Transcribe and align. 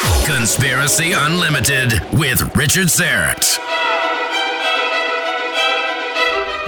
Conspiracy 0.00 1.12
Unlimited 1.12 1.92
with 2.12 2.56
Richard 2.56 2.88
Syrett. 2.88 3.58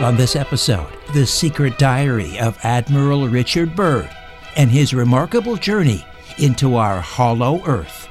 On 0.01 0.17
this 0.17 0.37
episode, 0.37 0.89
the 1.15 1.25
secret 1.27 1.79
diary 1.79 2.39
of 2.39 2.59
Admiral 2.63 3.29
Richard 3.29 3.75
Byrd 3.75 4.11
and 4.57 4.71
his 4.71 4.93
remarkable 4.93 5.57
journey 5.57 6.05
into 6.39 6.77
our 6.77 7.01
hollow 7.01 7.63
earth. 7.65 8.02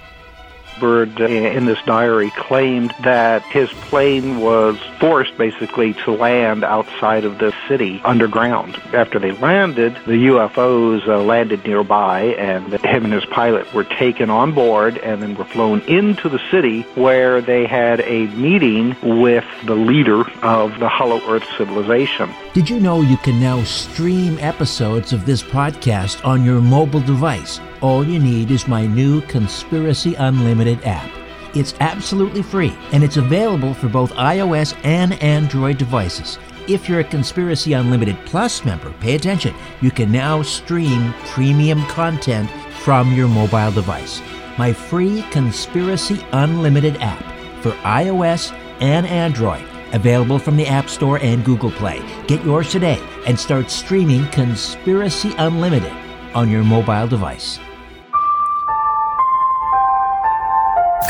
Byrd, 0.82 1.20
in 1.22 1.66
this 1.66 1.82
diary, 1.86 2.32
claimed 2.32 2.94
that 3.04 3.44
his 3.44 3.70
plane 3.70 4.42
was 4.42 4.78
forced 5.00 5.38
basically 5.38 5.94
to 6.06 6.12
land 6.12 6.64
outside 6.64 7.24
of 7.24 7.38
the 7.38 7.54
city 7.68 8.02
underground. 8.04 8.76
After 8.94 9.20
they 9.20 9.32
landed, 9.32 9.94
the 10.06 10.26
UFOs 10.28 11.08
uh, 11.08 11.22
landed 11.22 11.64
nearby, 11.64 12.22
and 12.38 12.74
him 12.84 13.06
and 13.06 13.14
his 13.14 13.26
pilot 13.26 13.72
were 13.74 13.84
taken 13.84 14.30
on 14.30 14.54
board 14.54 14.98
and 14.98 15.22
then 15.22 15.36
were 15.36 15.46
flown 15.46 15.82
into 15.82 16.28
the 16.28 16.42
city 16.50 16.82
where 16.96 17.42
they 17.42 17.68
had 17.68 18.02
a 18.02 18.26
meeting 18.36 18.96
with 19.04 19.46
the 19.66 19.76
leader 19.76 20.22
of 20.42 20.80
the 20.80 20.90
Hollow 20.90 21.22
Earth 21.28 21.46
civilization. 21.58 22.34
Did 22.54 22.70
you 22.70 22.80
know 22.80 23.02
you 23.02 23.18
can 23.18 23.40
now 23.40 23.64
stream 23.64 24.38
episodes 24.40 25.14
of 25.14 25.26
this 25.26 25.44
podcast 25.44 26.26
on 26.26 26.44
your 26.44 26.60
mobile 26.60 27.02
device? 27.02 27.60
All 27.82 28.06
you 28.06 28.20
need 28.20 28.52
is 28.52 28.68
my 28.68 28.86
new 28.86 29.22
Conspiracy 29.22 30.14
Unlimited 30.16 30.71
app. 30.84 31.10
It's 31.54 31.74
absolutely 31.80 32.42
free 32.42 32.76
and 32.92 33.04
it's 33.04 33.18
available 33.18 33.74
for 33.74 33.90
both 33.90 34.12
iOS 34.14 34.76
and 34.84 35.14
Android 35.22 35.78
devices. 35.78 36.40
If 36.68 36.88
you're 36.88 37.00
a 37.00 37.04
Conspiracy 37.04 37.74
Unlimited 37.74 38.18
Plus 38.26 38.64
member, 38.64 38.92
pay 39.00 39.16
attention. 39.16 39.54
You 39.82 39.92
can 39.92 40.12
now 40.12 40.42
stream 40.44 41.14
premium 41.26 41.84
content 41.88 42.50
from 42.84 43.14
your 43.14 43.28
mobile 43.28 43.72
device. 43.72 44.22
My 44.58 44.72
free 44.72 45.24
Conspiracy 45.32 46.24
Unlimited 46.32 46.98
app 46.98 47.24
for 47.62 47.72
iOS 47.82 48.52
and 48.80 49.06
Android, 49.08 49.66
available 49.94 50.40
from 50.40 50.56
the 50.56 50.68
App 50.68 50.90
Store 50.90 51.20
and 51.20 51.44
Google 51.44 51.72
Play. 51.72 52.02
Get 52.28 52.44
yours 52.46 52.72
today 52.72 53.02
and 53.28 53.40
start 53.40 53.70
streaming 53.70 54.26
Conspiracy 54.28 55.34
Unlimited 55.38 55.94
on 56.34 56.50
your 56.50 56.64
mobile 56.64 57.08
device. 57.08 57.60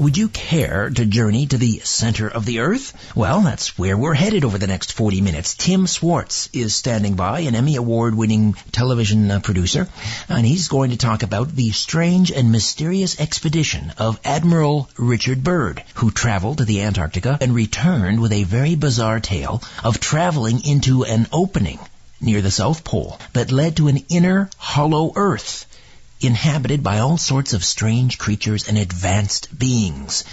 Would 0.00 0.16
you 0.16 0.28
care 0.28 0.88
to 0.88 1.04
journey 1.04 1.46
to 1.46 1.58
the 1.58 1.80
center 1.84 2.26
of 2.26 2.46
the 2.46 2.60
earth? 2.60 3.12
Well, 3.14 3.42
that's 3.42 3.76
where 3.76 3.98
we're 3.98 4.14
headed 4.14 4.46
over 4.46 4.56
the 4.56 4.66
next 4.66 4.94
40 4.94 5.20
minutes. 5.20 5.54
Tim 5.54 5.86
Swartz 5.86 6.48
is 6.54 6.74
standing 6.74 7.16
by, 7.16 7.40
an 7.40 7.54
Emmy 7.54 7.76
Award 7.76 8.14
winning 8.14 8.54
television 8.72 9.30
uh, 9.30 9.40
producer, 9.40 9.86
and 10.28 10.46
he's 10.46 10.68
going 10.68 10.92
to 10.92 10.96
talk 10.96 11.22
about 11.22 11.54
the 11.54 11.72
strange 11.72 12.32
and 12.32 12.50
mysterious 12.50 13.20
expedition 13.20 13.92
of 13.98 14.18
Admiral 14.24 14.88
Richard 14.96 15.44
Byrd, 15.44 15.84
who 15.96 16.10
traveled 16.10 16.58
to 16.58 16.64
the 16.64 16.80
Antarctica 16.80 17.36
and 17.38 17.54
returned 17.54 18.20
with 18.20 18.32
a 18.32 18.44
very 18.44 18.76
bizarre 18.76 19.20
tale 19.20 19.62
of 19.84 20.00
traveling 20.00 20.64
into 20.64 21.04
an 21.04 21.26
opening 21.30 21.78
near 22.20 22.42
the 22.42 22.50
South 22.50 22.84
Pole 22.84 23.18
that 23.32 23.52
led 23.52 23.76
to 23.76 23.88
an 23.88 24.04
inner 24.08 24.50
hollow 24.58 25.12
earth 25.16 25.66
inhabited 26.20 26.82
by 26.82 26.98
all 26.98 27.16
sorts 27.16 27.52
of 27.52 27.64
strange 27.64 28.18
creatures 28.18 28.68
and 28.68 28.76
advanced 28.76 29.56
beings. 29.58 30.24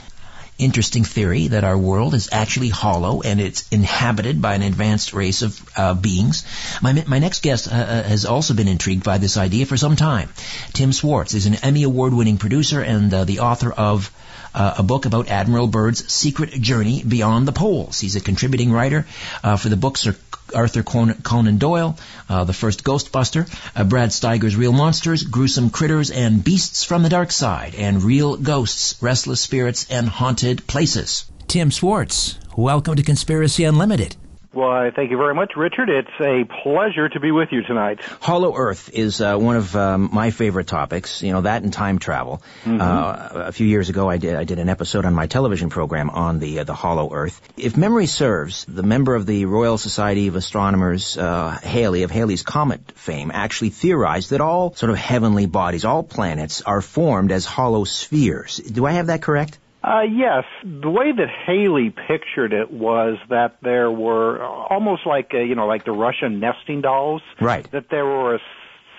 Interesting 0.58 1.04
theory 1.04 1.50
that 1.50 1.64
our 1.64 1.78
world 1.78 2.16
is 2.16 2.30
actually 2.32 2.70
hollow 2.70 3.22
and 3.22 3.40
it's 3.40 3.68
inhabited 3.70 4.42
by 4.42 4.56
an 4.56 4.64
advanced 4.64 5.14
race 5.14 5.44
of 5.44 5.70
uh, 5.78 5.94
beings. 5.94 6.44
My, 6.82 7.04
my 7.06 7.20
next 7.20 7.44
guest 7.44 7.72
uh, 7.72 7.76
uh, 7.76 8.04
has 8.04 8.26
also 8.26 8.56
been 8.56 8.68
intrigued 8.68 9.04
by 9.04 9.20
this 9.20 9.38
idea 9.38 9.68
for 9.68 9.78
some 9.78 9.96
time. 9.96 10.30
Tim 10.74 10.92
Swartz 10.94 11.36
is 11.36 11.46
an 11.46 11.56
Emmy 11.56 11.84
Award 11.84 12.14
winning 12.14 12.38
producer 12.38 12.82
and 12.82 13.14
uh, 13.14 13.24
the 13.24 13.42
author 13.42 13.72
of 13.72 14.12
uh, 14.54 14.76
a 14.78 14.84
book 14.84 15.06
about 15.06 15.30
Admiral 15.30 15.68
Byrd's 15.68 16.12
secret 16.12 16.52
journey 16.52 17.04
beyond 17.04 17.48
the 17.48 17.52
poles. 17.52 18.00
He's 18.00 18.16
a 18.16 18.22
contributing 18.22 18.72
writer 18.72 19.06
uh, 19.44 19.58
for 19.58 19.70
the 19.70 19.78
books 19.78 20.08
Arthur 20.54 20.84
Conan 20.84 21.58
Doyle, 21.58 21.98
uh, 22.30 22.44
the 22.44 22.54
first 22.54 22.84
Ghostbuster, 22.84 23.48
uh, 23.76 23.84
Brad 23.84 24.10
Steiger's 24.10 24.56
Real 24.56 24.72
Monsters, 24.72 25.24
Gruesome 25.24 25.70
Critters, 25.70 26.12
and 26.12 26.44
Beasts 26.44 26.84
from 26.84 27.04
the 27.04 27.10
Dark 27.10 27.32
Side, 27.32 27.76
and 27.76 28.04
Real 28.04 28.38
Ghosts, 28.38 28.96
Restless 29.02 29.42
Spirits, 29.42 29.88
and 29.90 30.08
Haunted 30.08 30.66
Places. 30.68 31.26
Tim 31.48 31.72
Swartz, 31.72 32.38
welcome 32.56 32.96
to 32.96 33.04
Conspiracy 33.04 33.64
Unlimited. 33.64 34.16
Why, 34.52 34.92
thank 34.92 35.12
you 35.12 35.18
very 35.18 35.36
much, 35.36 35.54
Richard. 35.56 35.90
It's 35.90 36.10
a 36.20 36.46
pleasure 36.64 37.10
to 37.10 37.20
be 37.20 37.32
with 37.32 37.50
you 37.52 37.64
tonight. 37.64 38.02
Hollow 38.22 38.56
Earth 38.56 38.90
is 38.94 39.20
uh, 39.20 39.36
one 39.36 39.58
of 39.58 39.76
um, 39.76 40.10
my 40.14 40.32
favorite 40.32 40.68
topics. 40.68 41.22
You 41.22 41.34
know 41.34 41.42
that 41.42 41.64
and 41.64 41.74
time 41.74 42.00
travel. 42.00 42.42
Mm-hmm. 42.64 42.82
Uh, 42.82 43.44
a 43.48 43.52
few 43.52 43.68
years 43.68 43.90
ago, 43.90 44.10
I 44.10 44.18
did 44.18 44.36
I 44.36 44.46
did 44.46 44.60
an 44.60 44.70
episode 44.70 45.06
on 45.06 45.14
my 45.14 45.28
television 45.28 45.70
program 45.70 46.10
on 46.10 46.40
the 46.40 46.60
uh, 46.60 46.64
the 46.64 46.74
Hollow 46.74 47.14
Earth. 47.14 47.42
If 47.58 47.76
memory 47.76 48.08
serves, 48.08 48.66
the 48.66 48.84
member 48.84 49.16
of 49.16 49.26
the 49.26 49.46
Royal 49.46 49.78
Society 49.78 50.28
of 50.28 50.36
Astronomers, 50.36 51.18
uh, 51.18 51.52
Halley 51.52 52.04
of 52.04 52.12
Halley's 52.12 52.44
Comet 52.44 52.94
fame, 52.94 53.32
actually 53.34 53.70
theorized 53.72 54.30
that 54.30 54.42
all 54.42 54.74
sort 54.76 54.90
of 54.90 54.98
heavenly 54.98 55.46
bodies, 55.46 55.84
all 55.84 56.04
planets, 56.04 56.62
are 56.62 56.82
formed 56.82 57.32
as 57.32 57.46
hollow 57.46 57.84
spheres. 57.84 58.58
Do 58.58 58.86
I 58.86 58.94
have 58.94 59.08
that 59.08 59.22
correct? 59.22 59.60
Uh, 59.88 60.02
yes, 60.02 60.44
the 60.64 60.90
way 60.90 61.14
that 61.14 61.30
Halley 61.30 61.92
pictured 61.92 62.52
it 62.52 62.72
was 62.72 63.18
that 63.30 63.56
there 63.62 63.90
were 63.90 64.44
almost 64.44 65.06
like 65.06 65.32
a, 65.34 65.46
you 65.46 65.56
know 65.56 65.66
like 65.66 65.86
the 65.86 65.94
Russian 65.94 66.42
nesting 66.42 66.82
dolls. 66.82 67.22
Right. 67.40 67.70
That 67.72 67.86
there 67.90 68.06
were 68.06 68.36
a 68.36 68.40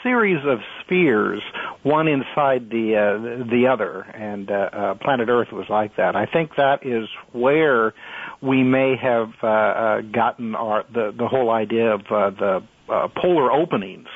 series 0.02 0.42
of 0.46 0.60
spheres 0.80 1.42
one 1.82 2.08
inside 2.08 2.70
the 2.70 2.96
uh, 2.96 3.44
the 3.50 3.66
other, 3.66 4.00
and 4.14 4.50
uh, 4.50 4.54
uh, 4.54 4.94
planet 4.94 5.28
Earth 5.28 5.52
was 5.52 5.66
like 5.68 5.96
that. 5.96 6.16
I 6.16 6.24
think 6.24 6.56
that 6.56 6.86
is 6.86 7.06
where 7.32 7.92
we 8.40 8.62
may 8.62 8.96
have 8.96 9.32
uh, 9.42 9.46
uh, 9.46 10.00
gotten 10.00 10.54
our 10.54 10.84
the 10.90 11.12
the 11.14 11.28
whole 11.28 11.50
idea 11.50 11.92
of 11.92 12.00
uh, 12.10 12.30
the 12.30 12.62
uh, 12.88 13.08
polar 13.14 13.52
openings 13.52 14.08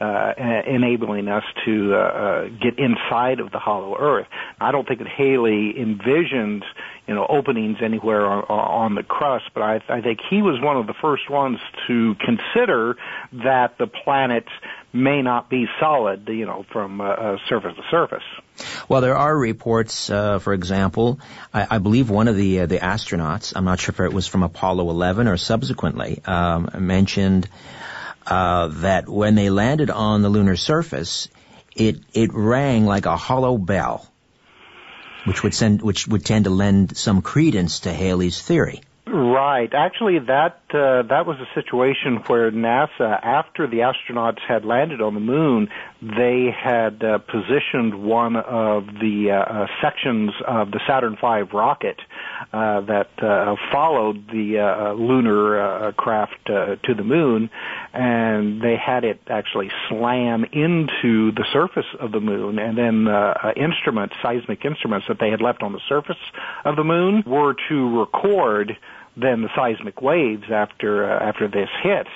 uh, 0.00 0.32
enabling 0.66 1.28
us 1.28 1.42
to 1.64 1.94
uh, 1.94 1.98
uh, 1.98 2.48
get 2.48 2.78
inside 2.78 3.40
of 3.40 3.50
the 3.50 3.58
hollow 3.58 3.96
Earth. 3.98 4.28
I 4.60 4.70
don't 4.70 4.86
think 4.86 5.00
that 5.00 5.08
Halley 5.08 5.74
envisioned, 5.76 6.64
you 7.08 7.14
know, 7.14 7.26
openings 7.28 7.78
anywhere 7.82 8.24
on, 8.24 8.44
on 8.44 8.94
the 8.94 9.02
crust, 9.02 9.46
but 9.54 9.62
I, 9.62 9.80
I 9.88 10.00
think 10.00 10.20
he 10.30 10.40
was 10.40 10.60
one 10.60 10.76
of 10.76 10.86
the 10.86 10.94
first 10.94 11.28
ones 11.28 11.58
to 11.88 12.14
consider 12.14 12.96
that 13.32 13.78
the 13.78 13.88
planet 13.88 14.44
may 14.92 15.20
not 15.20 15.50
be 15.50 15.66
solid, 15.80 16.28
you 16.28 16.46
know, 16.46 16.64
from 16.72 17.00
uh, 17.00 17.04
uh, 17.04 17.36
surface 17.48 17.74
to 17.76 17.82
surface. 17.90 18.24
Well, 18.88 19.00
there 19.00 19.16
are 19.16 19.36
reports, 19.36 20.10
uh, 20.10 20.38
for 20.38 20.52
example, 20.52 21.20
I, 21.52 21.66
I, 21.76 21.78
believe 21.78 22.08
one 22.08 22.28
of 22.28 22.36
the 22.36 22.60
uh, 22.60 22.66
the 22.66 22.78
astronauts, 22.78 23.52
I'm 23.54 23.64
not 23.64 23.80
sure 23.80 23.92
if 23.92 24.00
it 24.00 24.12
was 24.12 24.26
from 24.26 24.42
Apollo 24.42 24.88
11 24.90 25.28
or 25.28 25.36
subsequently, 25.36 26.22
um, 26.24 26.70
mentioned 26.78 27.48
uh, 28.28 28.68
that 28.68 29.08
when 29.08 29.34
they 29.34 29.50
landed 29.50 29.90
on 29.90 30.22
the 30.22 30.28
lunar 30.28 30.56
surface, 30.56 31.28
it 31.74 32.00
it 32.12 32.30
rang 32.34 32.84
like 32.84 33.06
a 33.06 33.16
hollow 33.16 33.56
bell, 33.56 34.06
which 35.24 35.42
would 35.42 35.54
send 35.54 35.82
which 35.82 36.06
would 36.06 36.24
tend 36.24 36.44
to 36.44 36.50
lend 36.50 36.96
some 36.96 37.22
credence 37.22 37.80
to 37.80 37.92
Halley's 37.92 38.40
theory. 38.42 38.82
Right. 39.06 39.72
Actually, 39.72 40.18
that 40.20 40.67
uh, 40.74 41.02
that 41.08 41.26
was 41.26 41.36
a 41.40 41.48
situation 41.54 42.16
where 42.26 42.50
NASA, 42.50 43.18
after 43.22 43.66
the 43.66 43.78
astronauts 43.78 44.40
had 44.40 44.64
landed 44.64 45.00
on 45.00 45.14
the 45.14 45.20
moon, 45.20 45.68
they 46.02 46.50
had 46.50 47.02
uh, 47.02 47.18
positioned 47.18 48.02
one 48.02 48.36
of 48.36 48.86
the 48.86 49.30
uh, 49.30 49.34
uh 49.34 49.66
sections 49.82 50.30
of 50.46 50.70
the 50.70 50.80
Saturn 50.86 51.16
V 51.16 51.42
rocket 51.52 51.98
uh, 52.52 52.80
that 52.82 53.10
uh, 53.22 53.56
followed 53.72 54.28
the 54.28 54.94
lunar 54.96 55.92
craft 55.96 56.46
to 56.46 56.94
the 56.94 57.04
moon, 57.04 57.50
and 57.92 58.62
they 58.62 58.76
had 58.76 59.04
it 59.04 59.20
actually 59.28 59.70
slam 59.88 60.44
into 60.44 61.32
the 61.32 61.44
surface 61.52 61.86
of 61.98 62.12
the 62.12 62.20
moon, 62.20 62.58
and 62.58 62.76
then 62.76 63.08
instruments, 63.56 64.14
seismic 64.22 64.64
instruments 64.64 65.06
that 65.08 65.18
they 65.18 65.30
had 65.30 65.40
left 65.40 65.62
on 65.62 65.72
the 65.72 65.80
surface 65.88 66.16
of 66.64 66.76
the 66.76 66.84
moon, 66.84 67.22
were 67.26 67.54
to 67.68 67.98
record 68.00 68.76
then 69.20 69.42
the 69.42 69.48
seismic 69.54 70.00
waves 70.00 70.44
after 70.52 71.10
uh, 71.10 71.22
after 71.22 71.48
this 71.48 71.68
hit 71.82 72.06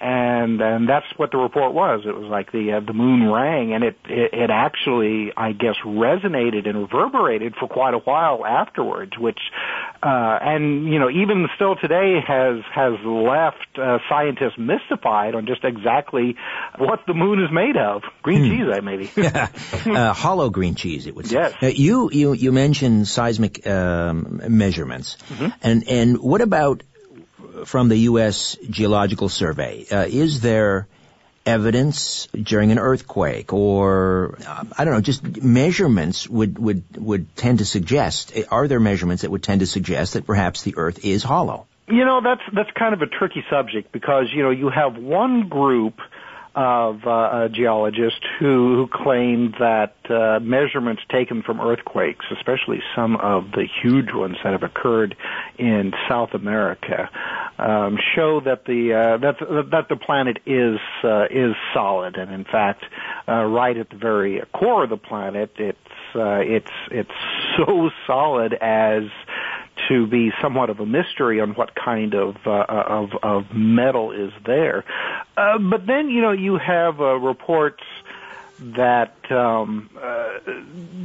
and 0.00 0.60
and 0.62 0.88
that's 0.88 1.06
what 1.16 1.30
the 1.30 1.36
report 1.36 1.74
was. 1.74 2.02
It 2.06 2.16
was 2.16 2.26
like 2.26 2.52
the 2.52 2.72
uh, 2.72 2.80
the 2.80 2.94
moon 2.94 3.30
rang, 3.30 3.74
and 3.74 3.84
it, 3.84 3.98
it 4.08 4.32
it 4.32 4.50
actually, 4.50 5.32
I 5.36 5.52
guess, 5.52 5.76
resonated 5.84 6.66
and 6.66 6.78
reverberated 6.78 7.54
for 7.56 7.68
quite 7.68 7.92
a 7.92 7.98
while 7.98 8.46
afterwards. 8.46 9.18
Which, 9.18 9.38
uh, 10.02 10.38
and 10.40 10.90
you 10.90 10.98
know, 10.98 11.10
even 11.10 11.48
still 11.54 11.76
today 11.76 12.18
has 12.26 12.62
has 12.72 12.94
left 13.04 13.78
uh, 13.78 13.98
scientists 14.08 14.56
mystified 14.56 15.34
on 15.34 15.46
just 15.46 15.64
exactly 15.64 16.36
what 16.78 17.00
the 17.06 17.12
moon 17.12 17.44
is 17.44 17.50
made 17.52 17.76
of. 17.76 18.02
Green 18.22 18.44
hmm. 18.44 18.50
cheese, 18.50 18.72
I 18.72 18.80
maybe. 18.80 19.10
yeah, 19.16 19.48
uh, 19.86 20.14
hollow 20.14 20.48
green 20.48 20.76
cheese. 20.76 21.06
It 21.06 21.14
would. 21.14 21.26
Say. 21.26 21.34
Yes. 21.34 21.54
Uh, 21.62 21.66
you 21.66 22.08
you 22.10 22.32
you 22.32 22.52
mentioned 22.52 23.06
seismic 23.06 23.66
um, 23.66 24.40
measurements, 24.48 25.18
mm-hmm. 25.28 25.48
and 25.62 25.86
and 25.86 26.18
what 26.18 26.40
about 26.40 26.84
from 27.64 27.88
the 27.88 27.96
U.S. 27.96 28.56
Geological 28.68 29.28
Survey. 29.28 29.86
Uh, 29.90 30.06
is 30.08 30.40
there 30.40 30.86
evidence 31.46 32.28
during 32.34 32.70
an 32.70 32.78
earthquake 32.78 33.52
or 33.52 34.38
uh, 34.46 34.64
I 34.76 34.84
don't 34.84 34.94
know, 34.94 35.00
just 35.00 35.42
measurements 35.42 36.28
would, 36.28 36.58
would, 36.58 36.84
would 36.96 37.34
tend 37.36 37.58
to 37.58 37.64
suggest, 37.64 38.32
are 38.50 38.68
there 38.68 38.80
measurements 38.80 39.22
that 39.22 39.30
would 39.30 39.42
tend 39.42 39.60
to 39.60 39.66
suggest 39.66 40.14
that 40.14 40.26
perhaps 40.26 40.62
the 40.62 40.74
earth 40.76 41.04
is 41.04 41.22
hollow? 41.22 41.66
You 41.88 42.04
know, 42.04 42.20
that's, 42.22 42.42
that's 42.54 42.70
kind 42.78 42.94
of 42.94 43.02
a 43.02 43.06
tricky 43.06 43.44
subject 43.50 43.90
because, 43.90 44.26
you 44.32 44.42
know, 44.42 44.50
you 44.50 44.68
have 44.68 44.96
one 44.96 45.48
group 45.48 45.94
of 46.54 47.06
uh, 47.06 47.48
geologist 47.48 48.20
who, 48.38 48.74
who 48.76 48.88
claim 48.92 49.54
that 49.58 49.94
uh, 50.08 50.40
measurements 50.40 51.02
taken 51.08 51.42
from 51.42 51.60
earthquakes, 51.60 52.26
especially 52.32 52.80
some 52.94 53.16
of 53.16 53.52
the 53.52 53.66
huge 53.82 54.12
ones 54.12 54.36
that 54.42 54.52
have 54.52 54.62
occurred 54.62 55.16
in 55.58 55.92
South 56.08 56.34
America, 56.34 57.08
um, 57.58 57.98
show 58.14 58.40
that 58.40 58.64
the 58.64 58.94
uh, 58.94 59.18
that 59.18 59.38
that 59.70 59.88
the 59.88 59.96
planet 59.96 60.38
is 60.46 60.78
uh, 61.04 61.26
is 61.30 61.54
solid, 61.72 62.16
and 62.16 62.32
in 62.32 62.44
fact, 62.44 62.84
uh, 63.28 63.44
right 63.44 63.76
at 63.76 63.90
the 63.90 63.96
very 63.96 64.42
core 64.52 64.84
of 64.84 64.90
the 64.90 64.96
planet, 64.96 65.52
it's 65.56 65.78
uh, 66.14 66.40
it's 66.40 66.70
it's 66.90 67.10
so 67.56 67.90
solid 68.06 68.54
as 68.54 69.04
to 69.88 70.06
be 70.06 70.32
somewhat 70.40 70.70
of 70.70 70.80
a 70.80 70.86
mystery 70.86 71.40
on 71.40 71.50
what 71.54 71.74
kind 71.74 72.14
of 72.14 72.36
uh, 72.46 72.64
of, 72.68 73.10
of 73.22 73.54
metal 73.54 74.12
is 74.12 74.32
there. 74.44 74.84
Uh, 75.36 75.58
but 75.58 75.86
then 75.86 76.08
you 76.08 76.20
know 76.20 76.32
you 76.32 76.58
have 76.58 77.00
uh, 77.00 77.16
reports 77.16 77.82
that 78.60 79.14
um, 79.30 79.88
uh, 79.96 80.38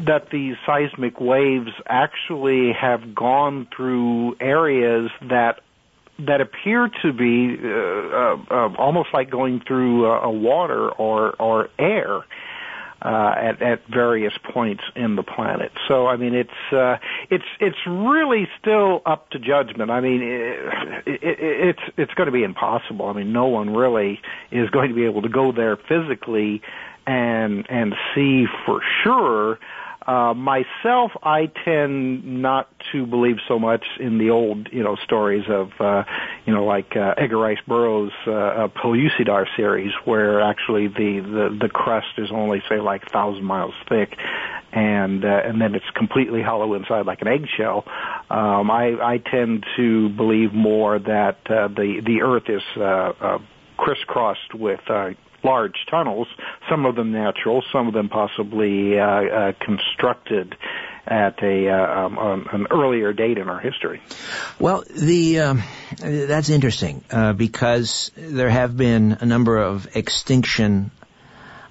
that 0.06 0.30
these 0.30 0.56
seismic 0.66 1.20
waves 1.20 1.72
actually 1.86 2.74
have 2.74 3.16
gone 3.16 3.68
through 3.76 4.36
areas 4.40 5.10
that 5.22 5.62
that 6.20 6.42
appear 6.42 6.90
to 7.02 7.14
be 7.14 7.58
uh, 7.62 7.70
uh, 7.70 8.38
uh, 8.50 8.76
almost 8.78 9.10
like 9.14 9.30
going 9.30 9.62
through 9.62 10.06
a 10.06 10.32
water 10.32 10.90
or 10.90 11.36
or 11.42 11.70
air 11.78 12.24
uh, 13.02 13.34
at, 13.38 13.62
at 13.62 13.88
various 13.88 14.34
points 14.54 14.84
in 14.96 15.16
the 15.16 15.24
planet. 15.24 15.72
So 15.88 16.08
I 16.08 16.18
mean, 16.18 16.34
it's 16.34 16.74
uh, 16.74 16.98
it's 17.30 17.46
it's 17.60 17.78
really 17.88 18.48
still 18.60 19.02
up 19.06 19.30
to 19.32 19.40
judgment. 19.40 19.92
I 19.92 20.00
mean, 20.00 20.22
it, 20.22 21.06
it, 21.06 21.20
it's 21.22 21.82
it's 21.98 22.14
going 22.14 22.28
to 22.28 22.32
be 22.32 22.44
impossible. 22.44 23.08
I 23.08 23.14
mean, 23.14 23.34
no 23.34 23.48
one 23.48 23.76
really 23.76 24.22
is 24.52 24.70
going 24.70 24.90
to 24.90 24.96
be 24.96 25.06
able 25.06 25.22
to 25.24 25.30
go 25.30 25.52
there 25.52 25.78
physically 25.78 26.62
and 27.06 27.66
and 27.70 27.94
see 28.14 28.46
for 28.66 28.82
sure 29.04 29.60
uh, 30.08 30.34
myself, 30.36 31.12
I 31.24 31.52
tend 31.64 32.42
not 32.42 32.70
to 32.92 33.08
believe 33.08 33.38
so 33.48 33.58
much 33.58 33.84
in 34.00 34.20
the 34.20 34.30
old, 34.30 34.70
you 34.72 34.84
know, 34.84 34.96
stories 35.04 35.46
of, 35.50 35.72
uh, 35.80 36.04
you 36.46 36.54
know, 36.54 36.64
like 36.64 36.96
uh, 36.96 37.16
Edgar 37.18 37.40
Rice 37.40 37.58
Burroughs' 37.68 38.12
uh, 38.28 38.32
uh, 38.32 38.68
Pellucidar 38.68 39.46
series, 39.56 39.92
where 40.06 40.42
actually 40.42 40.88
the, 40.88 41.22
the 41.22 41.58
the 41.62 41.70
crust 41.70 42.20
is 42.20 42.30
only 42.32 42.62
say 42.70 42.80
like 42.80 43.10
thousand 43.10 43.46
miles 43.46 43.74
thick, 43.90 44.16
and 44.72 45.26
uh, 45.26 45.42
and 45.44 45.60
then 45.60 45.74
it's 45.74 45.90
completely 45.96 46.44
hollow 46.44 46.76
inside 46.76 47.08
like 47.08 47.22
an 47.22 47.28
eggshell. 47.28 47.84
Um, 48.30 48.70
I 48.70 48.96
I 49.02 49.18
tend 49.18 49.66
to 49.78 50.10
believe 50.10 50.54
more 50.54 51.00
that 51.00 51.40
uh, 51.50 51.68
the 51.70 52.02
the 52.06 52.22
Earth 52.22 52.48
is 52.48 52.62
uh, 52.78 52.82
uh, 52.82 53.40
crisscrossed 53.78 54.54
with 54.54 54.82
uh, 54.88 55.10
large 55.44 55.86
tunnels, 55.90 56.28
some 56.70 56.86
of 56.86 56.96
them 56.96 57.12
natural, 57.12 57.64
some 57.72 57.88
of 57.88 57.94
them 57.94 58.10
possibly 58.10 59.00
uh, 59.00 59.06
uh, 59.06 59.52
constructed 59.60 60.56
at 61.08 61.42
a 61.44 61.70
uh, 61.70 62.06
um, 62.06 62.18
um, 62.18 62.48
an 62.52 62.68
earlier 62.72 63.14
date 63.14 63.38
in 63.38 63.48
our 63.48 63.60
history. 63.60 64.02
Well, 64.60 64.84
the 64.90 65.40
um, 65.40 65.64
that's 66.00 66.50
interesting 66.50 67.04
uh, 67.12 67.34
because 67.34 68.12
there 68.16 68.50
have 68.50 68.76
been 68.76 69.18
a 69.22 69.26
number 69.26 69.58
of 69.58 69.96
extinction 69.96 70.92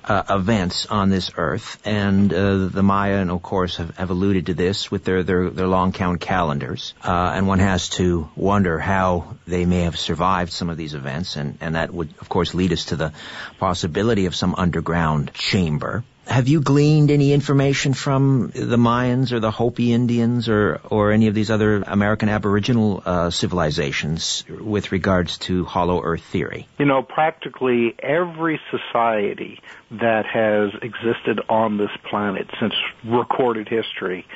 uh, 0.06 0.22
events 0.30 0.86
on 0.86 1.08
this 1.08 1.30
earth, 1.36 1.80
and 1.84 2.32
uh, 2.32 2.66
the 2.66 2.82
Maya, 2.82 3.16
and 3.16 3.30
of 3.30 3.42
course, 3.42 3.76
have, 3.76 3.96
have, 3.96 4.10
alluded 4.10 4.46
to 4.46 4.54
this 4.54 4.90
with 4.90 5.04
their 5.04 5.22
their, 5.22 5.50
their 5.50 5.66
long 5.66 5.92
count 5.92 6.20
calendars. 6.20 6.94
Uh, 7.02 7.32
and 7.34 7.48
one 7.48 7.58
has 7.58 7.88
to 7.90 8.28
wonder 8.36 8.78
how 8.78 9.36
they 9.46 9.64
may 9.64 9.82
have 9.82 9.98
survived 9.98 10.52
some 10.52 10.68
of 10.70 10.76
these 10.76 10.94
events, 10.94 11.36
and 11.36 11.58
and 11.60 11.74
that 11.74 11.92
would, 11.92 12.12
of 12.20 12.28
course, 12.28 12.54
lead 12.54 12.72
us 12.72 12.86
to 12.86 12.96
the 12.96 13.12
possibility 13.58 14.26
of 14.26 14.34
some 14.34 14.54
underground 14.54 15.32
chamber. 15.32 16.04
Have 16.26 16.48
you 16.48 16.60
gleaned 16.60 17.10
any 17.10 17.32
information 17.32 17.92
from 17.92 18.50
the 18.54 18.76
Mayans 18.76 19.32
or 19.32 19.40
the 19.40 19.50
Hopi 19.50 19.92
Indians 19.92 20.48
or, 20.48 20.80
or 20.90 21.12
any 21.12 21.28
of 21.28 21.34
these 21.34 21.50
other 21.50 21.82
American 21.82 22.28
Aboriginal 22.28 23.02
uh, 23.04 23.30
civilizations 23.30 24.44
with 24.48 24.90
regards 24.90 25.38
to 25.38 25.64
hollow 25.64 26.02
earth 26.02 26.22
theory? 26.22 26.66
You 26.78 26.86
know, 26.86 27.02
practically 27.02 27.94
every 27.98 28.60
society 28.70 29.60
that 29.90 30.24
has 30.26 30.70
existed 30.82 31.40
on 31.48 31.76
this 31.76 31.90
planet 32.08 32.48
since 32.58 32.74
recorded 33.04 33.68
history 33.68 34.26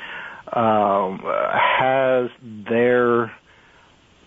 um, 0.53 1.19
has 1.23 2.29
their 2.41 3.31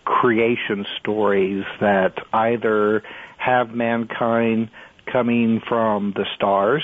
creation 0.04 0.84
stories 0.98 1.64
that 1.80 2.14
either 2.32 3.02
have 3.36 3.70
mankind 3.70 4.70
coming 5.06 5.60
from 5.68 6.12
the 6.16 6.26
stars 6.36 6.82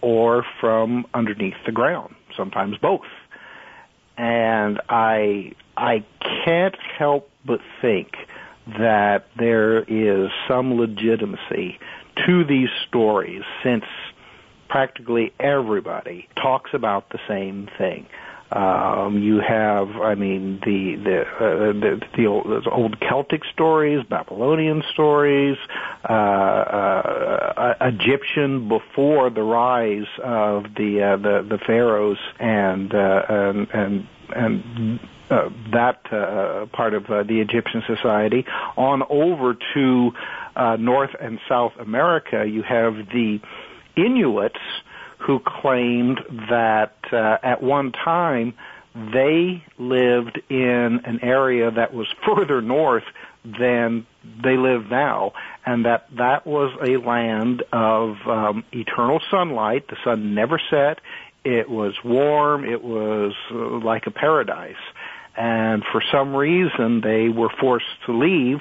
or 0.00 0.44
from 0.60 1.06
underneath 1.14 1.56
the 1.66 1.72
ground, 1.72 2.14
sometimes 2.36 2.78
both. 2.78 3.06
And 4.16 4.80
I, 4.88 5.52
I 5.76 6.04
can't 6.44 6.76
help 6.96 7.30
but 7.44 7.60
think 7.80 8.16
that 8.66 9.26
there 9.36 9.78
is 9.82 10.30
some 10.46 10.74
legitimacy 10.74 11.78
to 12.26 12.44
these 12.44 12.68
stories 12.86 13.42
since 13.62 13.84
practically 14.68 15.32
everybody 15.40 16.28
talks 16.36 16.74
about 16.74 17.08
the 17.10 17.20
same 17.26 17.68
thing. 17.78 18.06
Um, 18.50 19.22
you 19.22 19.40
have, 19.40 19.90
I 19.96 20.14
mean, 20.14 20.60
the 20.64 20.96
the 20.96 21.20
uh, 21.20 21.72
the, 21.72 22.00
the 22.16 22.26
old, 22.26 22.66
old 22.66 22.98
Celtic 23.00 23.42
stories, 23.52 24.06
Babylonian 24.08 24.82
stories, 24.92 25.58
uh, 26.08 26.12
uh, 26.12 27.74
Egyptian 27.82 28.68
before 28.68 29.28
the 29.28 29.42
rise 29.42 30.06
of 30.24 30.64
the 30.76 31.02
uh, 31.02 31.16
the 31.16 31.46
the 31.46 31.58
pharaohs 31.66 32.18
and 32.40 32.94
uh, 32.94 33.22
and 33.28 33.68
and 33.74 34.08
and 34.34 35.00
uh, 35.30 35.50
that 35.72 36.00
uh, 36.10 36.66
part 36.74 36.94
of 36.94 37.04
uh, 37.10 37.22
the 37.24 37.40
Egyptian 37.40 37.82
society 37.86 38.46
on 38.76 39.02
over 39.10 39.56
to 39.74 40.12
uh, 40.56 40.76
North 40.76 41.14
and 41.20 41.38
South 41.48 41.72
America. 41.78 42.46
You 42.46 42.62
have 42.62 42.94
the 43.12 43.40
Inuits 43.94 44.56
who 45.18 45.40
claimed 45.40 46.20
that 46.50 46.96
uh, 47.12 47.38
at 47.42 47.62
one 47.62 47.92
time 47.92 48.54
they 48.94 49.64
lived 49.78 50.40
in 50.48 51.00
an 51.04 51.20
area 51.22 51.70
that 51.70 51.94
was 51.94 52.06
further 52.26 52.60
north 52.60 53.04
than 53.44 54.06
they 54.42 54.56
live 54.56 54.90
now, 54.90 55.32
and 55.64 55.84
that 55.84 56.08
that 56.16 56.46
was 56.46 56.76
a 56.86 56.96
land 56.96 57.62
of 57.72 58.16
um, 58.26 58.64
eternal 58.72 59.20
sunlight. 59.30 59.88
The 59.88 59.96
sun 60.04 60.34
never 60.34 60.60
set. 60.70 61.00
It 61.44 61.70
was 61.70 61.94
warm. 62.04 62.64
It 62.64 62.82
was 62.82 63.32
uh, 63.50 63.78
like 63.78 64.06
a 64.06 64.10
paradise. 64.10 64.74
And 65.36 65.84
for 65.92 66.02
some 66.10 66.34
reason, 66.34 67.00
they 67.00 67.28
were 67.28 67.50
forced 67.60 67.86
to 68.06 68.12
leave, 68.12 68.58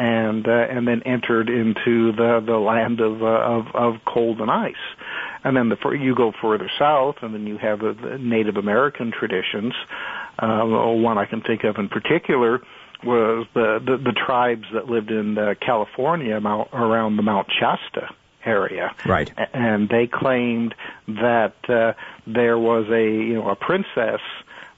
and 0.00 0.48
uh, 0.48 0.50
and 0.50 0.88
then 0.88 1.02
entered 1.02 1.50
into 1.50 2.12
the 2.12 2.42
the 2.44 2.56
land 2.56 3.00
of 3.00 3.22
uh, 3.22 3.26
of, 3.26 3.66
of 3.74 3.94
cold 4.06 4.40
and 4.40 4.50
ice. 4.50 4.74
And 5.44 5.54
then 5.54 5.68
the 5.68 5.76
you 5.90 6.14
go 6.14 6.32
further 6.40 6.70
south, 6.78 7.16
and 7.20 7.34
then 7.34 7.46
you 7.46 7.58
have 7.58 7.80
the 7.80 8.18
Native 8.18 8.56
American 8.56 9.12
traditions. 9.12 9.74
Uh, 10.38 10.64
one 10.64 11.18
I 11.18 11.26
can 11.26 11.42
think 11.42 11.64
of 11.64 11.76
in 11.76 11.90
particular 11.90 12.62
was 13.04 13.46
the 13.52 13.78
the, 13.84 13.98
the 13.98 14.12
tribes 14.12 14.64
that 14.72 14.86
lived 14.86 15.10
in 15.10 15.36
uh, 15.36 15.54
California 15.60 16.40
Mount, 16.40 16.70
around 16.72 17.16
the 17.16 17.22
Mount 17.22 17.48
Shasta 17.52 18.08
area. 18.42 18.94
Right. 19.04 19.30
And 19.52 19.90
they 19.90 20.06
claimed 20.06 20.74
that 21.08 21.56
uh, 21.68 21.92
there 22.26 22.58
was 22.58 22.88
a 22.88 23.04
you 23.04 23.34
know 23.34 23.50
a 23.50 23.56
princess 23.56 24.22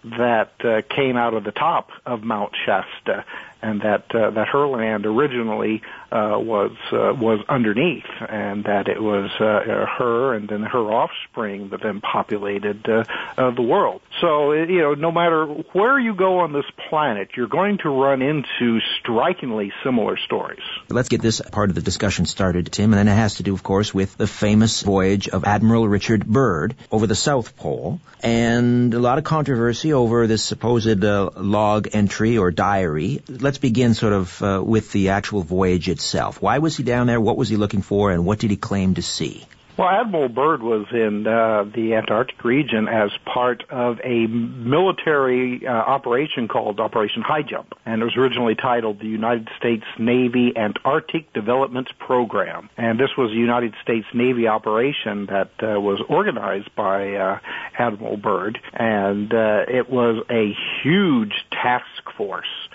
that 0.04 0.52
uh, 0.64 0.82
came 0.88 1.16
out 1.16 1.34
of 1.34 1.44
the 1.44 1.52
top 1.52 1.90
of 2.04 2.24
Mount 2.24 2.54
Shasta, 2.66 3.24
and 3.62 3.80
that 3.82 4.04
uh, 4.14 4.30
that 4.30 4.48
her 4.48 4.66
land 4.66 5.06
originally 5.06 5.82
uh, 6.12 6.38
was 6.38 6.72
uh, 6.92 7.14
was 7.14 7.42
underneath, 7.48 8.04
and 8.28 8.64
that 8.64 8.88
it 8.88 9.02
was 9.02 9.30
uh, 9.40 9.86
her 9.98 10.34
and 10.34 10.46
then 10.46 10.62
her 10.62 10.78
offspring 10.78 11.70
that 11.70 11.82
then 11.82 12.02
populated 12.02 12.86
uh, 12.86 13.04
uh, 13.38 13.50
the 13.52 13.62
world. 13.62 14.02
So 14.20 14.52
you 14.52 14.82
know, 14.82 14.92
no 14.92 15.10
matter 15.10 15.46
where 15.72 15.98
you 15.98 16.14
go 16.14 16.40
on 16.40 16.52
this 16.52 16.66
planet, 16.90 17.30
you're 17.34 17.48
going 17.48 17.78
to 17.78 17.88
run 17.88 18.20
into 18.20 18.80
strikingly 19.00 19.72
similar 19.82 20.18
stories. 20.18 20.60
Let's 20.90 21.08
get 21.08 21.22
this 21.22 21.40
part 21.40 21.70
of 21.70 21.76
the 21.76 21.82
discussion 21.82 22.26
started, 22.26 22.70
Tim, 22.70 22.92
and 22.92 22.98
then 22.98 23.08
it 23.08 23.16
has 23.16 23.36
to 23.36 23.42
do, 23.42 23.54
of 23.54 23.62
course, 23.62 23.94
with 23.94 24.14
the 24.18 24.26
famous 24.26 24.82
voyage 24.82 25.30
of 25.30 25.44
Admiral 25.44 25.88
Richard 25.88 26.26
Byrd 26.26 26.74
over 26.90 27.06
the 27.06 27.14
South 27.14 27.56
Pole, 27.56 28.00
and 28.22 28.92
a 28.92 28.98
lot 28.98 29.16
of 29.16 29.24
controversy 29.24 29.94
over 29.94 30.26
this 30.26 30.44
supposed 30.44 31.04
uh, 31.04 31.30
log 31.36 31.88
entry 31.92 32.36
or 32.36 32.50
diary. 32.50 33.22
Let's 33.28 33.58
begin 33.58 33.94
sort 33.94 34.12
of 34.12 34.42
uh, 34.42 34.62
with 34.62 34.92
the 34.92 35.08
actual 35.08 35.42
voyage 35.42 35.88
itself 35.88 36.01
itself. 36.02 36.42
Why 36.42 36.58
was 36.58 36.76
he 36.76 36.82
down 36.82 37.06
there? 37.06 37.20
What 37.20 37.36
was 37.36 37.48
he 37.48 37.56
looking 37.56 37.82
for? 37.82 38.10
And 38.10 38.26
what 38.26 38.38
did 38.38 38.50
he 38.50 38.56
claim 38.56 38.94
to 38.94 39.02
see? 39.02 39.46
Well, 39.78 39.88
Admiral 39.88 40.28
Byrd 40.28 40.62
was 40.62 40.84
in 40.92 41.26
uh, 41.26 41.64
the 41.64 41.94
Antarctic 41.94 42.44
region 42.44 42.88
as 42.88 43.10
part 43.24 43.64
of 43.70 44.00
a 44.04 44.26
military 44.26 45.66
uh, 45.66 45.70
operation 45.70 46.46
called 46.46 46.78
Operation 46.78 47.22
High 47.22 47.40
Jump, 47.40 47.72
and 47.86 48.02
it 48.02 48.04
was 48.04 48.14
originally 48.18 48.54
titled 48.54 49.00
the 49.00 49.06
United 49.06 49.48
States 49.56 49.84
Navy 49.98 50.52
Antarctic 50.54 51.32
Development 51.32 51.88
Program. 51.98 52.68
And 52.76 53.00
this 53.00 53.16
was 53.16 53.30
a 53.30 53.34
United 53.34 53.74
States 53.82 54.06
Navy 54.12 54.46
operation 54.46 55.26
that 55.26 55.52
uh, 55.62 55.80
was 55.80 56.02
organized 56.06 56.74
by 56.76 57.14
uh, 57.14 57.38
Admiral 57.78 58.18
Byrd, 58.18 58.60
and 58.74 59.32
uh, 59.32 59.64
it 59.68 59.88
was 59.88 60.22
a 60.28 60.54
huge 60.82 61.46
task 61.50 62.12
force 62.14 62.68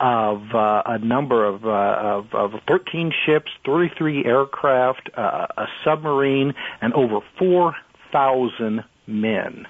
of 0.00 0.54
uh, 0.54 0.82
a 0.86 0.98
number 0.98 1.44
of, 1.44 1.64
uh, 1.64 1.68
of, 1.68 2.34
of 2.34 2.60
13 2.66 3.12
ships, 3.24 3.50
33 3.64 4.24
aircraft, 4.24 5.10
uh, 5.16 5.46
a 5.56 5.66
submarine, 5.84 6.54
and 6.80 6.92
over 6.94 7.20
4,000 7.38 8.84
men. 9.06 9.66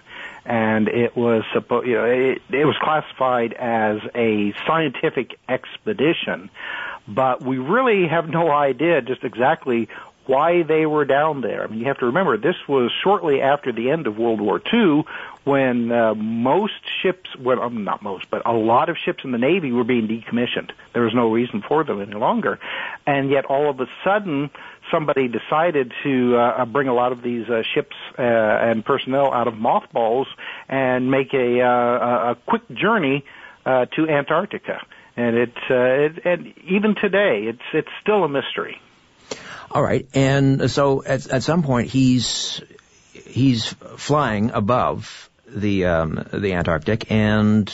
And 0.47 0.88
it 0.88 1.16
was 1.16 1.43
supposed, 1.52 1.87
you 1.87 1.95
know, 1.95 2.04
it, 2.04 2.43
it 2.50 2.64
was 2.64 2.76
classified 2.81 3.54
as 3.54 3.99
a 4.14 4.54
scientific 4.66 5.38
expedition, 5.49 6.50
but 7.09 7.43
we 7.43 7.59
really 7.59 8.07
have 8.09 8.28
no 8.28 8.50
idea 8.50 9.00
just 9.02 9.25
exactly 9.25 9.88
why 10.26 10.62
they 10.62 10.87
were 10.87 11.04
down 11.04 11.40
there. 11.40 11.64
I 11.64 11.66
mean, 11.66 11.81
you 11.81 11.87
have 11.87 11.99
to 11.99 12.07
remember 12.07 12.37
this 12.37 12.57
was 12.69 12.90
shortly 13.02 13.40
after 13.40 13.73
the 13.73 13.90
end 13.90 14.07
of 14.07 14.16
World 14.16 14.40
War 14.40 14.61
II, 14.73 15.04
when 15.45 15.93
uh, 15.93 16.14
most 16.14 16.81
ships, 17.02 17.28
well, 17.38 17.61
um, 17.61 17.85
not 17.85 18.02
most, 18.02 18.31
but 18.31 18.43
a 18.47 18.52
lot 18.52 18.88
of 18.88 18.97
ships 18.97 19.25
in 19.25 19.33
the 19.33 19.38
Navy 19.38 19.73
were 19.73 19.85
being 19.85 20.09
decommissioned. 20.09 20.71
There 20.95 21.02
was 21.02 21.14
no 21.14 21.31
reason 21.31 21.62
for 21.66 21.85
them 21.85 22.00
any 22.00 22.14
longer, 22.14 22.59
and 23.07 23.31
yet 23.31 23.45
all 23.45 23.69
of 23.69 23.81
a 23.81 23.87
sudden, 24.02 24.50
somebody 24.90 25.28
decided 25.28 25.93
to 26.02 26.37
uh, 26.37 26.64
bring 26.64 26.88
a 26.88 26.95
lot 26.95 27.12
of 27.12 27.23
these 27.23 27.49
uh, 27.49 27.62
ships 27.75 27.97
uh, 28.19 28.23
and 28.23 28.85
personnel 28.85 29.33
out 29.33 29.49
of 29.49 29.54
mothballs 29.54 30.28
and 30.69 31.11
make 31.11 31.35
a, 31.35 31.61
uh, 31.61 32.33
a 32.33 32.37
quick 32.47 32.62
journey 32.73 33.25
uh, 33.66 33.87
to 33.97 34.09
Antarctica. 34.09 34.81
And 35.16 35.37
it, 35.37 35.57
uh, 35.71 35.75
it, 35.75 36.26
and 36.26 36.54
even 36.66 36.97
today, 36.97 37.45
it's 37.45 37.62
it's 37.73 37.88
still 38.02 38.25
a 38.25 38.28
mystery. 38.28 38.81
All 39.75 39.83
right, 39.83 40.07
and 40.14 40.71
so 40.71 41.02
at 41.02 41.26
at 41.26 41.43
some 41.43 41.64
point 41.64 41.88
he's 41.90 42.62
he's 43.12 43.73
flying 43.97 44.52
above 44.52 45.28
the 45.49 45.87
um, 45.87 46.25
the 46.33 46.52
Antarctic, 46.52 47.11
and 47.11 47.73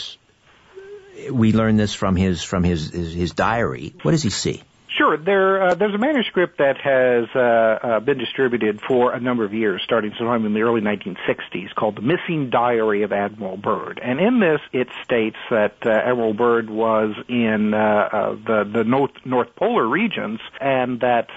we 1.30 1.52
learn 1.52 1.76
this 1.76 1.92
from 1.92 2.16
his 2.16 2.42
from 2.42 2.64
his, 2.64 2.88
his 2.88 3.12
his 3.12 3.32
diary. 3.32 3.94
What 4.00 4.12
does 4.12 4.22
he 4.22 4.30
see? 4.30 4.62
Sure. 5.00 5.16
There, 5.16 5.62
uh, 5.62 5.74
there's 5.76 5.94
a 5.94 5.98
manuscript 5.98 6.58
that 6.58 6.76
has 6.76 7.24
uh, 7.34 7.38
uh, 7.38 8.00
been 8.00 8.18
distributed 8.18 8.82
for 8.82 9.14
a 9.14 9.18
number 9.18 9.44
of 9.46 9.54
years, 9.54 9.80
starting 9.82 10.12
sometime 10.18 10.44
in 10.44 10.52
the 10.52 10.60
early 10.60 10.82
1960s, 10.82 11.74
called 11.74 11.96
"The 11.96 12.02
Missing 12.02 12.50
Diary 12.50 13.02
of 13.02 13.10
Admiral 13.10 13.56
Byrd." 13.56 13.98
And 14.02 14.20
in 14.20 14.40
this, 14.40 14.60
it 14.74 14.88
states 15.02 15.38
that 15.48 15.76
uh, 15.86 15.88
Admiral 15.88 16.34
Byrd 16.34 16.68
was 16.68 17.14
in 17.28 17.72
uh, 17.72 17.78
uh, 17.78 18.32
the 18.46 18.70
the 18.70 18.84
North 18.84 19.12
North 19.24 19.56
Polar 19.56 19.88
regions, 19.88 20.38
and 20.60 21.00
that 21.00 21.30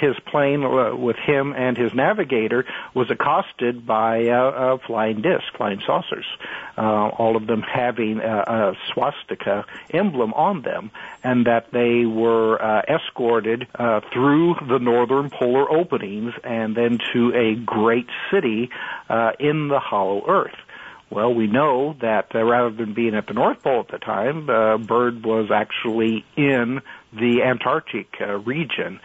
his 0.00 0.16
plane, 0.24 0.62
with 0.98 1.16
him 1.16 1.52
and 1.52 1.76
his 1.76 1.92
navigator, 1.92 2.64
was 2.94 3.10
accosted 3.10 3.86
by 3.86 4.78
flying 4.86 5.20
discs, 5.20 5.50
flying 5.58 5.82
saucers, 5.84 6.24
all 6.78 7.36
of 7.36 7.46
them 7.46 7.60
having 7.60 8.20
a, 8.20 8.38
a 8.38 8.72
swastika 8.94 9.66
emblem 9.90 10.32
on 10.32 10.62
them, 10.62 10.90
and 11.22 11.46
that 11.46 11.70
they 11.70 12.06
were 12.06 12.56
escorted 12.94 13.66
uh, 13.74 14.00
through 14.12 14.54
the 14.68 14.78
northern 14.78 15.30
polar 15.30 15.70
openings 15.70 16.32
and 16.42 16.76
then 16.76 16.98
to 17.12 17.32
a 17.34 17.54
great 17.54 18.08
city 18.30 18.70
uh, 19.08 19.32
in 19.38 19.68
the 19.68 19.80
hollow 19.80 20.22
earth. 20.28 20.56
Well, 21.10 21.32
we 21.32 21.46
know 21.46 21.96
that 22.00 22.34
uh, 22.34 22.42
rather 22.42 22.70
than 22.74 22.94
being 22.94 23.14
at 23.14 23.26
the 23.26 23.34
North 23.34 23.62
Pole 23.62 23.80
at 23.80 23.88
the 23.88 23.98
time, 23.98 24.50
uh, 24.50 24.78
Byrd 24.78 25.24
was 25.24 25.50
actually 25.52 26.24
in 26.36 26.80
the 27.12 27.42
Antarctic 27.42 28.08
uh, 28.20 28.38
region. 28.38 28.98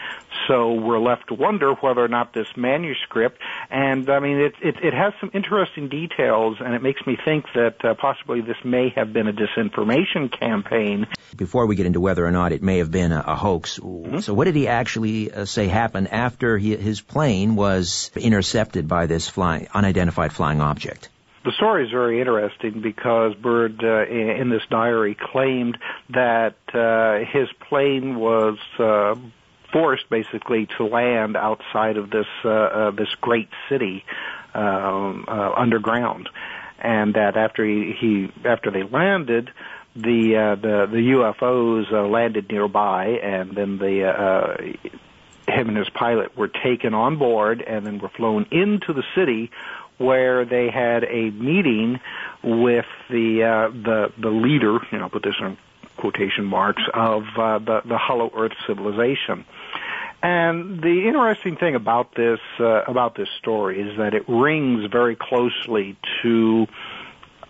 So 0.48 0.74
we're 0.74 1.00
left 1.00 1.28
to 1.28 1.36
wonder 1.36 1.74
whether 1.74 2.04
or 2.04 2.08
not 2.08 2.34
this 2.34 2.48
manuscript, 2.58 3.40
and 3.70 4.10
I 4.10 4.20
mean, 4.20 4.38
it, 4.38 4.54
it, 4.62 4.76
it 4.84 4.94
has 4.94 5.14
some 5.20 5.30
interesting 5.34 5.90
details, 5.90 6.58
and 6.60 6.74
it 6.74 6.82
makes 6.82 7.06
me 7.06 7.18
think 7.24 7.46
that 7.54 7.86
uh, 7.86 7.94
possibly 7.94 8.42
this 8.42 8.58
may 8.64 8.90
have 8.96 9.14
been 9.14 9.28
a 9.28 9.34
disinformation 9.34 10.32
campaign. 10.38 11.06
Before 11.36 11.68
we 11.68 11.76
get 11.76 11.86
into 11.86 12.00
whether 12.00 12.26
or 12.26 12.32
not 12.32 12.52
it 12.52 12.64
may 12.64 12.80
have 12.80 12.90
been 12.90 13.12
a, 13.12 13.24
a 13.28 13.36
hoax, 13.36 13.78
mm-hmm. 13.78 14.20
so 14.20 14.34
what 14.34 14.46
did 14.46 14.56
he 14.56 14.68
actually 14.68 15.32
uh, 15.32 15.46
say 15.46 15.68
happened 15.68 16.08
after 16.08 16.58
he, 16.58 16.76
his 16.76 17.02
plane 17.02 17.56
was 17.56 18.10
intercepted 18.16 18.88
by 18.88 19.06
this 19.06 19.30
flying, 19.30 19.68
unidentified 19.72 20.34
flying 20.34 20.62
object? 20.62 21.10
The 21.46 21.52
story 21.52 21.86
is 21.86 21.92
very 21.92 22.20
interesting 22.20 22.82
because 22.82 23.34
Byrd, 23.36 23.84
uh, 23.84 24.06
in 24.06 24.50
this 24.50 24.64
diary, 24.70 25.16
claimed 25.16 25.78
that 26.10 26.56
uh, 26.74 27.20
his 27.32 27.48
plane 27.70 28.20
was 28.20 28.58
uh, 28.78 29.16
forced 29.72 30.10
basically 30.10 30.68
to 30.78 30.86
land 30.86 31.36
outside 31.36 31.98
of 31.98 32.10
this 32.10 32.28
uh, 32.44 32.50
uh, 32.50 32.92
this 32.92 33.14
great 33.22 33.50
city 33.68 34.04
um, 34.54 35.26
uh, 35.28 35.52
underground, 35.56 36.30
and 36.80 37.14
that 37.14 37.38
after 37.38 37.66
he, 37.66 37.94
he 38.00 38.32
after 38.46 38.72
they 38.72 38.84
landed, 38.84 39.52
the 39.96 40.36
uh, 40.36 40.56
the 40.56 40.88
the 40.90 41.12
UFOs 41.12 41.92
uh, 41.92 42.08
landed 42.08 42.50
nearby, 42.50 43.20
and 43.24 43.56
then 43.56 43.78
the 43.78 44.06
uh, 44.06 44.58
him 45.50 45.70
and 45.70 45.78
his 45.78 45.90
pilot 45.90 46.38
were 46.38 46.48
taken 46.48 46.94
on 46.94 47.18
board 47.18 47.62
and 47.62 47.86
then 47.86 48.00
were 48.00 48.10
flown 48.10 48.46
into 48.52 48.94
the 48.94 49.04
city 49.16 49.52
where 49.98 50.46
they 50.46 50.70
had 50.70 51.04
a 51.04 51.30
meeting 51.32 52.00
with 52.44 52.86
the 53.10 53.44
uh, 53.44 53.70
the 53.70 54.12
the 54.18 54.30
leader, 54.30 54.80
you 54.92 54.98
know, 54.98 55.10
put 55.10 55.24
this 55.24 55.36
in 55.40 55.58
quotation 55.98 56.46
marks, 56.46 56.82
of 56.94 57.24
uh, 57.38 57.60
the 57.60 57.82
the 57.86 57.98
Hollow 57.98 58.32
Earth 58.36 58.54
civilization. 58.66 59.46
And 60.22 60.82
the 60.82 61.08
interesting 61.08 61.56
thing 61.56 61.76
about 61.76 62.14
this 62.16 62.40
uh, 62.60 62.84
about 62.88 63.16
this 63.16 63.30
story 63.40 63.80
is 63.82 63.98
that 63.98 64.14
it 64.14 64.28
rings 64.28 64.90
very 64.92 65.16
closely 65.16 65.98
to 66.22 66.68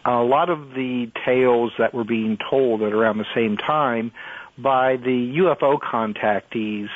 a 0.06 0.22
lot 0.22 0.50
of 0.50 0.74
the 0.76 1.12
tales 1.26 1.72
that 1.80 1.94
were 1.94 2.04
being 2.04 2.38
told 2.50 2.84
at 2.84 2.94
around 2.94 3.18
the 3.18 3.28
same 3.34 3.58
time 3.58 4.12
by 4.58 4.98
the 4.98 5.38
UFO 5.38 5.80
contactees 5.80 6.90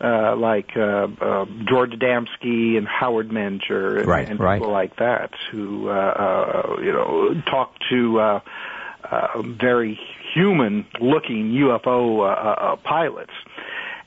uh, 0.00 0.34
like 0.36 0.76
uh, 0.76 1.08
uh, 1.20 1.46
George 1.68 1.92
Adamski 1.92 2.76
and 2.76 2.88
Howard 2.88 3.28
Menger 3.28 3.98
and, 3.98 4.06
right, 4.06 4.28
and 4.28 4.40
right. 4.40 4.58
people 4.58 4.72
like 4.72 4.96
that 4.96 5.30
who 5.50 5.88
uh, 5.88 5.92
uh, 5.92 6.76
you 6.80 6.92
know 6.92 7.40
talk 7.46 7.74
to 7.90 8.18
uh, 8.18 8.40
uh, 9.04 9.42
very 9.42 9.98
human-looking 10.34 11.52
UFO 11.52 12.20
uh, 12.20 12.24
uh, 12.24 12.76
pilots. 12.76 13.32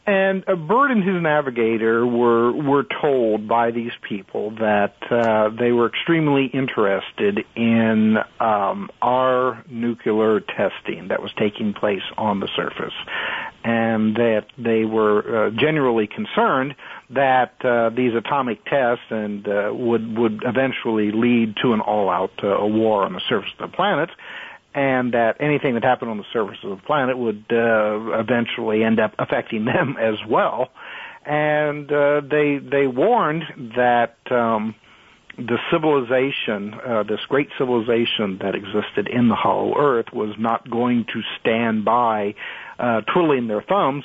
And 0.05 0.43
uh, 0.49 0.55
Byrd 0.55 0.91
and 0.91 1.01
his 1.01 1.21
navigator 1.21 2.05
were 2.05 2.51
were 2.51 2.83
told 3.01 3.47
by 3.47 3.71
these 3.71 3.93
people 4.01 4.51
that 4.59 4.95
uh, 5.09 5.49
they 5.57 5.71
were 5.71 5.87
extremely 5.87 6.47
interested 6.47 7.45
in 7.55 8.17
um, 8.37 8.89
our 9.01 9.63
nuclear 9.69 10.41
testing 10.41 11.07
that 11.07 11.21
was 11.21 11.31
taking 11.37 11.73
place 11.73 12.01
on 12.17 12.41
the 12.41 12.49
surface, 12.53 12.93
and 13.63 14.17
that 14.17 14.47
they 14.57 14.83
were 14.83 15.47
uh, 15.47 15.49
generally 15.51 16.07
concerned 16.07 16.75
that 17.11 17.63
uh, 17.63 17.89
these 17.89 18.13
atomic 18.13 18.65
tests 18.65 19.05
and 19.09 19.47
uh, 19.47 19.71
would 19.73 20.17
would 20.17 20.43
eventually 20.45 21.11
lead 21.11 21.55
to 21.61 21.71
an 21.71 21.79
all-out 21.79 22.43
uh, 22.43 22.65
war 22.65 23.05
on 23.05 23.13
the 23.13 23.21
surface 23.29 23.51
of 23.57 23.71
the 23.71 23.73
planet 23.73 24.09
and 24.75 25.13
that 25.13 25.37
anything 25.39 25.75
that 25.75 25.83
happened 25.83 26.11
on 26.11 26.17
the 26.17 26.25
surface 26.33 26.57
of 26.63 26.71
the 26.71 26.83
planet 26.85 27.17
would 27.17 27.45
uh, 27.51 28.19
eventually 28.19 28.83
end 28.83 28.99
up 28.99 29.13
affecting 29.19 29.65
them 29.65 29.95
as 30.01 30.15
well. 30.27 30.69
And 31.25 31.91
uh, 31.91 32.21
they 32.29 32.59
they 32.59 32.87
warned 32.87 33.43
that 33.77 34.17
um, 34.29 34.75
the 35.37 35.57
civilization, 35.71 36.73
uh, 36.85 37.03
this 37.03 37.21
great 37.27 37.47
civilization 37.57 38.39
that 38.41 38.55
existed 38.55 39.07
in 39.07 39.29
the 39.29 39.35
Hollow 39.35 39.73
Earth, 39.77 40.07
was 40.13 40.35
not 40.37 40.69
going 40.69 41.05
to 41.13 41.21
stand 41.39 41.85
by, 41.85 42.35
uh, 42.77 43.01
twiddling 43.13 43.47
their 43.47 43.61
thumbs. 43.61 44.03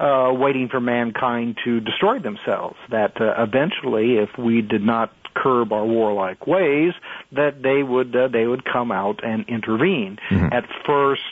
Uh, 0.00 0.32
waiting 0.32 0.68
for 0.68 0.80
mankind 0.80 1.58
to 1.64 1.80
destroy 1.80 2.20
themselves. 2.20 2.76
That 2.88 3.20
uh, 3.20 3.34
eventually, 3.42 4.14
if 4.18 4.30
we 4.38 4.62
did 4.62 4.82
not 4.82 5.12
curb 5.34 5.72
our 5.72 5.84
warlike 5.84 6.46
ways, 6.46 6.92
that 7.32 7.62
they 7.62 7.82
would 7.82 8.14
uh, 8.14 8.28
they 8.28 8.46
would 8.46 8.64
come 8.64 8.92
out 8.92 9.24
and 9.24 9.44
intervene. 9.48 10.18
Mm-hmm. 10.30 10.52
At 10.52 10.68
first, 10.86 11.22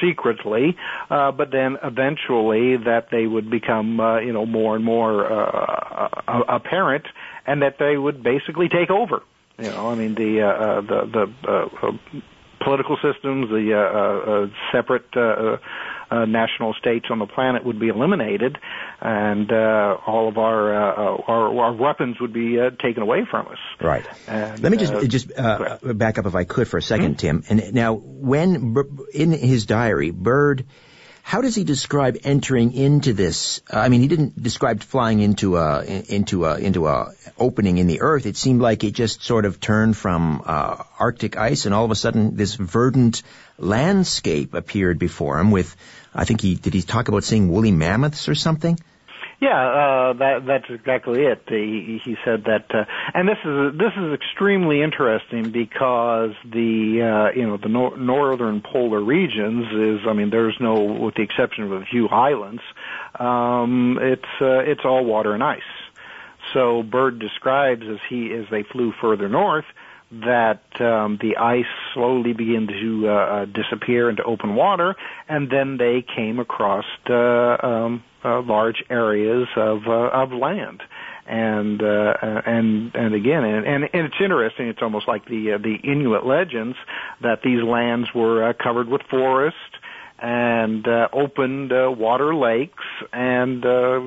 secretly, 0.00 0.76
uh, 1.10 1.32
but 1.32 1.50
then 1.50 1.76
eventually 1.82 2.76
that 2.76 3.08
they 3.10 3.26
would 3.26 3.50
become 3.50 4.00
uh, 4.00 4.18
you 4.20 4.32
know 4.32 4.46
more 4.46 4.76
and 4.76 4.84
more 4.84 5.30
uh, 5.30 6.22
uh, 6.26 6.42
apparent, 6.48 7.06
and 7.46 7.62
that 7.62 7.76
they 7.78 7.96
would 7.96 8.22
basically 8.22 8.68
take 8.68 8.90
over. 8.90 9.22
You 9.58 9.70
know, 9.70 9.90
I 9.90 9.94
mean 9.94 10.14
the 10.14 10.42
uh, 10.42 10.46
uh, 10.46 10.80
the 10.80 11.06
the 11.06 11.50
uh, 11.50 11.88
uh, 11.88 11.92
political 12.62 12.96
systems, 12.96 13.48
the 13.48 13.74
uh, 13.74 13.78
uh, 13.78 14.32
uh, 14.32 14.46
separate. 14.72 15.16
Uh, 15.16 15.58
uh, 16.10 16.24
national 16.24 16.74
states 16.74 17.06
on 17.10 17.18
the 17.18 17.26
planet 17.26 17.64
would 17.64 17.80
be 17.80 17.88
eliminated, 17.88 18.58
and 19.00 19.50
uh, 19.50 19.96
all 20.06 20.28
of 20.28 20.38
our, 20.38 20.74
uh, 20.74 21.16
our 21.26 21.58
our 21.58 21.72
weapons 21.72 22.20
would 22.20 22.32
be 22.32 22.60
uh, 22.60 22.70
taken 22.82 23.02
away 23.02 23.26
from 23.30 23.48
us. 23.48 23.58
Right. 23.80 24.06
And, 24.28 24.62
Let 24.62 24.72
me 24.72 24.78
just 24.78 24.92
uh, 24.92 25.04
just 25.06 25.32
uh, 25.36 25.78
back 25.82 26.18
up 26.18 26.26
if 26.26 26.34
I 26.34 26.44
could 26.44 26.68
for 26.68 26.78
a 26.78 26.82
2nd 26.82 26.96
Mm-hmm. 26.96 27.14
Tim. 27.14 27.44
And 27.48 27.74
now, 27.74 27.94
when 27.94 28.76
in 29.12 29.32
his 29.32 29.66
diary, 29.66 30.10
Byrd, 30.10 30.66
how 31.26 31.40
does 31.40 31.56
he 31.56 31.64
describe 31.64 32.18
entering 32.22 32.72
into 32.72 33.12
this? 33.12 33.60
Uh, 33.68 33.80
I 33.80 33.88
mean, 33.88 34.00
he 34.00 34.06
didn't 34.06 34.40
describe 34.40 34.80
flying 34.80 35.18
into 35.18 35.56
a 35.56 35.82
into 35.84 36.44
a 36.44 36.56
into 36.56 36.86
a 36.86 37.12
opening 37.36 37.78
in 37.78 37.88
the 37.88 38.00
earth. 38.00 38.26
It 38.26 38.36
seemed 38.36 38.60
like 38.60 38.84
it 38.84 38.92
just 38.92 39.24
sort 39.24 39.44
of 39.44 39.58
turned 39.58 39.96
from 39.96 40.42
uh, 40.46 40.84
Arctic 41.00 41.36
ice, 41.36 41.66
and 41.66 41.74
all 41.74 41.84
of 41.84 41.90
a 41.90 41.96
sudden, 41.96 42.36
this 42.36 42.54
verdant 42.54 43.24
landscape 43.58 44.54
appeared 44.54 44.98
before 44.98 45.38
him. 45.38 45.50
With, 45.50 45.76
I 46.14 46.24
think 46.24 46.40
he 46.40 46.54
did 46.54 46.74
he 46.74 46.82
talk 46.82 47.08
about 47.08 47.24
seeing 47.24 47.48
woolly 47.48 47.72
mammoths 47.72 48.28
or 48.28 48.34
something? 48.34 48.78
Yeah, 49.38 49.50
uh, 49.50 50.12
that 50.14 50.46
that's 50.46 50.64
exactly 50.70 51.24
it. 51.24 51.42
He, 51.46 52.00
he 52.02 52.16
said 52.24 52.44
that, 52.44 52.74
uh, 52.74 52.84
and 53.12 53.28
this 53.28 53.36
is 53.44 53.78
this 53.78 53.92
is 53.94 54.14
extremely 54.14 54.82
interesting 54.82 55.50
because 55.50 56.32
the 56.42 57.02
uh, 57.02 57.38
you 57.38 57.46
know 57.46 57.58
the 57.58 57.68
nor- 57.68 57.98
northern 57.98 58.62
polar 58.62 59.02
regions 59.02 59.66
is 59.74 60.06
I 60.08 60.14
mean 60.14 60.30
there's 60.30 60.56
no 60.58 60.74
with 60.82 61.16
the 61.16 61.22
exception 61.22 61.64
of 61.64 61.72
a 61.72 61.84
few 61.84 62.08
islands, 62.08 62.62
um, 63.18 63.98
it's 64.00 64.24
uh, 64.40 64.60
it's 64.60 64.86
all 64.86 65.04
water 65.04 65.34
and 65.34 65.44
ice. 65.44 65.60
So 66.54 66.82
Byrd 66.82 67.18
describes 67.18 67.82
as 67.86 67.98
he 68.08 68.32
as 68.32 68.46
they 68.50 68.62
flew 68.62 68.94
further 69.02 69.28
north 69.28 69.66
that 70.10 70.62
um, 70.80 71.18
the 71.20 71.36
ice 71.36 71.64
slowly 71.92 72.32
began 72.32 72.68
to 72.68 73.08
uh, 73.08 73.12
uh, 73.12 73.44
disappear 73.46 74.08
into 74.08 74.22
open 74.22 74.54
water, 74.54 74.94
and 75.28 75.50
then 75.50 75.78
they 75.78 76.02
came 76.02 76.38
across 76.38 76.84
uh, 77.10 77.14
um, 77.14 78.04
uh, 78.24 78.40
large 78.42 78.84
areas 78.88 79.48
of 79.56 79.86
uh, 79.86 79.90
of 79.90 80.32
land. 80.32 80.82
And 81.28 81.82
uh, 81.82 82.14
and 82.22 82.94
and 82.94 83.12
again, 83.12 83.42
and, 83.42 83.66
and 83.66 83.88
and 83.92 84.06
it's 84.06 84.20
interesting. 84.20 84.68
It's 84.68 84.80
almost 84.80 85.08
like 85.08 85.24
the 85.24 85.58
the 85.60 85.74
Inuit 85.82 86.24
legends 86.24 86.76
that 87.20 87.42
these 87.42 87.64
lands 87.64 88.14
were 88.14 88.54
covered 88.54 88.86
with 88.86 89.02
forest 89.10 89.56
and 90.20 90.86
uh, 90.86 91.08
opened 91.12 91.72
uh, 91.72 91.90
water 91.90 92.34
lakes 92.34 92.84
and 93.12 93.66
uh, 93.66 94.00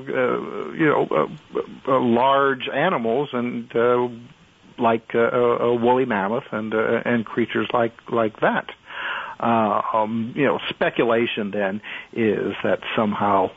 you 0.73 0.85
know 0.85 1.29
large 1.87 2.69
animals 2.73 3.29
and 3.33 3.69
like 4.79 5.15
uh, 5.15 5.19
a, 5.19 5.75
woolly 5.75 6.05
mammoth 6.05 6.45
and 6.51 6.73
uh, 6.73 7.01
and 7.05 7.25
creatures 7.25 7.67
like 7.73 7.93
like 8.11 8.39
that. 8.41 8.69
Uh, 9.39 9.81
um, 9.93 10.33
you 10.35 10.45
know, 10.45 10.59
speculation 10.69 11.51
then 11.51 11.81
is 12.13 12.53
that 12.63 12.79
somehow 12.95 13.49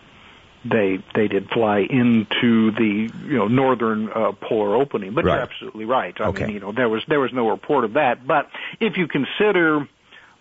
they 0.65 0.99
they 1.15 1.27
did 1.27 1.49
fly 1.51 1.81
into 1.91 2.71
the 2.73 3.11
you 3.27 3.37
know 3.37 3.49
northern 3.49 4.09
uh, 4.11 4.33
polar 4.33 4.77
opening. 4.77 5.15
But 5.15 5.25
Right. 5.25 5.35
you're 5.35 5.43
absolutely 5.43 5.85
right. 5.85 6.15
I 6.21 6.29
Okay. 6.29 6.45
mean, 6.45 6.55
you 6.55 6.61
know, 6.61 6.73
there 6.73 6.89
was 6.89 7.03
there 7.09 7.21
was 7.21 7.33
no 7.33 7.51
report 7.51 7.85
of 7.85 7.95
that. 7.95 8.27
But 8.27 8.49
if 8.81 8.97
you 8.97 9.09
consider 9.09 9.89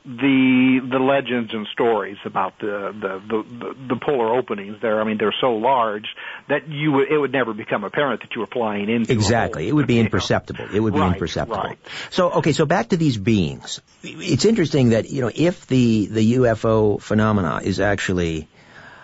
the 0.03 0.79
the 0.89 0.97
legends 0.97 1.53
and 1.53 1.67
stories 1.67 2.17
about 2.25 2.57
the 2.59 2.93
the 2.99 3.21
the, 3.27 3.75
the, 3.89 3.95
polar 3.95 4.33
openings 4.35 4.77
there, 4.81 4.99
I 4.99 5.03
mean, 5.03 5.17
they're 5.19 5.35
so 5.39 5.53
large 5.53 6.07
that 6.47 6.67
you 6.67 6.93
would, 6.93 7.11
it 7.11 7.17
would 7.17 7.31
never 7.31 7.53
become 7.53 7.83
apparent 7.83 8.21
that 8.21 8.33
you 8.33 8.41
were 8.41 8.47
flying 8.47 8.89
into 8.89 9.11
Exactly. 9.13 9.67
It 9.67 9.73
would 9.73 9.85
be 9.85 9.99
imperceptible. 9.99 10.65
It 10.73 10.79
would 10.79 10.93
be 10.93 11.01
imperceptible. 11.01 11.61
right. 11.61 11.77
So, 12.09 12.31
okay, 12.31 12.51
so 12.51 12.65
back 12.65 12.89
to 12.89 12.97
these 12.97 13.17
beings. 13.17 13.79
It's 14.01 14.45
interesting 14.45 14.89
that, 14.89 15.09
you 15.09 15.21
know, 15.21 15.31
if 15.33 15.67
the, 15.67 16.07
the 16.07 16.33
UFO 16.33 16.99
phenomena 16.99 17.61
is 17.63 17.79
actually 17.79 18.47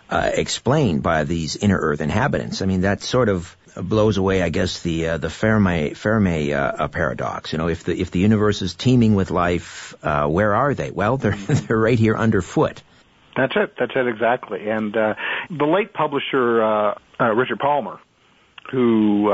uh, 0.09 0.31
explained 0.33 1.03
by 1.03 1.23
these 1.23 1.55
inner 1.55 1.77
Earth 1.77 2.01
inhabitants, 2.01 2.61
I 2.61 2.65
mean, 2.65 2.81
that 2.81 3.01
sort 3.01 3.29
of 3.29 3.55
blows 3.75 4.17
away, 4.17 4.41
I 4.41 4.49
guess, 4.49 4.81
the 4.81 5.07
uh, 5.07 5.17
the 5.17 5.29
Fermi 5.29 5.93
Fermi 5.93 6.53
uh, 6.53 6.59
uh, 6.59 6.87
paradox. 6.87 7.51
You 7.51 7.57
know, 7.57 7.67
if 7.67 7.83
the 7.83 7.99
if 7.99 8.11
the 8.11 8.19
universe 8.19 8.61
is 8.61 8.73
teeming 8.73 9.15
with 9.15 9.31
life, 9.31 9.93
uh, 10.03 10.27
where 10.27 10.55
are 10.55 10.73
they? 10.73 10.91
Well, 10.91 11.17
they're 11.21 11.35
they're 11.35 11.77
right 11.77 11.99
here 11.99 12.15
underfoot. 12.15 12.81
That's 13.35 13.53
it. 13.55 13.75
That's 13.79 13.91
it 13.95 14.07
exactly. 14.07 14.67
And 14.67 14.93
the 14.93 15.65
late 15.65 15.93
publisher 15.93 16.95
Richard 17.19 17.59
Palmer, 17.59 17.99
who 18.71 19.29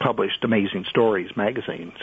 published 0.00 0.42
Amazing 0.44 0.86
Stories 0.88 1.30
magazines 1.36 1.98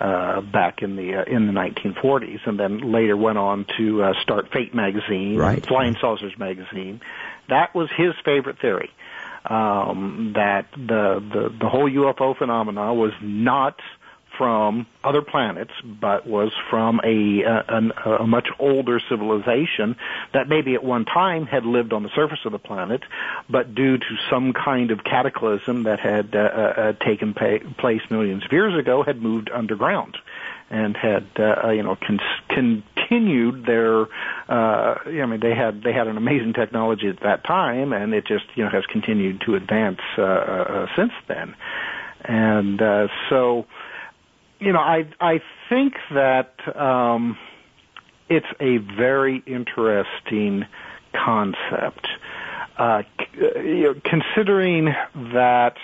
uh, 0.00 0.40
back 0.40 0.82
in 0.82 0.96
the 0.96 1.16
uh, 1.16 1.24
in 1.24 1.46
the 1.46 1.52
1940s, 1.52 2.40
and 2.46 2.58
then 2.58 2.92
later 2.92 3.16
went 3.16 3.38
on 3.38 3.66
to 3.76 4.02
uh, 4.02 4.12
start 4.22 4.50
Fate 4.52 4.74
magazine, 4.74 5.36
Right. 5.36 5.64
Flying 5.66 5.96
Saucers 6.00 6.32
magazine. 6.38 7.00
That 7.48 7.74
was 7.74 7.88
his 7.96 8.14
favorite 8.24 8.58
theory. 8.60 8.90
Um, 9.44 10.32
that 10.34 10.66
the, 10.72 11.22
the 11.32 11.54
the 11.60 11.68
whole 11.68 11.90
UFO 11.90 12.36
phenomena 12.36 12.92
was 12.92 13.12
not 13.22 13.80
from 14.40 14.86
other 15.04 15.20
planets, 15.20 15.72
but 15.84 16.26
was 16.26 16.50
from 16.70 16.98
a, 17.04 17.42
a, 17.42 18.22
a 18.22 18.26
much 18.26 18.48
older 18.58 18.98
civilization 19.06 19.96
that 20.32 20.48
maybe 20.48 20.74
at 20.74 20.82
one 20.82 21.04
time 21.04 21.44
had 21.44 21.66
lived 21.66 21.92
on 21.92 22.02
the 22.02 22.08
surface 22.14 22.38
of 22.46 22.52
the 22.52 22.58
planet, 22.58 23.02
but 23.50 23.74
due 23.74 23.98
to 23.98 24.16
some 24.30 24.54
kind 24.54 24.92
of 24.92 25.04
cataclysm 25.04 25.82
that 25.82 26.00
had 26.00 26.34
uh, 26.34 26.38
uh, 26.38 26.92
taken 27.04 27.34
pa- 27.34 27.58
place 27.76 28.00
millions 28.08 28.42
of 28.42 28.50
years 28.50 28.74
ago, 28.78 29.02
had 29.02 29.20
moved 29.20 29.50
underground 29.50 30.16
and 30.70 30.96
had 30.96 31.26
uh, 31.38 31.66
uh, 31.66 31.70
you 31.70 31.82
know 31.82 31.94
con- 31.96 32.20
continued 32.48 33.66
their. 33.66 34.04
Uh, 34.48 34.94
I 35.04 35.26
mean, 35.26 35.40
they 35.40 35.54
had 35.54 35.82
they 35.82 35.92
had 35.92 36.06
an 36.06 36.16
amazing 36.16 36.54
technology 36.54 37.08
at 37.08 37.20
that 37.24 37.44
time, 37.44 37.92
and 37.92 38.14
it 38.14 38.26
just 38.26 38.46
you 38.54 38.64
know 38.64 38.70
has 38.70 38.86
continued 38.86 39.42
to 39.44 39.54
advance 39.54 40.00
uh, 40.16 40.22
uh, 40.22 40.86
since 40.96 41.12
then. 41.28 41.54
And 42.22 42.80
uh, 42.82 43.08
so, 43.28 43.66
you 44.60 44.72
know, 44.72 44.78
I 44.78 45.08
I 45.20 45.40
think 45.68 45.94
that 46.12 46.54
um, 46.76 47.36
it's 48.28 48.46
a 48.60 48.76
very 48.78 49.42
interesting 49.46 50.66
concept. 51.12 52.06
Uh, 52.78 53.02
you 53.34 53.82
know, 53.82 54.00
considering 54.04 54.94
that 55.34 55.76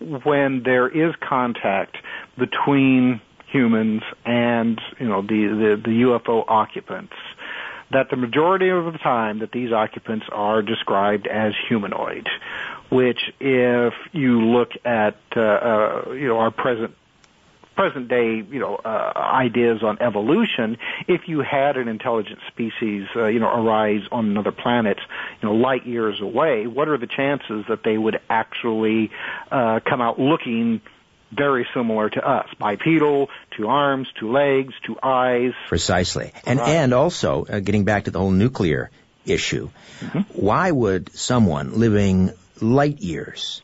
when 0.00 0.62
there 0.64 0.88
is 0.88 1.14
contact 1.26 1.96
between 2.38 3.20
humans 3.50 4.02
and 4.24 4.80
you 5.00 5.08
know 5.08 5.22
the, 5.22 5.26
the, 5.26 5.82
the 5.82 6.02
UFO 6.02 6.44
occupants, 6.46 7.14
that 7.90 8.10
the 8.10 8.16
majority 8.16 8.68
of 8.68 8.92
the 8.92 8.98
time 8.98 9.40
that 9.40 9.52
these 9.52 9.72
occupants 9.72 10.26
are 10.30 10.62
described 10.62 11.26
as 11.26 11.52
humanoid, 11.68 12.28
which 12.90 13.18
if 13.40 13.94
you 14.12 14.42
look 14.42 14.70
at 14.84 15.16
uh, 15.36 15.40
uh, 15.40 16.12
you 16.12 16.28
know 16.28 16.38
our 16.38 16.50
present 16.50 16.94
present 17.78 18.08
day, 18.08 18.42
you 18.50 18.58
know, 18.58 18.74
uh, 18.74 19.12
ideas 19.16 19.84
on 19.84 20.02
evolution, 20.02 20.76
if 21.06 21.28
you 21.28 21.42
had 21.42 21.76
an 21.76 21.86
intelligent 21.86 22.40
species, 22.48 23.06
uh, 23.14 23.26
you 23.26 23.38
know, 23.38 23.46
arise 23.46 24.00
on 24.10 24.26
another 24.26 24.50
planet, 24.50 24.98
you 25.40 25.48
know, 25.48 25.54
light 25.54 25.86
years 25.86 26.20
away, 26.20 26.66
what 26.66 26.88
are 26.88 26.98
the 26.98 27.06
chances 27.06 27.64
that 27.68 27.84
they 27.84 27.96
would 27.96 28.18
actually 28.28 29.12
uh, 29.52 29.78
come 29.88 30.00
out 30.00 30.18
looking 30.18 30.80
very 31.30 31.68
similar 31.72 32.10
to 32.10 32.28
us. 32.28 32.48
Bipedal, 32.58 33.28
two 33.56 33.68
arms, 33.68 34.08
two 34.18 34.32
legs, 34.32 34.74
two 34.84 34.96
eyes. 35.00 35.52
Precisely. 35.68 36.32
And, 36.44 36.58
right. 36.58 36.68
and 36.68 36.92
also, 36.92 37.44
uh, 37.44 37.60
getting 37.60 37.84
back 37.84 38.04
to 38.04 38.10
the 38.10 38.18
whole 38.18 38.32
nuclear 38.32 38.90
issue, 39.24 39.70
mm-hmm. 40.00 40.20
why 40.32 40.72
would 40.72 41.14
someone 41.14 41.78
living 41.78 42.32
light 42.60 42.98
years 42.98 43.62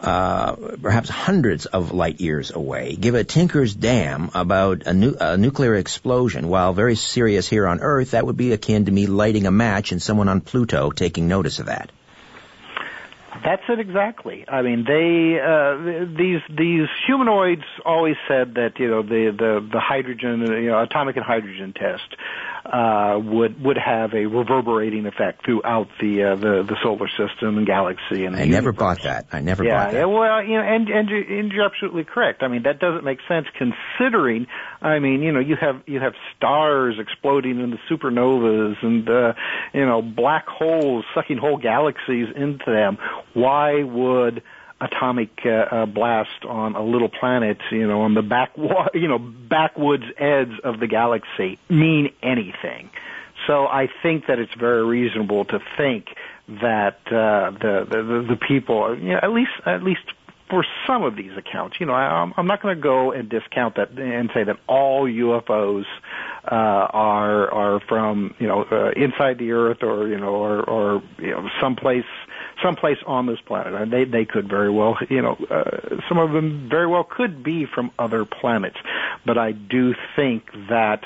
uh, 0.00 0.54
perhaps 0.80 1.08
hundreds 1.08 1.66
of 1.66 1.92
light 1.92 2.20
years 2.20 2.50
away, 2.50 2.94
give 2.94 3.14
a 3.14 3.24
tinker's 3.24 3.74
damn 3.74 4.30
about 4.34 4.86
a, 4.86 4.94
nu- 4.94 5.16
a, 5.20 5.36
nuclear 5.36 5.74
explosion, 5.74 6.48
while 6.48 6.72
very 6.72 6.94
serious 6.94 7.48
here 7.48 7.66
on 7.66 7.80
Earth, 7.80 8.12
that 8.12 8.26
would 8.26 8.36
be 8.36 8.52
akin 8.52 8.84
to 8.84 8.92
me 8.92 9.06
lighting 9.06 9.46
a 9.46 9.50
match 9.50 9.92
and 9.92 10.00
someone 10.00 10.28
on 10.28 10.40
Pluto 10.40 10.90
taking 10.90 11.26
notice 11.26 11.58
of 11.58 11.66
that. 11.66 11.90
That's 13.44 13.62
it 13.68 13.78
exactly. 13.78 14.44
I 14.48 14.62
mean, 14.62 14.84
they 14.84 15.38
uh, 15.40 16.06
these 16.16 16.40
these 16.48 16.88
humanoids 17.06 17.62
always 17.84 18.16
said 18.26 18.54
that 18.54 18.78
you 18.78 18.88
know 18.88 19.02
the 19.02 19.30
the 19.36 19.68
the 19.72 19.80
hydrogen 19.80 20.40
you 20.40 20.70
know 20.70 20.82
atomic 20.82 21.16
and 21.16 21.24
hydrogen 21.24 21.72
test 21.72 22.16
uh, 22.72 23.18
would 23.18 23.62
would 23.64 23.78
have 23.78 24.12
a 24.12 24.26
reverberating 24.26 25.06
effect 25.06 25.44
throughout 25.44 25.88
the 26.00 26.22
uh, 26.22 26.36
the 26.36 26.62
the 26.68 26.76
solar 26.82 27.08
system 27.08 27.56
and 27.56 27.66
galaxy. 27.66 28.26
And 28.26 28.36
I 28.36 28.44
never 28.44 28.72
bought 28.72 29.02
that. 29.04 29.26
I 29.32 29.40
never 29.40 29.64
yeah, 29.64 29.84
bought 29.84 29.92
that. 29.92 29.98
Yeah, 29.98 30.04
well, 30.04 30.44
you 30.44 30.56
know, 30.56 30.62
and 30.62 30.88
and 30.88 31.08
you're, 31.08 31.38
and 31.38 31.52
you're 31.52 31.64
absolutely 31.64 32.04
correct. 32.04 32.42
I 32.42 32.48
mean, 32.48 32.64
that 32.64 32.78
doesn't 32.78 33.04
make 33.04 33.20
sense 33.26 33.46
considering. 33.56 34.46
I 34.82 34.98
mean, 34.98 35.22
you 35.22 35.32
know, 35.32 35.40
you 35.40 35.56
have 35.58 35.82
you 35.86 35.98
have 36.00 36.12
stars 36.36 36.96
exploding 36.98 37.58
into 37.58 37.78
supernovas 37.90 38.76
and 38.82 39.08
uh, 39.08 39.32
you 39.72 39.86
know 39.86 40.02
black 40.02 40.46
holes 40.46 41.06
sucking 41.14 41.38
whole 41.38 41.56
galaxies 41.56 42.28
into 42.36 42.66
them. 42.66 42.98
Why 43.32 43.82
would 43.82 44.42
atomic 44.80 45.30
uh, 45.44 45.48
uh, 45.48 45.86
blast 45.86 46.44
on 46.46 46.76
a 46.76 46.82
little 46.82 47.08
planet, 47.08 47.58
you 47.70 47.86
know, 47.86 48.02
on 48.02 48.14
the 48.14 48.22
back, 48.22 48.52
you 48.94 49.08
know, 49.08 49.18
backwoods 49.18 50.04
edge 50.16 50.52
of 50.62 50.80
the 50.80 50.86
galaxy 50.86 51.58
mean 51.68 52.12
anything. 52.22 52.90
So 53.46 53.66
I 53.66 53.88
think 54.02 54.26
that 54.26 54.38
it's 54.38 54.54
very 54.54 54.84
reasonable 54.84 55.44
to 55.46 55.60
think 55.76 56.08
that 56.48 56.98
uh, 57.06 57.50
the, 57.50 57.86
the 57.88 58.26
the 58.30 58.36
people, 58.36 58.98
you 58.98 59.10
know, 59.10 59.20
at 59.22 59.30
least 59.30 59.52
at 59.64 59.82
least 59.82 60.02
for 60.50 60.64
some 60.86 61.02
of 61.02 61.14
these 61.14 61.36
accounts, 61.36 61.78
you 61.78 61.86
know, 61.86 61.92
I, 61.92 62.30
I'm 62.36 62.46
not 62.46 62.62
going 62.62 62.74
to 62.74 62.82
go 62.82 63.12
and 63.12 63.28
discount 63.28 63.76
that 63.76 63.90
and 63.90 64.30
say 64.32 64.44
that 64.44 64.56
all 64.66 65.06
UFOs 65.06 65.84
uh, 66.44 66.54
are 66.54 67.50
are 67.50 67.80
from 67.80 68.34
you 68.38 68.46
know 68.46 68.64
uh, 68.64 68.90
inside 68.96 69.38
the 69.38 69.52
Earth 69.52 69.82
or 69.82 70.08
you 70.08 70.18
know 70.18 70.34
or 70.34 70.62
or 70.62 71.02
you 71.18 71.30
know 71.30 71.48
someplace 71.60 72.06
someplace 72.62 72.98
on 73.06 73.26
this 73.26 73.38
planet. 73.46 73.74
And 73.74 73.92
they 73.92 74.04
they 74.04 74.24
could 74.24 74.48
very 74.48 74.70
well, 74.70 74.96
you 75.08 75.22
know, 75.22 75.36
uh, 75.50 76.00
some 76.08 76.18
of 76.18 76.32
them 76.32 76.68
very 76.70 76.86
well 76.86 77.04
could 77.04 77.42
be 77.42 77.66
from 77.72 77.90
other 77.98 78.24
planets. 78.24 78.76
But 79.24 79.38
I 79.38 79.52
do 79.52 79.94
think 80.16 80.44
that. 80.68 81.00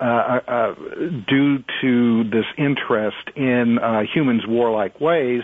Uh, 0.00 0.04
uh, 0.04 0.40
uh 0.48 0.74
due 1.28 1.62
to 1.80 2.24
this 2.24 2.44
interest 2.58 3.30
in 3.36 3.78
uh, 3.78 4.02
humans' 4.12 4.42
warlike 4.44 5.00
ways, 5.00 5.42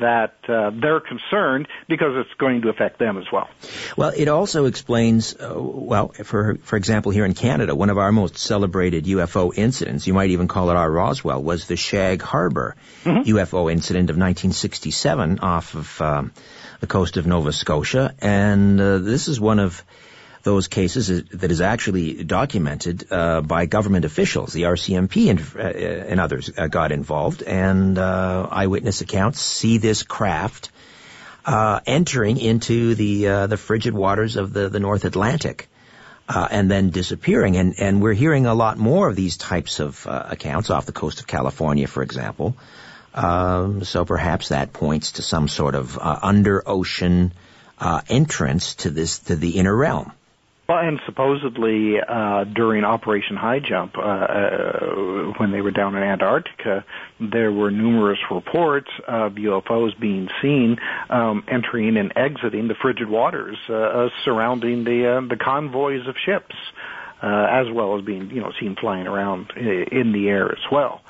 that 0.00 0.34
uh, 0.48 0.70
they're 0.70 1.00
concerned 1.00 1.68
because 1.88 2.14
it's 2.16 2.34
going 2.38 2.62
to 2.62 2.68
affect 2.68 2.98
them 2.98 3.18
as 3.18 3.24
well. 3.32 3.48
Well, 3.96 4.12
it 4.16 4.28
also 4.28 4.66
explains, 4.66 5.34
uh, 5.34 5.54
well, 5.56 6.08
for 6.08 6.56
for 6.62 6.76
example, 6.76 7.12
here 7.12 7.24
in 7.24 7.34
Canada, 7.34 7.74
one 7.74 7.90
of 7.90 7.98
our 7.98 8.12
most 8.12 8.38
celebrated 8.38 9.04
UFO 9.04 9.52
incidents, 9.54 10.06
you 10.06 10.14
might 10.14 10.30
even 10.30 10.48
call 10.48 10.70
it 10.70 10.76
our 10.76 10.90
Roswell, 10.90 11.42
was 11.42 11.66
the 11.66 11.76
Shag 11.76 12.22
Harbor 12.22 12.76
mm-hmm. 13.04 13.30
UFO 13.30 13.70
incident 13.70 14.10
of 14.10 14.16
1967 14.16 15.40
off 15.40 15.74
of 15.74 16.00
um, 16.00 16.32
the 16.80 16.86
coast 16.86 17.16
of 17.16 17.26
Nova 17.26 17.52
Scotia, 17.52 18.14
and 18.20 18.80
uh, 18.80 18.98
this 18.98 19.28
is 19.28 19.40
one 19.40 19.58
of 19.58 19.82
those 20.42 20.68
cases 20.68 21.24
that 21.30 21.50
is 21.50 21.60
actually 21.60 22.24
documented 22.24 23.10
uh, 23.10 23.40
by 23.40 23.66
government 23.66 24.04
officials. 24.04 24.52
The 24.52 24.62
RCMP 24.62 25.30
and, 25.30 25.40
uh, 25.56 26.08
and 26.08 26.20
others 26.20 26.50
uh, 26.56 26.68
got 26.68 26.92
involved, 26.92 27.42
and 27.42 27.98
uh, 27.98 28.48
eyewitness 28.50 29.00
accounts 29.00 29.40
see 29.40 29.78
this 29.78 30.02
craft 30.02 30.70
uh, 31.44 31.80
entering 31.86 32.38
into 32.38 32.94
the 32.94 33.28
uh, 33.28 33.46
the 33.46 33.56
frigid 33.56 33.94
waters 33.94 34.36
of 34.36 34.52
the, 34.52 34.68
the 34.68 34.80
North 34.80 35.04
Atlantic. 35.04 35.68
and 36.28 36.70
then 36.70 36.90
disappearing, 36.90 37.56
and 37.56 37.74
and 37.78 38.02
we're 38.02 38.12
hearing 38.12 38.46
a 38.46 38.54
lot 38.54 38.76
more 38.78 39.08
of 39.08 39.16
these 39.16 39.38
types 39.38 39.80
of 39.80 40.06
accounts 40.06 40.70
off 40.70 40.84
the 40.84 40.92
coast 40.92 41.20
of 41.20 41.26
California, 41.26 41.86
for 41.86 42.02
example. 42.02 42.54
Um, 43.14 43.82
so 43.82 44.04
perhaps 44.04 44.50
that 44.50 44.74
points 44.74 45.12
to 45.12 45.22
some 45.22 45.48
sort 45.48 45.74
of 45.74 45.98
under 45.98 46.62
ocean 46.66 47.32
entrance 48.08 48.74
to 48.82 48.90
this 48.90 49.20
to 49.20 49.36
the 49.36 49.52
inner 49.58 49.74
realm. 49.74 50.12
Well, 50.68 50.80
and 50.80 51.00
supposedly 51.06 51.98
uh, 51.98 52.44
during 52.44 52.84
Operation 52.84 53.36
High 53.36 53.58
Jump, 53.58 53.96
uh, 53.96 54.02
uh, 54.02 55.32
when 55.38 55.50
they 55.50 55.62
were 55.62 55.70
down 55.70 55.96
in 55.96 56.02
Antarctica, 56.02 56.84
there 57.18 57.50
were 57.50 57.70
numerous 57.70 58.18
reports 58.30 58.90
of 59.06 59.32
UFOs 59.32 59.98
being 59.98 60.28
seen 60.42 60.76
um, 61.08 61.42
entering 61.48 61.96
and 61.96 62.12
exiting 62.14 62.68
the 62.68 62.74
frigid 62.74 63.08
waters 63.08 63.56
uh, 63.70 63.72
uh, 63.72 64.08
surrounding 64.26 64.84
the 64.84 65.06
uh, 65.06 65.20
the 65.22 65.36
convoys 65.36 66.06
of 66.06 66.16
ships, 66.18 66.54
uh, 67.22 67.46
as 67.50 67.70
well 67.72 67.98
as 67.98 68.04
being 68.04 68.30
you 68.30 68.42
know 68.42 68.52
seen 68.60 68.76
flying 68.76 69.06
around 69.06 69.52
in 69.52 70.12
the 70.12 70.28
air 70.28 70.52
as 70.52 70.70
well. 70.70 71.00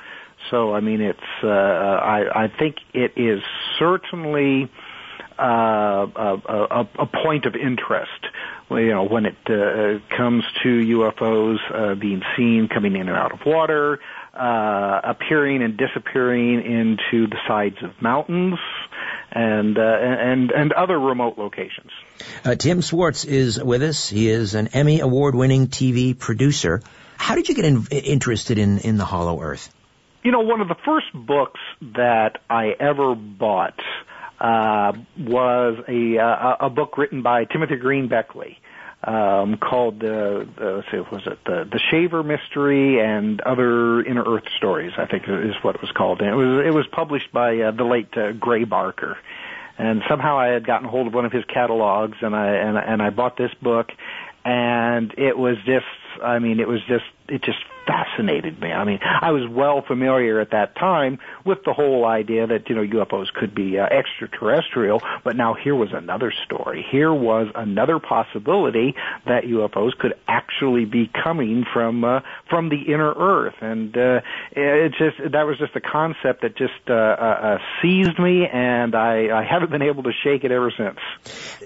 So 0.49 0.73
I 0.73 0.79
mean, 0.79 1.01
it's 1.01 1.19
I, 1.43 2.27
I 2.33 2.47
think 2.47 2.77
it 2.93 3.11
is 3.17 3.43
certainly 3.77 4.69
uh, 5.39 6.07
a, 6.15 6.41
a, 6.47 6.89
a 6.99 7.05
point 7.05 7.45
of 7.45 7.55
interest 7.55 8.25
you 8.71 8.89
know, 8.89 9.03
when 9.03 9.25
it 9.25 9.37
uh, 9.47 9.99
comes 10.15 10.43
to 10.63 10.69
UFOs 10.69 11.57
uh, 11.73 11.95
being 11.95 12.21
seen 12.37 12.67
coming 12.67 12.95
in 12.95 13.07
and 13.07 13.17
out 13.17 13.31
of 13.31 13.45
water, 13.45 13.99
uh, 14.33 15.01
appearing 15.03 15.63
and 15.63 15.75
disappearing 15.75 16.63
into 16.63 17.27
the 17.27 17.37
sides 17.47 17.77
of 17.81 17.99
mountains, 18.01 18.59
and 19.31 19.77
uh, 19.77 19.81
and 19.81 20.51
and 20.51 20.71
other 20.73 20.99
remote 20.99 21.37
locations. 21.37 21.91
Uh, 22.45 22.55
Tim 22.55 22.81
Swartz 22.81 23.25
is 23.25 23.61
with 23.61 23.81
us. 23.81 24.09
He 24.09 24.29
is 24.29 24.53
an 24.55 24.67
Emmy 24.67 24.99
award-winning 24.99 25.67
TV 25.67 26.17
producer. 26.17 26.81
How 27.17 27.35
did 27.35 27.49
you 27.49 27.55
get 27.55 27.65
in, 27.65 27.87
interested 27.91 28.57
in 28.59 28.79
in 28.79 28.97
the 28.97 29.05
Hollow 29.05 29.41
Earth? 29.41 29.73
You 30.23 30.31
know, 30.31 30.41
one 30.41 30.61
of 30.61 30.67
the 30.67 30.75
first 30.85 31.07
books 31.13 31.59
that 31.95 32.41
I 32.49 32.75
ever 32.79 33.15
bought 33.15 33.79
uh, 34.39 34.93
was 35.17 35.83
a, 35.87 36.17
uh, 36.17 36.67
a 36.67 36.69
book 36.69 36.97
written 36.97 37.21
by 37.21 37.45
Timothy 37.45 37.75
Green 37.75 38.07
Beckley 38.07 38.59
um, 39.03 39.57
called 39.57 39.99
the, 39.99 40.47
the 40.57 40.83
see, 40.91 40.97
was 40.97 41.21
it 41.25 41.39
the 41.45 41.67
the 41.71 41.79
Shaver 41.89 42.21
Mystery 42.21 42.99
and 42.99 43.39
other 43.41 44.01
Inner 44.03 44.23
Earth 44.23 44.43
stories? 44.57 44.91
I 44.97 45.05
think 45.05 45.23
is 45.23 45.55
what 45.61 45.75
it 45.75 45.81
was 45.81 45.91
called. 45.91 46.19
And 46.21 46.29
it 46.29 46.35
was 46.35 46.65
it 46.65 46.73
was 46.73 46.85
published 46.91 47.31
by 47.31 47.57
uh, 47.59 47.71
the 47.71 47.85
late 47.85 48.15
uh, 48.17 48.33
Gray 48.33 48.65
Barker. 48.65 49.17
And 49.77 50.01
somehow 50.09 50.37
I 50.37 50.47
had 50.47 50.67
gotten 50.67 50.89
hold 50.89 51.07
of 51.07 51.13
one 51.13 51.23
of 51.23 51.31
his 51.31 51.45
catalogs, 51.45 52.17
and 52.21 52.35
I 52.35 52.47
and, 52.55 52.77
and 52.77 53.01
I 53.01 53.09
bought 53.09 53.37
this 53.37 53.53
book, 53.61 53.89
and 54.43 55.13
it 55.17 55.37
was 55.37 55.55
just 55.65 55.85
I 56.21 56.39
mean, 56.39 56.59
it 56.59 56.67
was 56.67 56.81
just 56.87 57.05
it 57.29 57.41
just 57.41 57.59
fascinated 57.85 58.59
me. 58.59 58.71
I 58.71 58.83
mean, 58.83 58.99
I 59.01 59.31
was 59.31 59.47
well 59.49 59.81
familiar 59.81 60.39
at 60.39 60.51
that 60.51 60.75
time 60.75 61.19
with 61.45 61.63
the 61.63 61.73
whole 61.73 62.05
idea 62.05 62.47
that 62.47 62.69
you 62.69 62.75
know 62.75 63.05
UFOs 63.05 63.31
could 63.33 63.55
be 63.55 63.79
uh, 63.79 63.85
extraterrestrial, 63.85 65.01
but 65.23 65.35
now 65.35 65.53
here 65.53 65.75
was 65.75 65.89
another 65.93 66.31
story. 66.45 66.85
Here 66.89 67.13
was 67.13 67.47
another 67.55 67.99
possibility 67.99 68.95
that 69.25 69.43
UFOs 69.43 69.97
could 69.97 70.13
actually 70.27 70.85
be 70.85 71.09
coming 71.23 71.65
from 71.71 72.03
uh, 72.03 72.21
from 72.49 72.69
the 72.69 72.81
inner 72.93 73.13
Earth, 73.13 73.55
and 73.61 73.95
uh, 73.97 74.21
it 74.51 74.93
just 74.97 75.31
that 75.31 75.43
was 75.43 75.57
just 75.57 75.75
a 75.75 75.81
concept 75.81 76.41
that 76.41 76.55
just 76.55 76.73
uh, 76.89 76.93
uh, 76.93 76.95
uh, 76.95 77.57
seized 77.81 78.19
me, 78.19 78.47
and 78.47 78.95
I, 78.95 79.39
I 79.39 79.43
haven't 79.43 79.71
been 79.71 79.81
able 79.81 80.03
to 80.03 80.11
shake 80.23 80.43
it 80.43 80.51
ever 80.51 80.71
since. 80.71 80.97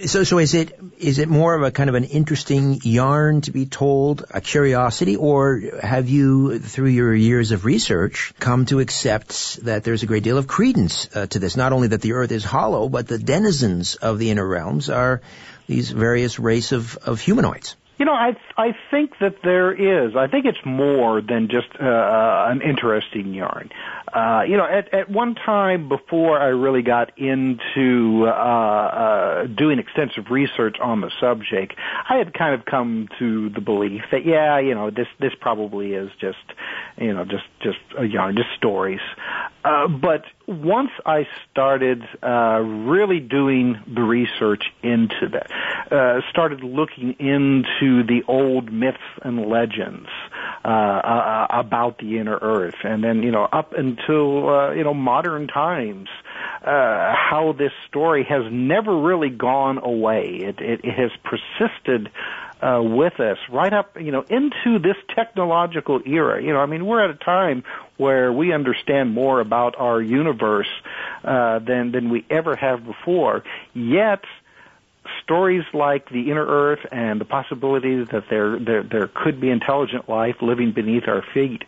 So, 0.09 0.23
so 0.23 0.37
is 0.37 0.53
it 0.53 0.79
is 0.97 1.19
it 1.19 1.29
more 1.29 1.55
of 1.55 1.63
a 1.63 1.71
kind 1.71 1.89
of 1.89 1.95
an 1.95 2.05
interesting 2.05 2.79
yarn 2.83 3.41
to 3.41 3.51
be 3.51 3.65
told, 3.65 4.25
a 4.31 4.41
curiosity, 4.41 5.15
or 5.15 5.61
have 5.81 6.09
you, 6.09 6.12
through 6.59 6.87
your 6.87 7.13
years 7.13 7.51
of 7.51 7.65
research, 7.65 8.33
come 8.39 8.65
to 8.65 8.79
accept 8.79 9.63
that 9.65 9.83
there's 9.83 10.03
a 10.03 10.05
great 10.05 10.23
deal 10.23 10.37
of 10.37 10.47
credence 10.47 11.09
uh, 11.15 11.25
to 11.27 11.39
this? 11.39 11.57
Not 11.57 11.73
only 11.73 11.89
that 11.89 12.01
the 12.01 12.13
Earth 12.13 12.31
is 12.31 12.43
hollow, 12.43 12.89
but 12.89 13.07
the 13.07 13.17
denizens 13.17 13.95
of 13.95 14.19
the 14.19 14.29
inner 14.29 14.47
realms 14.47 14.89
are 14.89 15.21
these 15.67 15.89
various 15.91 16.39
race 16.39 16.71
of, 16.71 16.97
of 16.97 17.19
humanoids. 17.19 17.75
You 17.97 18.05
know, 18.05 18.13
I 18.13 18.35
I 18.57 18.75
think 18.89 19.11
that 19.21 19.35
there 19.43 19.71
is. 19.71 20.15
I 20.15 20.27
think 20.27 20.45
it's 20.45 20.65
more 20.65 21.21
than 21.21 21.47
just 21.47 21.67
uh, 21.79 21.85
uh, 21.85 22.47
an 22.49 22.61
interesting 22.61 23.33
yarn. 23.33 23.69
Uh, 24.11 24.43
you 24.47 24.57
know, 24.57 24.65
at 24.65 24.91
at 24.93 25.09
one 25.09 25.35
time 25.35 25.89
before 25.89 26.39
I 26.39 26.47
really 26.47 26.81
got 26.81 27.17
into 27.19 28.25
uh, 28.25 28.29
uh, 28.29 29.47
doing 29.47 29.77
extensive 29.77 30.31
research 30.31 30.77
on 30.81 31.01
the 31.01 31.11
subject, 31.19 31.75
I 32.09 32.17
had 32.17 32.33
kind 32.33 32.55
of 32.59 32.65
come 32.65 33.09
to 33.19 33.49
the 33.49 33.61
belief 33.61 34.01
that 34.11 34.25
yeah, 34.25 34.59
you 34.59 34.73
know, 34.73 34.89
this 34.89 35.07
this 35.19 35.33
probably 35.39 35.93
is 35.93 36.09
just 36.19 36.37
you 36.97 37.13
know 37.13 37.25
just 37.25 37.45
just 37.61 37.79
a 37.97 38.05
yarn, 38.05 38.35
just 38.35 38.49
stories. 38.57 39.01
Uh, 39.63 39.87
but 39.87 40.23
once 40.47 40.91
I 41.05 41.27
started 41.51 42.03
uh, 42.21 42.59
really 42.59 43.19
doing 43.19 43.79
the 43.87 44.01
research 44.01 44.65
into 44.81 45.29
that, 45.29 45.51
uh, 45.91 46.21
started 46.29 46.63
looking 46.63 47.15
into 47.19 48.03
the 48.03 48.23
old 48.27 48.71
myths 48.71 48.97
and 49.21 49.45
legends 49.47 50.09
uh, 50.65 50.67
uh, 50.67 51.47
about 51.49 51.99
the 51.99 52.17
inner 52.17 52.37
Earth, 52.41 52.75
and 52.83 53.03
then 53.03 53.23
you 53.23 53.31
know 53.31 53.43
up 53.43 53.73
until 53.73 54.49
uh, 54.49 54.71
you 54.73 54.83
know 54.83 54.93
modern 54.93 55.47
times, 55.47 56.09
uh, 56.63 57.13
how 57.15 57.55
this 57.57 57.71
story 57.87 58.25
has 58.27 58.43
never 58.51 58.97
really 58.97 59.29
gone 59.29 59.77
away. 59.77 60.39
It, 60.41 60.59
it, 60.59 60.81
it 60.83 60.93
has 60.93 61.11
persisted 61.23 62.09
uh, 62.63 62.81
with 62.81 63.19
us 63.19 63.37
right 63.49 63.73
up, 63.73 63.99
you 63.99 64.11
know, 64.11 64.23
into 64.29 64.79
this 64.79 64.95
technological 65.13 66.01
era. 66.05 66.41
You 66.41 66.53
know, 66.53 66.59
I 66.59 66.65
mean, 66.65 66.85
we're 66.85 67.03
at 67.03 67.09
a 67.09 67.15
time 67.15 67.63
where 67.97 68.31
we 68.31 68.53
understand 68.53 69.13
more 69.13 69.39
about 69.41 69.75
our 69.77 70.01
universe 70.01 70.69
uh, 71.23 71.59
than 71.59 71.91
than 71.91 72.09
we 72.09 72.25
ever 72.29 72.55
have 72.55 72.85
before. 72.85 73.43
Yet, 73.73 74.23
stories 75.23 75.65
like 75.73 76.09
the 76.09 76.31
inner 76.31 76.45
Earth 76.45 76.85
and 76.91 77.19
the 77.19 77.25
possibilities 77.25 78.07
that 78.09 78.29
there 78.29 78.57
there, 78.57 78.83
there 78.83 79.07
could 79.07 79.41
be 79.41 79.49
intelligent 79.49 80.07
life 80.07 80.41
living 80.41 80.71
beneath 80.71 81.07
our 81.07 81.21
feet 81.33 81.63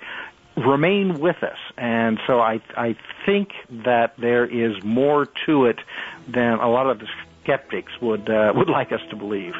remain 0.55 1.19
with 1.19 1.43
us. 1.43 1.57
And 1.77 2.19
so 2.25 2.39
I 2.39 2.61
I 2.77 2.95
think 3.25 3.51
that 3.69 4.15
there 4.17 4.45
is 4.45 4.81
more 4.83 5.25
to 5.45 5.65
it 5.65 5.79
than 6.27 6.59
a 6.59 6.69
lot 6.69 6.89
of 6.89 6.99
the 6.99 7.07
skeptics 7.43 7.91
would 8.01 8.29
uh, 8.29 8.53
would 8.55 8.69
like 8.69 8.93
us 8.93 9.01
to 9.09 9.17
believe. 9.17 9.55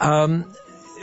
Um, 0.00 0.44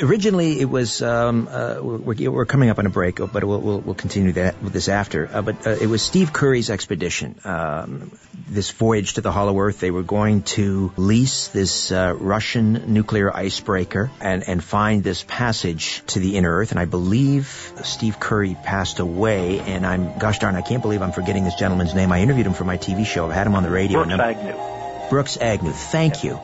originally, 0.01 0.59
it 0.59 0.69
was 0.69 1.01
um, 1.01 1.47
uh, 1.49 1.77
we're, 1.81 2.31
we're, 2.31 2.45
coming 2.45 2.69
up 2.69 2.79
on 2.79 2.85
a 2.85 2.89
break, 2.89 3.17
but 3.17 3.43
we'll, 3.43 3.59
we'll, 3.59 3.79
we'll 3.79 3.95
continue 3.95 4.31
that 4.33 4.61
with 4.61 4.73
this 4.73 4.89
after. 4.89 5.29
Uh, 5.31 5.41
but 5.41 5.67
uh, 5.67 5.71
it 5.71 5.87
was 5.87 6.01
Steve 6.01 6.31
Currey's 6.33 6.69
expedition. 6.69 7.39
Um, 7.43 8.11
this 8.49 8.71
voyage 8.71 9.13
to 9.13 9.21
the 9.21 9.31
Hollow 9.31 9.57
Earth, 9.59 9.79
they 9.79 9.91
were 9.91 10.03
going 10.03 10.43
to 10.43 10.91
lease 10.97 11.47
this 11.49 11.91
uh, 11.91 12.13
Russian 12.17 12.93
nuclear 12.93 13.33
icebreaker 13.33 14.11
and 14.19 14.47
and 14.47 14.63
find 14.63 15.03
this 15.03 15.23
passage 15.23 16.03
to 16.07 16.19
the 16.19 16.37
inner 16.37 16.51
Earth. 16.57 16.71
And 16.71 16.79
I 16.79 16.85
believe 16.85 17.73
Steve 17.83 18.19
Currey 18.19 18.61
passed 18.61 18.99
away. 18.99 19.59
And 19.59 19.85
I'm 19.85 20.17
gosh 20.17 20.39
darn, 20.39 20.55
I 20.55 20.61
can't 20.61 20.81
believe 20.81 21.01
I'm 21.01 21.13
forgetting 21.13 21.43
this 21.43 21.55
gentleman's 21.55 21.93
name. 21.93 22.11
I 22.11 22.21
interviewed 22.21 22.47
him 22.47 22.53
for 22.53 22.65
my 22.65 22.77
TV 22.77 23.05
show. 23.05 23.27
I've 23.27 23.33
had 23.33 23.47
him 23.47 23.55
on 23.55 23.63
the 23.63 23.69
radio. 23.69 24.03
Brooks 24.03 24.19
Agnew. 24.19 24.80
Brooks 25.11 25.37
Agnew. 25.41 25.73
Thank 25.73 26.23
you. 26.23 26.39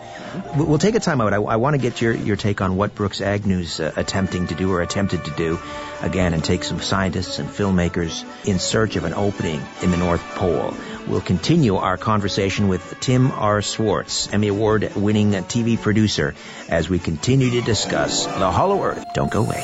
We'll 0.57 0.77
take 0.77 0.95
a 0.95 0.99
time 0.99 1.21
out. 1.21 1.31
I, 1.31 1.37
I 1.37 1.55
want 1.55 1.75
to 1.75 1.77
get 1.77 2.01
your, 2.01 2.13
your 2.13 2.35
take 2.35 2.59
on 2.59 2.75
what 2.75 2.93
Brooks 2.93 3.21
Agnew's 3.21 3.79
uh, 3.79 3.93
attempting 3.95 4.47
to 4.47 4.55
do 4.55 4.69
or 4.73 4.81
attempted 4.81 5.23
to 5.23 5.31
do 5.31 5.57
again 6.01 6.33
and 6.33 6.43
take 6.43 6.65
some 6.65 6.81
scientists 6.81 7.39
and 7.39 7.47
filmmakers 7.47 8.25
in 8.45 8.59
search 8.59 8.97
of 8.97 9.05
an 9.05 9.13
opening 9.13 9.61
in 9.81 9.91
the 9.91 9.97
North 9.97 10.21
Pole. 10.35 10.73
We'll 11.07 11.21
continue 11.21 11.77
our 11.77 11.95
conversation 11.95 12.67
with 12.67 12.99
Tim 12.99 13.31
R. 13.31 13.61
Swartz, 13.61 14.27
Emmy 14.33 14.49
Award 14.49 14.93
winning 14.97 15.31
TV 15.31 15.81
producer, 15.81 16.35
as 16.67 16.89
we 16.89 16.99
continue 16.99 17.51
to 17.51 17.61
discuss 17.61 18.25
the 18.25 18.51
Hollow 18.51 18.83
Earth. 18.83 19.05
Don't 19.13 19.31
go 19.31 19.45
away. 19.45 19.63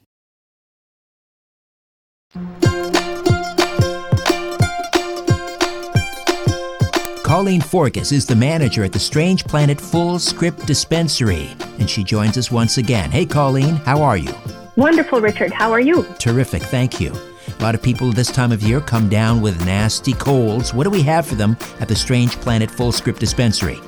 Colleen 7.23 7.59
Forgus 7.59 8.13
is 8.13 8.25
the 8.25 8.35
manager 8.35 8.85
at 8.85 8.93
the 8.93 8.99
Strange 8.99 9.43
Planet 9.43 9.77
Fullscript 9.77 10.65
Dispensary, 10.65 11.49
and 11.79 11.89
she 11.89 12.03
joins 12.05 12.37
us 12.37 12.49
once 12.49 12.77
again. 12.77 13.11
Hey, 13.11 13.25
Colleen, 13.25 13.75
how 13.77 14.01
are 14.01 14.15
you? 14.15 14.33
Wonderful, 14.77 15.19
Richard. 15.19 15.51
How 15.51 15.71
are 15.71 15.81
you? 15.81 16.05
Terrific, 16.19 16.61
thank 16.61 17.01
you. 17.01 17.11
A 17.11 17.61
lot 17.61 17.75
of 17.75 17.81
people 17.81 18.11
this 18.11 18.31
time 18.31 18.53
of 18.53 18.61
year 18.61 18.79
come 18.79 19.09
down 19.09 19.41
with 19.41 19.65
nasty 19.65 20.13
colds. 20.13 20.73
What 20.73 20.85
do 20.85 20.89
we 20.89 21.01
have 21.03 21.27
for 21.27 21.35
them 21.35 21.57
at 21.81 21.89
the 21.89 21.95
Strange 21.95 22.37
Planet 22.37 22.69
Fullscript 22.69 23.19
Dispensary? 23.19 23.79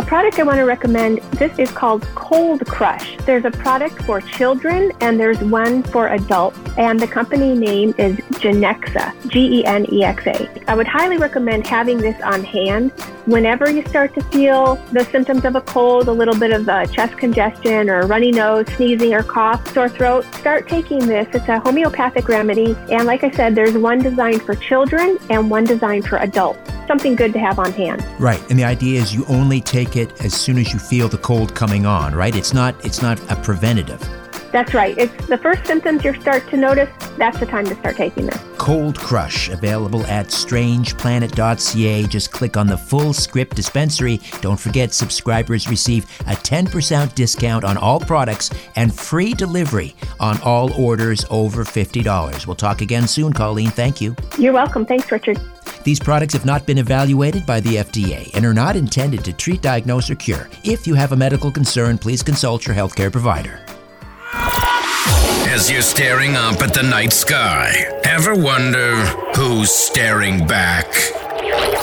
A 0.00 0.02
product 0.02 0.38
I 0.38 0.44
want 0.44 0.56
to 0.56 0.64
recommend, 0.64 1.18
this 1.32 1.58
is 1.58 1.70
called 1.70 2.06
Cold 2.14 2.66
Crush. 2.66 3.18
There's 3.26 3.44
a 3.44 3.50
product 3.50 4.00
for 4.04 4.22
children 4.22 4.92
and 5.02 5.20
there's 5.20 5.38
one 5.40 5.82
for 5.82 6.08
adults, 6.08 6.58
and 6.78 6.98
the 6.98 7.06
company 7.06 7.54
name 7.54 7.94
is 7.98 8.16
Genexa, 8.40 9.12
G-E-N-E-X-A. 9.28 10.64
I 10.66 10.74
would 10.74 10.86
highly 10.86 11.18
recommend 11.18 11.66
having 11.66 11.98
this 11.98 12.18
on 12.22 12.42
hand 12.42 12.92
whenever 13.26 13.70
you 13.70 13.84
start 13.86 14.14
to 14.14 14.22
feel 14.24 14.76
the 14.92 15.04
symptoms 15.04 15.44
of 15.44 15.54
a 15.54 15.60
cold, 15.60 16.08
a 16.08 16.12
little 16.12 16.34
bit 16.34 16.52
of 16.52 16.68
uh, 16.68 16.86
chest 16.86 17.16
congestion 17.18 17.90
or 17.90 18.06
runny 18.06 18.30
nose, 18.30 18.66
sneezing 18.76 19.12
or 19.14 19.22
cough, 19.22 19.72
sore 19.72 19.88
throat. 19.88 20.24
Start 20.36 20.66
taking 20.66 21.06
this. 21.06 21.28
It's 21.34 21.48
a 21.48 21.60
homeopathic 21.60 22.28
remedy, 22.28 22.74
and 22.90 23.06
like 23.06 23.22
I 23.22 23.30
said, 23.30 23.54
there's 23.54 23.76
one 23.76 23.98
designed 23.98 24.42
for 24.42 24.54
children 24.54 25.18
and 25.28 25.50
one 25.50 25.64
designed 25.64 26.06
for 26.06 26.16
adults. 26.18 26.58
Something 26.86 27.14
good 27.14 27.32
to 27.34 27.38
have 27.38 27.58
on 27.60 27.72
hand. 27.72 28.04
Right, 28.18 28.40
and 28.50 28.58
the 28.58 28.64
idea 28.64 29.00
is 29.00 29.14
you 29.14 29.24
only 29.26 29.60
take 29.60 29.89
take 29.90 30.08
it 30.08 30.24
as 30.24 30.34
soon 30.34 30.58
as 30.58 30.72
you 30.72 30.78
feel 30.78 31.08
the 31.08 31.18
cold 31.18 31.54
coming 31.54 31.86
on, 31.86 32.14
right? 32.14 32.34
It's 32.34 32.52
not 32.54 32.74
it's 32.84 33.02
not 33.02 33.18
a 33.30 33.36
preventative. 33.36 34.19
That's 34.52 34.74
right. 34.74 34.96
It's 34.98 35.26
the 35.26 35.38
first 35.38 35.64
symptoms 35.66 36.04
you 36.04 36.18
start 36.20 36.48
to 36.50 36.56
notice. 36.56 36.88
That's 37.16 37.38
the 37.38 37.46
time 37.46 37.66
to 37.66 37.74
start 37.76 37.96
taking 37.96 38.26
this. 38.26 38.38
Cold 38.58 38.98
Crush, 38.98 39.48
available 39.48 40.04
at 40.06 40.26
strangeplanet.ca. 40.26 42.06
Just 42.06 42.32
click 42.32 42.56
on 42.56 42.66
the 42.66 42.76
full 42.76 43.12
script 43.12 43.56
dispensary. 43.56 44.20
Don't 44.40 44.58
forget, 44.58 44.92
subscribers 44.92 45.68
receive 45.68 46.04
a 46.20 46.34
10% 46.34 47.14
discount 47.14 47.64
on 47.64 47.76
all 47.76 48.00
products 48.00 48.50
and 48.76 48.94
free 48.94 49.34
delivery 49.34 49.94
on 50.18 50.40
all 50.42 50.72
orders 50.74 51.24
over 51.30 51.64
$50. 51.64 52.46
We'll 52.46 52.56
talk 52.56 52.80
again 52.80 53.06
soon, 53.06 53.32
Colleen. 53.32 53.70
Thank 53.70 54.00
you. 54.00 54.16
You're 54.38 54.52
welcome. 54.52 54.84
Thanks, 54.84 55.10
Richard. 55.10 55.40
These 55.84 56.00
products 56.00 56.34
have 56.34 56.44
not 56.44 56.66
been 56.66 56.78
evaluated 56.78 57.46
by 57.46 57.60
the 57.60 57.76
FDA 57.76 58.30
and 58.34 58.44
are 58.44 58.52
not 58.52 58.76
intended 58.76 59.24
to 59.24 59.32
treat, 59.32 59.62
diagnose, 59.62 60.10
or 60.10 60.16
cure. 60.16 60.50
If 60.64 60.86
you 60.86 60.94
have 60.94 61.12
a 61.12 61.16
medical 61.16 61.50
concern, 61.50 61.96
please 61.96 62.22
consult 62.22 62.66
your 62.66 62.76
healthcare 62.76 63.10
provider. 63.10 63.64
As 64.32 65.70
you're 65.70 65.82
staring 65.82 66.36
up 66.36 66.62
at 66.62 66.72
the 66.72 66.82
night 66.82 67.12
sky, 67.12 67.72
ever 68.04 68.34
wonder 68.34 68.96
who's 69.36 69.70
staring 69.70 70.46
back? 70.46 70.86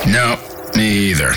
No, 0.08 0.38
me 0.76 1.10
either. 1.12 1.34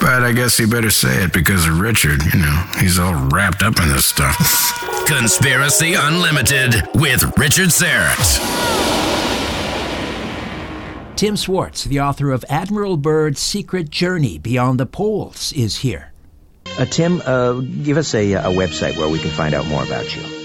But 0.00 0.22
I 0.22 0.32
guess 0.32 0.58
you 0.58 0.66
better 0.68 0.90
say 0.90 1.24
it 1.24 1.32
because 1.32 1.66
of 1.66 1.80
Richard, 1.80 2.22
you 2.32 2.40
know, 2.40 2.64
he's 2.78 2.98
all 2.98 3.28
wrapped 3.28 3.62
up 3.62 3.78
in 3.80 3.88
this 3.88 4.06
stuff. 4.06 4.36
Conspiracy 5.06 5.94
Unlimited 5.94 6.74
with 6.94 7.36
Richard 7.36 7.68
Syrett. 7.68 8.38
Tim 11.16 11.36
Swartz, 11.36 11.84
the 11.84 12.00
author 12.00 12.30
of 12.30 12.44
Admiral 12.48 12.96
Byrd's 12.96 13.40
Secret 13.40 13.90
Journey 13.90 14.38
Beyond 14.38 14.78
the 14.78 14.86
Poles, 14.86 15.52
is 15.52 15.78
here. 15.78 16.12
Uh, 16.78 16.84
Tim, 16.84 17.20
uh, 17.26 17.54
give 17.54 17.96
us 17.96 18.14
a, 18.14 18.34
a 18.34 18.42
website 18.44 18.96
where 18.96 19.08
we 19.08 19.18
can 19.18 19.30
find 19.30 19.52
out 19.52 19.66
more 19.66 19.82
about 19.82 20.14
you. 20.14 20.37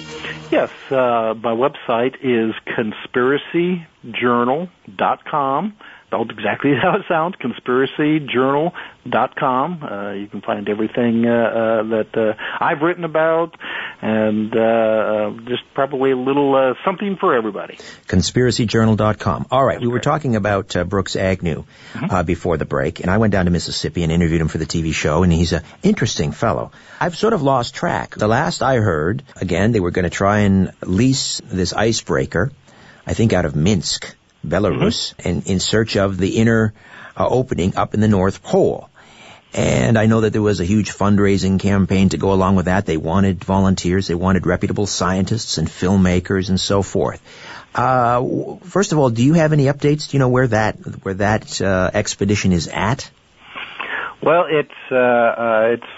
Yes, 0.54 0.70
uh, 0.92 1.34
my 1.42 1.56
website 1.56 2.18
is 2.22 2.54
conspiracyjournal.com. 2.78 5.74
Spelled 6.13 6.30
exactly 6.30 6.76
how 6.82 6.97
it 6.97 7.06
sounds, 7.08 7.36
conspiracyjournal.com. 7.38 9.84
Uh, 9.84 10.12
you 10.12 10.28
can 10.28 10.41
find 10.41 10.69
everything 10.69 11.26
uh, 11.26 11.32
uh, 11.32 11.82
that 11.89 12.15
uh, 12.15 12.36
I've 12.63 12.84
written 12.84 13.04
about 13.04 13.58
and 13.99 14.56
uh, 14.56 14.60
uh, 14.60 15.32
just 15.47 15.63
probably 15.73 16.12
a 16.12 16.15
little 16.15 16.54
uh, 16.54 16.76
something 16.86 17.17
for 17.19 17.36
everybody. 17.36 17.80
Conspiracyjournal.com. 18.08 19.47
All 19.49 19.65
right, 19.65 19.82
we 19.82 19.88
were 19.88 20.02
talking 20.02 20.36
about 20.36 20.76
uh, 20.76 20.84
Brooks 20.84 21.15
Agnew 21.15 21.65
uh, 21.95 22.21
before 22.21 22.58
the 22.58 22.65
break, 22.65 22.99
and 22.99 23.10
I 23.10 23.17
went 23.17 23.32
down 23.32 23.45
to 23.45 23.52
Mississippi 23.52 24.04
and 24.04 24.12
interviewed 24.12 24.41
him 24.41 24.49
for 24.49 24.60
the 24.60 24.67
TV 24.67 24.93
show, 24.93 25.23
and 25.23 25.34
he's 25.34 25.54
an 25.54 25.63
interesting 25.82 26.32
fellow. 26.32 26.73
I've 26.99 27.17
sort 27.17 27.34
of 27.34 27.41
lost 27.41 27.73
track. 27.73 28.13
The 28.15 28.28
last 28.28 28.62
I 28.62 28.76
heard, 28.76 29.23
again, 29.38 29.71
they 29.71 29.80
were 29.80 29.89
going 29.89 30.04
to 30.04 30.12
try 30.12 30.41
and 30.41 30.73
lease 30.82 31.41
this 31.45 31.73
icebreaker, 31.73 32.52
I 33.08 33.15
think 33.15 33.34
out 33.34 33.45
of 33.45 33.56
Minsk, 33.56 34.15
Belarus, 34.45 35.13
and 35.23 35.47
in 35.47 35.60
search 35.60 35.95
of 35.95 36.17
the 36.17 36.38
inner 36.38 36.73
uh, 37.17 37.27
opening 37.27 37.75
up 37.75 37.93
in 37.93 37.99
the 37.99 38.08
North 38.08 38.43
Pole. 38.43 38.89
And 39.53 39.99
I 39.99 40.08
know 40.08 40.21
that 40.21 40.34
there 40.34 40.41
was 40.41 40.60
a 40.60 40.65
huge 40.65 40.91
fundraising 40.91 41.60
campaign 41.60 42.10
to 42.10 42.17
go 42.17 42.34
along 42.34 42.56
with 42.56 42.65
that. 42.65 42.88
They 42.88 42.97
wanted 42.97 43.43
volunteers, 43.43 44.08
they 44.08 44.15
wanted 44.15 44.47
reputable 44.47 44.88
scientists 44.88 45.60
and 45.60 45.67
filmmakers 45.67 46.49
and 46.49 46.60
so 46.60 46.82
forth. 46.82 47.21
Uh, 47.75 48.58
first 48.63 48.91
of 48.91 48.97
all, 48.97 49.10
do 49.10 49.23
you 49.23 49.34
have 49.34 49.53
any 49.53 49.65
updates? 49.65 50.10
Do 50.10 50.17
you 50.17 50.19
know 50.19 50.29
where 50.29 50.47
that 50.47 50.75
where 51.03 51.15
that 51.15 51.62
uh, 51.62 51.91
expedition 51.93 52.51
is 52.51 52.67
at? 52.67 53.10
Well, 54.21 54.45
it's 54.49 54.71
uh, 54.91 54.95
uh, 54.95 55.67
it's 55.73 55.93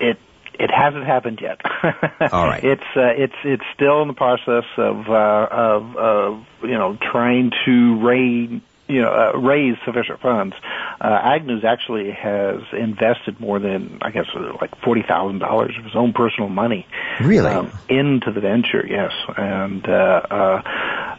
it 0.00 0.18
it 0.58 0.70
hasn't 0.70 1.04
happened 1.04 1.40
yet. 1.40 1.60
All 2.32 2.46
right. 2.46 2.62
It's 2.64 2.82
uh, 2.96 3.12
it's 3.16 3.34
it's 3.44 3.64
still 3.74 4.02
in 4.02 4.08
the 4.08 4.14
process 4.14 4.64
of 4.76 5.08
uh, 5.08 5.48
of, 5.50 5.96
of 5.96 6.46
you 6.62 6.78
know 6.78 6.96
trying 7.00 7.52
to 7.66 8.00
raise 8.04 8.60
you 8.88 9.00
know 9.00 9.12
uh, 9.34 9.38
raise 9.38 9.76
sufficient 9.84 10.20
funds. 10.20 10.54
Uh, 11.00 11.18
Agnews 11.22 11.64
actually 11.64 12.10
has 12.12 12.60
invested 12.72 13.40
more 13.40 13.58
than 13.58 13.98
I 14.02 14.10
guess 14.10 14.26
uh, 14.34 14.56
like 14.60 14.76
forty 14.82 15.02
thousand 15.02 15.40
dollars 15.40 15.74
of 15.78 15.84
his 15.84 15.96
own 15.96 16.12
personal 16.12 16.48
money 16.48 16.86
Really? 17.20 17.50
um, 17.50 17.72
into 17.88 18.30
the 18.32 18.40
venture. 18.40 18.86
Yes, 18.88 19.12
and 19.36 19.86
uh, 19.88 19.92
uh, 20.30 20.62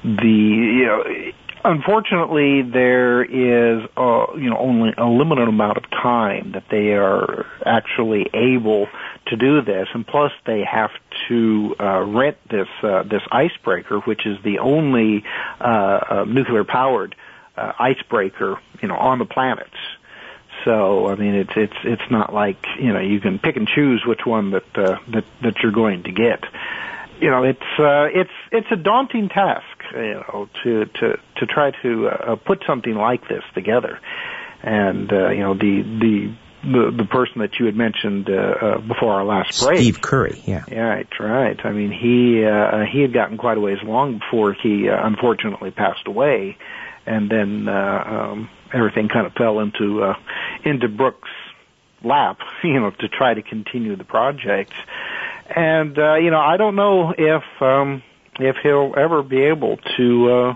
the 0.04 0.28
you 0.28 0.86
know. 0.86 1.04
Unfortunately, 1.68 2.62
there 2.62 3.24
is 3.24 3.90
uh, 3.98 4.28
you 4.38 4.52
know 4.52 4.58
only 4.60 4.94
a 4.96 5.06
limited 5.06 5.48
amount 5.48 5.78
of 5.78 5.90
time 5.90 6.52
that 6.52 6.66
they 6.70 6.94
are 6.94 7.48
actually 7.66 8.30
able 8.36 8.88
to 9.26 9.36
do 9.36 9.64
this, 9.64 9.88
and 9.96 10.06
plus 10.06 10.32
they 10.46 10.64
have 10.64 10.92
to 11.28 11.76
uh, 11.80 12.04
rent 12.04 12.38
this 12.52 12.68
uh, 12.84 13.02
this 13.02 13.24
icebreaker, 13.32 14.00
which 14.02 14.28
is 14.28 14.38
the 14.44 14.60
only 14.60 15.24
uh, 15.60 15.64
uh, 15.64 16.26
nuclear 16.28 16.64
powered 16.66 17.16
uh, 17.58 17.72
icebreaker 17.80 18.60
you 18.84 18.88
know 18.88 18.96
on 18.96 19.18
the 19.18 19.26
planet. 19.26 19.72
So 20.66 21.08
I 21.08 21.16
mean, 21.16 21.34
it's 21.34 21.54
it's 21.56 21.78
it's 21.84 22.12
not 22.12 22.32
like 22.32 22.64
you 22.80 22.94
know 22.94 23.00
you 23.00 23.20
can 23.20 23.40
pick 23.40 23.56
and 23.56 23.68
choose 23.68 24.06
which 24.06 24.24
one 24.24 24.52
that 24.52 24.72
that 24.76 25.26
that 25.42 25.64
you're 25.64 25.72
going 25.72 26.04
to 26.04 26.12
get. 26.12 26.44
You 27.20 27.32
know, 27.32 27.42
it's 27.42 27.66
it's 27.80 28.30
it's 28.52 28.68
a 28.70 28.76
daunting 28.76 29.30
task. 29.30 29.75
You 29.94 30.14
know, 30.14 30.50
to 30.64 30.86
to 30.86 31.20
to 31.38 31.46
try 31.46 31.72
to 31.82 32.08
uh, 32.08 32.36
put 32.36 32.64
something 32.68 32.96
like 32.96 33.28
this 33.28 33.44
together, 33.54 34.00
and 34.64 35.12
uh, 35.12 35.30
you 35.30 35.40
know 35.40 35.54
the 35.54 35.84
the 35.84 36.36
the, 36.66 36.92
the 36.98 37.06
person 37.06 37.42
that 37.42 37.60
you 37.60 37.68
had 37.68 37.76
mentioned 37.76 38.30
uh, 38.30 38.34
uh, 38.34 38.78
before 38.80 39.14
our 39.14 39.24
last 39.24 39.62
break. 39.62 39.78
Steve 39.78 40.02
Currey, 40.02 40.42
yeah. 40.46 40.64
Yeah, 40.68 40.80
right, 40.80 41.08
right. 41.20 41.60
I 41.64 41.72
mean, 41.72 41.92
he 41.92 42.44
uh, 42.44 42.86
he 42.92 43.02
had 43.02 43.14
gotten 43.14 43.38
quite 43.38 43.58
a 43.58 43.62
ways 43.62 43.78
along 43.84 44.20
before 44.20 44.54
he 44.54 44.90
uh, 44.90 45.06
unfortunately 45.06 45.72
passed 45.72 46.08
away, 46.08 46.58
and 47.06 47.30
then 47.30 47.68
uh, 47.68 48.04
um, 48.32 48.50
everything 48.74 49.10
kind 49.10 49.28
of 49.28 49.34
fell 49.34 49.60
into 49.60 50.04
uh, 50.04 50.16
into 50.64 50.88
Brooks' 50.90 51.30
lap, 52.04 52.40
you 52.64 52.80
know, 52.80 52.92
to 52.92 53.08
try 53.10 53.34
to 53.34 53.42
continue 53.42 53.96
the 53.96 54.04
project. 54.04 54.74
And 55.56 55.98
uh, 56.00 56.16
you 56.16 56.32
know, 56.32 56.40
I 56.40 56.58
don't 56.58 56.76
know 56.76 57.14
if 57.16 57.44
um, 57.62 58.02
if 58.40 58.58
he'll 58.64 58.94
ever 58.98 59.24
be 59.24 59.44
able 59.44 59.78
to. 59.98 60.32
Uh, 60.32 60.56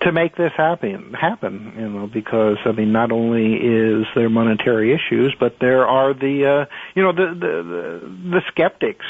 to 0.00 0.12
make 0.12 0.34
this 0.34 0.52
happen 0.56 1.12
happen 1.12 1.74
you 1.76 1.86
know 1.86 2.06
because 2.06 2.56
i 2.64 2.72
mean 2.72 2.90
not 2.90 3.12
only 3.12 3.56
is 3.56 4.06
there 4.14 4.30
monetary 4.30 4.94
issues 4.94 5.34
but 5.38 5.58
there 5.60 5.86
are 5.86 6.14
the 6.14 6.46
uh 6.46 6.64
you 6.94 7.02
know 7.02 7.12
the 7.12 7.34
the 7.34 7.62
the, 7.62 8.30
the 8.30 8.42
skeptics 8.48 9.04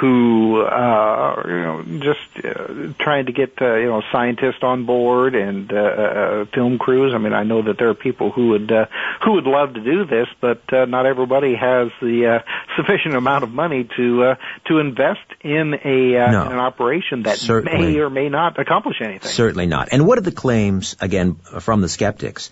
who 0.00 0.60
uh 0.62 1.42
you 1.46 1.62
know 1.62 1.82
just 2.00 2.44
uh, 2.44 2.92
trying 2.98 3.26
to 3.26 3.32
get 3.32 3.60
uh, 3.60 3.74
you 3.76 3.86
know 3.86 4.02
scientists 4.12 4.62
on 4.62 4.84
board 4.84 5.34
and 5.34 5.72
uh, 5.72 5.76
uh 5.76 6.44
film 6.54 6.78
crews 6.78 7.12
i 7.14 7.18
mean 7.18 7.32
i 7.32 7.42
know 7.44 7.62
that 7.62 7.78
there 7.78 7.88
are 7.88 7.94
people 7.94 8.30
who 8.30 8.48
would 8.48 8.70
uh, 8.70 8.86
who 9.24 9.32
would 9.32 9.44
love 9.46 9.74
to 9.74 9.80
do 9.80 10.04
this 10.04 10.28
but 10.40 10.60
uh, 10.72 10.84
not 10.84 11.06
everybody 11.06 11.54
has 11.54 11.88
the 12.00 12.26
uh, 12.26 12.38
sufficient 12.76 13.14
amount 13.14 13.44
of 13.44 13.50
money 13.50 13.88
to 13.96 14.24
uh, 14.24 14.34
to 14.66 14.78
invest 14.78 15.20
in 15.40 15.74
a 15.84 16.18
uh, 16.18 16.30
No. 16.30 16.46
in 16.46 16.52
an 16.52 16.58
operation 16.58 17.22
that 17.22 17.38
Certainly. 17.38 17.92
may 17.92 17.98
or 18.00 18.10
may 18.10 18.28
not 18.28 18.58
accomplish 18.58 18.96
anything 19.00 19.30
Certainly 19.30 19.66
not. 19.66 19.88
And 19.92 20.06
what 20.06 20.18
are 20.18 20.22
the 20.22 20.32
claims, 20.32 20.96
again, 21.00 21.36
from 21.60 21.80
the 21.80 21.88
skeptics? 21.88 22.50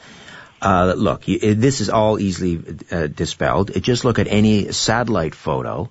Uh, 0.62 0.94
look, 0.96 1.28
you, 1.28 1.54
this 1.54 1.80
is 1.80 1.90
all 1.90 2.18
easily 2.18 2.62
uh, 2.90 3.06
dispelled. 3.06 3.70
Just 3.82 4.04
look 4.04 4.18
at 4.18 4.28
any 4.28 4.72
satellite 4.72 5.34
photo 5.34 5.90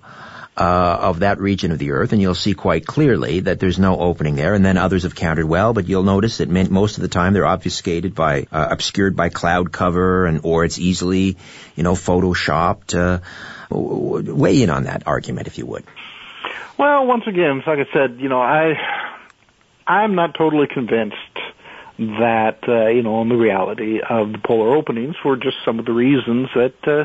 uh, 0.56 0.98
of 1.00 1.20
that 1.20 1.40
region 1.40 1.72
of 1.72 1.78
the 1.78 1.92
Earth, 1.92 2.12
and 2.12 2.22
you'll 2.22 2.34
see 2.34 2.54
quite 2.54 2.86
clearly 2.86 3.40
that 3.40 3.58
there's 3.58 3.78
no 3.78 3.98
opening 3.98 4.36
there. 4.36 4.54
And 4.54 4.64
then 4.64 4.76
others 4.76 5.02
have 5.02 5.14
countered, 5.14 5.46
well, 5.46 5.72
but 5.72 5.88
you'll 5.88 6.04
notice 6.04 6.38
that 6.38 6.48
most 6.48 6.96
of 6.96 7.02
the 7.02 7.08
time 7.08 7.32
they're 7.32 7.46
obfuscated 7.46 8.14
by, 8.14 8.46
uh, 8.52 8.68
obscured 8.70 9.16
by 9.16 9.28
cloud 9.30 9.72
cover, 9.72 10.26
and 10.26 10.40
or 10.44 10.64
it's 10.64 10.78
easily, 10.78 11.36
you 11.74 11.82
know, 11.82 11.94
photoshopped. 11.94 12.94
Uh, 12.94 13.20
weigh 13.70 14.62
in 14.62 14.70
on 14.70 14.84
that 14.84 15.06
argument, 15.06 15.46
if 15.46 15.58
you 15.58 15.66
would. 15.66 15.84
Well, 16.78 17.06
once 17.06 17.24
again, 17.26 17.62
like 17.66 17.78
I 17.78 17.92
said, 17.92 18.20
you 18.20 18.28
know, 18.28 18.40
I 18.40 18.74
I'm 19.86 20.14
not 20.14 20.34
totally 20.34 20.66
convinced 20.66 21.16
that 21.98 22.58
uh, 22.66 22.88
you 22.88 23.02
know 23.02 23.16
on 23.16 23.28
the 23.28 23.36
reality 23.36 24.00
of 24.08 24.32
the 24.32 24.38
polar 24.38 24.76
openings 24.76 25.14
for 25.22 25.36
just 25.36 25.56
some 25.64 25.78
of 25.78 25.84
the 25.84 25.92
reasons 25.92 26.48
that 26.54 26.74
uh, 26.86 27.04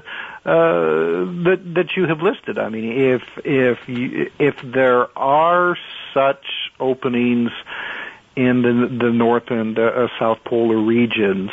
uh, 0.49 1.25
that 1.43 1.61
that 1.75 1.89
you 1.95 2.07
have 2.07 2.21
listed. 2.21 2.57
I 2.57 2.69
mean, 2.69 2.91
if 2.91 3.21
if 3.45 3.77
you, 3.87 4.31
if 4.39 4.55
there 4.63 5.15
are 5.17 5.77
such 6.13 6.45
openings 6.79 7.51
in 8.35 8.61
the 8.61 9.05
the 9.05 9.11
north 9.11 9.51
and 9.51 9.77
uh, 9.77 10.07
south 10.17 10.39
polar 10.45 10.77
regions, 10.77 11.51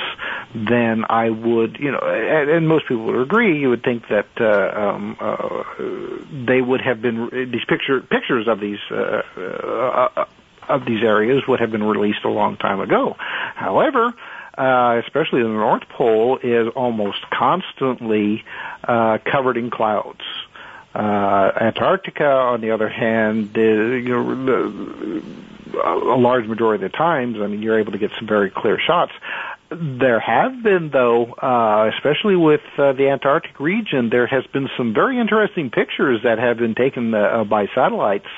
then 0.55 1.05
I 1.09 1.29
would, 1.29 1.79
you 1.79 1.91
know, 1.91 1.99
and, 1.99 2.49
and 2.49 2.69
most 2.69 2.87
people 2.87 3.05
would 3.07 3.21
agree. 3.21 3.59
You 3.59 3.71
would 3.71 3.83
think 3.83 4.05
that 4.09 4.29
uh, 4.41 4.81
um, 4.81 5.17
uh, 5.21 5.65
they 6.47 6.63
would 6.63 6.81
have 6.81 7.03
been 7.03 7.29
these 7.53 7.65
picture 7.69 8.01
pictures 8.01 8.47
of 8.49 8.61
these 8.61 8.79
uh, 8.91 9.23
uh, 9.37 10.09
uh, 10.17 10.25
of 10.69 10.85
these 10.85 11.03
areas 11.03 11.43
would 11.47 11.61
have 11.61 11.71
been 11.71 11.83
released 11.83 12.25
a 12.25 12.29
long 12.29 12.57
time 12.57 12.81
ago. 12.81 13.17
However, 13.55 14.15
uh, 14.57 15.01
especially 15.05 15.43
the 15.43 15.49
North 15.49 15.89
Pole 15.91 16.39
is 16.43 16.69
almost 16.75 17.19
constantly 17.31 18.45
uh, 18.85 19.19
covered 19.25 19.57
in 19.57 19.71
clouds. 19.71 20.23
Uh, 20.95 21.53
Antarctica, 21.61 22.25
on 22.25 22.63
the 22.63 22.71
other 22.71 22.89
hand, 22.89 23.55
you 23.55 24.03
know, 24.03 25.23
a 25.75 26.17
large 26.17 26.47
majority 26.47 26.85
of 26.85 26.93
the 26.93 26.97
times, 26.97 27.37
I 27.41 27.47
mean, 27.47 27.63
you're 27.63 27.79
able 27.79 27.93
to 27.93 27.99
get 27.99 28.11
some 28.19 28.27
very 28.27 28.51
clear 28.51 28.79
shots. 28.79 29.13
There 29.69 30.21
have 30.21 30.63
been, 30.63 30.91
though, 30.91 31.33
uh, 31.33 31.91
especially 31.95 32.37
with 32.37 32.61
uh, 32.79 32.93
the 32.93 33.09
Antarctic 33.09 33.59
region, 33.59 34.11
there 34.11 34.27
has 34.27 34.47
been 34.47 34.69
some 34.77 34.95
very 34.95 35.19
interesting 35.19 35.71
pictures 35.71 36.23
that 36.23 36.39
have 36.39 36.59
been 36.59 36.77
taken 36.77 37.13
uh, 37.13 37.43
by 37.43 37.67
satellites 37.75 38.29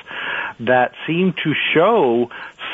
that 0.61 0.93
seem 1.07 1.35
to 1.45 1.53
show 1.75 2.31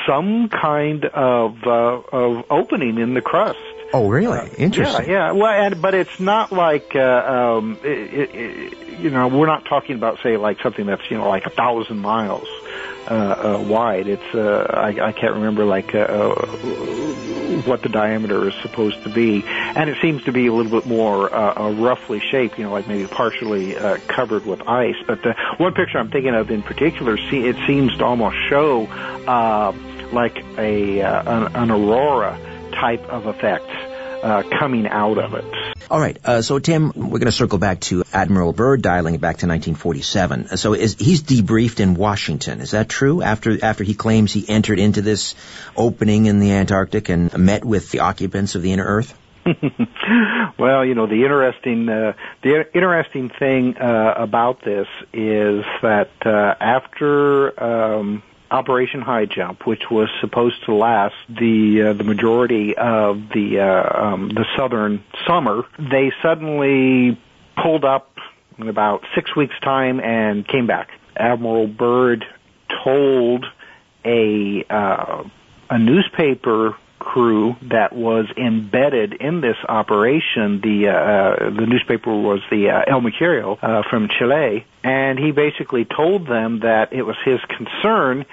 some 0.07 0.49
kind 0.49 1.05
of 1.05 1.57
uh, 1.67 2.01
of 2.13 2.45
opening 2.49 2.99
in 2.99 3.15
the 3.15 3.21
crust. 3.21 3.59
Oh, 3.93 4.09
really? 4.09 4.51
Interesting. 4.57 5.07
Yeah, 5.07 5.29
yeah. 5.29 5.33
Well, 5.33 5.53
and, 5.53 5.83
but 5.83 5.95
it's 5.95 6.21
not 6.21 6.53
like 6.53 6.95
uh, 6.95 7.01
um, 7.01 7.79
it, 7.83 8.35
it, 8.35 8.99
you 9.01 9.11
know 9.11 9.29
we're 9.29 9.47
not 9.47 9.65
talking 9.65 9.97
about 9.97 10.21
say 10.23 10.37
like 10.37 10.61
something 10.63 10.87
that's 10.87 11.11
you 11.11 11.19
know 11.19 11.29
like 11.29 11.47
a 11.47 11.51
thousand 11.51 11.99
miles 11.99 12.49
uh, 13.09 13.15
uh, 13.15 13.65
wide. 13.67 14.07
It's 14.07 14.35
uh, 14.35 14.67
I, 14.71 15.09
I 15.09 15.13
can't 15.13 15.35
remember 15.35 15.65
like 15.65 15.95
uh, 15.95 15.99
uh, 15.99 16.47
what 17.67 17.83
the 17.83 17.89
diameter 17.89 18.49
is 18.49 18.55
supposed 18.63 19.03
to 19.05 19.11
be, 19.11 19.45
and 19.47 19.91
it 19.91 19.97
seems 20.01 20.23
to 20.25 20.33
be 20.33 20.47
a 20.47 20.53
little 20.53 20.71
bit 20.71 20.87
more 20.87 21.33
uh, 21.35 21.65
uh, 21.67 21.71
roughly 21.73 22.21
shaped. 22.21 22.59
You 22.59 22.65
know, 22.65 22.73
like 22.73 22.89
maybe 22.89 23.07
partially 23.07 23.77
uh, 23.77 23.99
covered 24.09 24.47
with 24.47 24.63
ice. 24.69 24.97
But 25.07 25.23
the 25.23 25.35
one 25.59 25.75
picture 25.75 25.99
I'm 25.99 26.11
thinking 26.11 26.35
of 26.35 26.51
in 26.51 26.63
particular, 26.63 27.17
see, 27.17 27.47
it 27.47 27.57
seems 27.67 27.97
to 27.99 28.05
almost 28.05 28.37
show 28.49 28.87
uh, 29.27 29.73
like 30.13 30.45
a 30.59 31.03
uh, 31.03 31.47
an, 31.47 31.57
an 31.57 31.71
aurora 31.71 32.39
type 32.73 33.03
of 33.09 33.27
effect 33.27 33.69
uh, 34.25 34.43
coming 34.59 34.87
out 34.87 35.18
of 35.18 35.35
it. 35.35 35.45
All 35.91 36.01
right. 36.01 36.18
Uh, 36.25 36.41
so, 36.41 36.59
Tim, 36.59 36.93
we're 36.95 37.18
going 37.18 37.27
to 37.27 37.33
circle 37.33 37.59
back 37.59 37.81
to 37.81 38.05
Admiral 38.12 38.53
Byrd 38.53 38.81
dialing 38.81 39.14
it 39.14 39.20
back 39.20 39.39
to 39.39 39.47
1947. 39.47 40.57
So, 40.57 40.72
is 40.72 40.97
he's 40.99 41.22
debriefed 41.22 41.81
in 41.81 41.95
Washington? 41.95 42.61
Is 42.61 42.70
that 42.70 42.89
true? 42.89 43.22
After 43.22 43.62
after 43.62 43.85
he 43.85 43.95
claims 43.95 44.33
he 44.33 44.49
entered 44.49 44.79
into 44.79 45.03
this 45.03 45.35
opening 45.77 46.27
in 46.27 46.41
the 46.41 46.53
Antarctic 46.53 47.11
and 47.11 47.37
met 47.37 47.64
with 47.64 47.91
the 47.91 48.01
occupants 48.01 48.55
of 48.55 48.62
the 48.62 48.72
inner 48.72 48.85
Earth? 48.85 49.14
well, 50.59 50.87
you 50.87 50.95
know 50.95 51.07
the 51.07 51.22
interesting 51.22 51.87
uh, 51.89 52.14
the 52.43 52.64
interesting 52.75 53.29
thing 53.29 53.77
uh, 53.77 54.14
about 54.16 54.62
this 54.64 54.89
is 55.12 55.64
that 55.83 56.11
uh, 56.25 56.55
after 56.59 57.62
um, 57.62 58.22
Operation 58.55 59.01
High 59.01 59.27
Jump, 59.27 59.67
which 59.67 59.91
was 59.91 60.09
supposed 60.21 60.65
to 60.67 60.75
last 60.75 61.17
the 61.29 61.91
uh, 61.91 61.93
the 61.95 62.05
majority 62.05 62.77
of 62.77 63.29
the 63.35 63.59
uh, 63.59 64.05
um, 64.05 64.29
the 64.29 64.45
southern 64.57 65.03
summer, 65.27 65.65
they 65.77 66.13
suddenly 66.23 67.21
pulled 67.61 67.85
up 67.85 68.13
in 68.57 68.69
about 68.69 69.03
six 69.13 69.35
weeks' 69.35 69.59
time 69.61 69.99
and 69.99 70.47
came 70.47 70.69
back. 70.69 70.91
Admiral 71.17 71.67
Byrd 71.67 72.25
told 72.85 73.45
a 74.05 74.65
uh, 74.71 75.25
a 75.71 75.79
newspaper 75.81 76.77
crew 76.99 77.57
that 77.63 77.93
was 77.93 78.27
embedded 78.37 79.15
in 79.15 79.41
this 79.41 79.57
operation. 79.69 80.61
The 80.61 80.89
uh, 80.89 81.51
the 81.51 81.67
newspaper 81.67 82.15
was 82.15 82.41
the 82.51 82.71
uh, 82.71 82.85
El 82.87 83.01
Mercurio 83.01 83.59
uh, 83.63 83.83
from 83.89 84.09
Chile, 84.09 84.65
and 84.83 85.19
he 85.19 85.33
basically 85.33 85.85
told 85.85 86.27
them 86.27 86.61
that 86.61 86.93
it 86.93 87.03
was 87.03 87.17
his 87.25 87.41
concern 87.43 88.27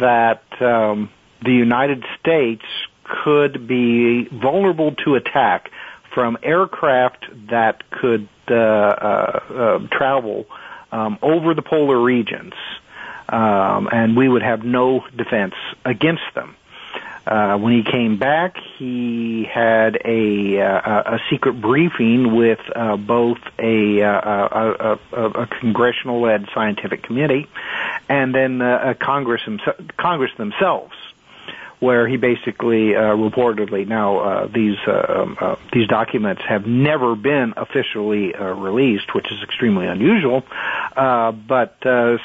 that 0.00 0.42
um, 0.60 1.10
the 1.42 1.52
United 1.52 2.04
States 2.20 2.64
could 3.04 3.66
be 3.66 4.24
vulnerable 4.28 4.92
to 5.04 5.14
attack 5.14 5.70
from 6.14 6.38
aircraft 6.42 7.26
that 7.50 7.90
could 7.90 8.28
uh, 8.48 8.54
uh, 8.54 8.56
uh, 8.56 9.78
travel 9.90 10.46
um, 10.92 11.18
over 11.20 11.54
the 11.54 11.62
polar 11.62 12.00
regions, 12.00 12.54
um, 13.28 13.88
and 13.90 14.16
we 14.16 14.28
would 14.28 14.42
have 14.42 14.64
no 14.64 15.04
defense 15.16 15.54
against 15.84 16.22
them. 16.34 16.56
Uh, 17.26 17.56
when 17.56 17.72
he 17.72 17.82
came 17.82 18.18
back, 18.18 18.56
he 18.78 19.44
had 19.44 19.98
a 20.04 20.60
uh, 20.60 21.14
a 21.14 21.18
secret 21.30 21.58
briefing 21.58 22.36
with 22.36 22.60
uh, 22.76 22.96
both 22.96 23.38
a, 23.58 24.02
uh, 24.02 24.08
a, 24.10 24.98
a, 25.12 25.26
a 25.42 25.46
congressional-led 25.46 26.46
scientific 26.54 27.02
committee 27.02 27.48
and 28.10 28.34
then 28.34 28.60
uh, 28.60 28.92
Congress 29.00 29.40
Congress 29.96 30.32
themselves 30.36 30.92
where 31.80 32.06
he 32.08 32.16
basically 32.16 32.92
reportedly 32.92 33.86
now 33.86 34.46
these 34.46 34.76
um, 34.86 35.36
these 35.72 35.86
documents 35.86 36.40
have 36.48 36.66
never 36.66 37.14
been 37.14 37.52
officially 37.58 38.32
released, 38.32 39.14
which 39.14 39.30
is 39.30 39.42
extremely 39.42 39.86
unusual. 39.86 40.44
But 40.94 41.76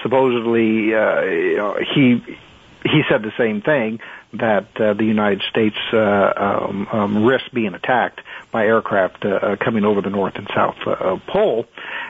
supposedly 0.02 0.94
he 1.94 2.38
he 2.86 3.02
said 3.10 3.22
the 3.24 3.34
same 3.38 3.62
thing 3.62 4.00
that 4.34 4.68
uh, 4.80 4.94
the 4.94 5.06
United 5.06 5.42
States 5.50 5.78
uh, 5.92 5.98
um, 5.98 6.88
um, 6.92 7.26
risks 7.26 7.50
being 7.50 7.74
attacked 7.74 8.22
by 8.52 8.66
aircraft 8.66 9.26
uh, 9.26 9.30
uh, 9.30 9.56
coming 9.58 9.86
over 9.86 10.02
the 10.02 10.10
North 10.10 10.36
and 10.36 10.48
South 10.54 10.76
uh, 10.86 11.18
Pole. 11.28 11.66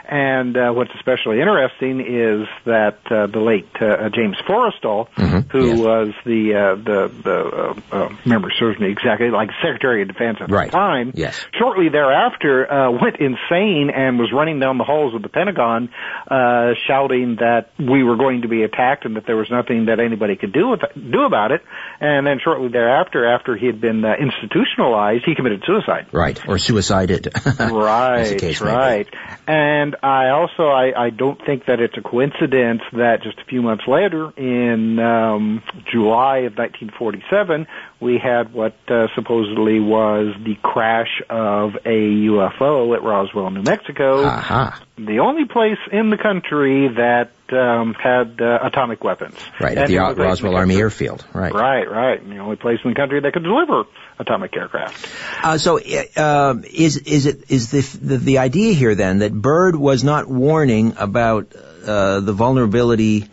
And 0.07 0.57
uh, 0.57 0.71
what's 0.71 0.91
especially 0.95 1.39
interesting 1.39 2.01
is 2.01 2.47
that 2.65 2.99
uh, 3.11 3.27
the 3.27 3.39
late 3.39 3.69
uh, 3.79 4.09
James 4.09 4.37
Forrestal, 4.47 5.07
mm-hmm. 5.09 5.49
who 5.49 5.67
yes. 5.67 5.79
was 5.79 6.13
the 6.25 6.55
uh, 6.55 6.75
the 6.75 7.11
the 7.23 7.37
uh, 7.39 7.95
uh, 7.95 8.15
member 8.25 8.49
serves 8.57 8.79
me 8.79 8.89
exactly 8.89 9.29
like 9.29 9.49
Secretary 9.61 10.01
of 10.01 10.07
Defense 10.07 10.39
at 10.41 10.49
right. 10.49 10.71
the 10.71 10.77
time, 10.77 11.11
yes. 11.13 11.45
shortly 11.57 11.89
thereafter 11.89 12.71
uh, 12.71 12.91
went 12.91 13.17
insane 13.17 13.91
and 13.95 14.17
was 14.17 14.31
running 14.33 14.59
down 14.59 14.79
the 14.79 14.83
halls 14.83 15.13
of 15.13 15.21
the 15.21 15.29
Pentagon, 15.29 15.89
uh, 16.27 16.73
shouting 16.87 17.35
that 17.35 17.69
we 17.77 18.03
were 18.03 18.17
going 18.17 18.41
to 18.41 18.47
be 18.47 18.63
attacked 18.63 19.05
and 19.05 19.15
that 19.15 19.27
there 19.27 19.37
was 19.37 19.51
nothing 19.51 19.85
that 19.85 19.99
anybody 19.99 20.35
could 20.35 20.53
do 20.53 20.69
with, 20.69 20.81
do 20.95 21.21
about 21.21 21.51
it. 21.51 21.61
And 21.99 22.08
then 22.25 22.39
shortly 22.43 22.69
thereafter, 22.69 23.25
after 23.25 23.55
he 23.55 23.65
had 23.65 23.81
been 23.81 24.03
uh, 24.03 24.13
institutionalized, 24.19 25.23
he 25.25 25.35
committed 25.35 25.63
suicide. 25.65 26.07
Right, 26.11 26.39
or 26.47 26.57
suicided. 26.57 27.27
right, 27.59 28.61
right. 28.61 29.07
And 29.47 29.95
I 30.03 30.29
also 30.29 30.67
I, 30.67 31.07
I 31.07 31.09
don't 31.09 31.39
think 31.45 31.65
that 31.65 31.79
it's 31.79 31.97
a 31.97 32.01
coincidence 32.01 32.81
that 32.93 33.23
just 33.23 33.39
a 33.39 33.45
few 33.45 33.61
months 33.61 33.83
later, 33.87 34.31
in 34.37 34.99
um, 34.99 35.63
July 35.91 36.39
of 36.39 36.57
1947, 36.57 37.67
we 38.01 38.17
had 38.17 38.53
what 38.53 38.75
uh, 38.87 39.07
supposedly 39.15 39.79
was 39.79 40.33
the 40.43 40.55
crash 40.55 41.21
of 41.29 41.75
a 41.85 42.27
UFO 42.29 42.95
at 42.95 43.03
Roswell, 43.03 43.49
New 43.49 43.61
Mexico. 43.63 44.23
Uh-huh. 44.23 44.71
The 44.97 45.19
only 45.19 45.45
place 45.45 45.77
in 45.91 46.09
the 46.09 46.17
country 46.17 46.87
that 46.95 47.31
um, 47.51 47.93
had 47.93 48.41
uh, 48.41 48.59
atomic 48.63 49.03
weapons. 49.03 49.35
Right, 49.59 49.77
at 49.77 49.83
And 49.83 49.87
the 49.89 49.93
the 49.93 49.99
Ro- 49.99 50.03
only 50.05 50.15
place 50.15 50.25
in 50.25 50.29
Roswell 50.29 50.51
the 50.53 50.57
Army 50.59 50.77
Airfield. 50.77 51.25
Right. 51.33 51.53
Right, 51.53 51.89
right. 51.89 52.21
And 52.21 52.31
the 52.31 52.37
only 52.37 52.55
place 52.55 52.79
in 52.83 52.91
the 52.91 52.95
country 52.95 53.19
that 53.19 53.33
could 53.33 53.43
deliver 53.43 53.83
atomic 54.17 54.55
aircraft. 54.55 55.07
Uh, 55.43 55.57
so, 55.57 55.79
uh, 55.79 56.51
um, 56.51 56.63
is 56.63 56.97
is 56.97 57.25
it 57.25 57.51
is 57.51 57.71
the, 57.71 57.97
the 58.01 58.17
the 58.17 58.37
idea 58.37 58.73
here 58.73 58.95
then 58.95 59.19
that 59.19 59.33
Byrd 59.33 59.75
was 59.75 60.05
not 60.05 60.27
warning 60.29 60.93
about 60.97 61.53
uh, 61.55 62.21
the 62.21 62.33
vulnerability 62.33 63.27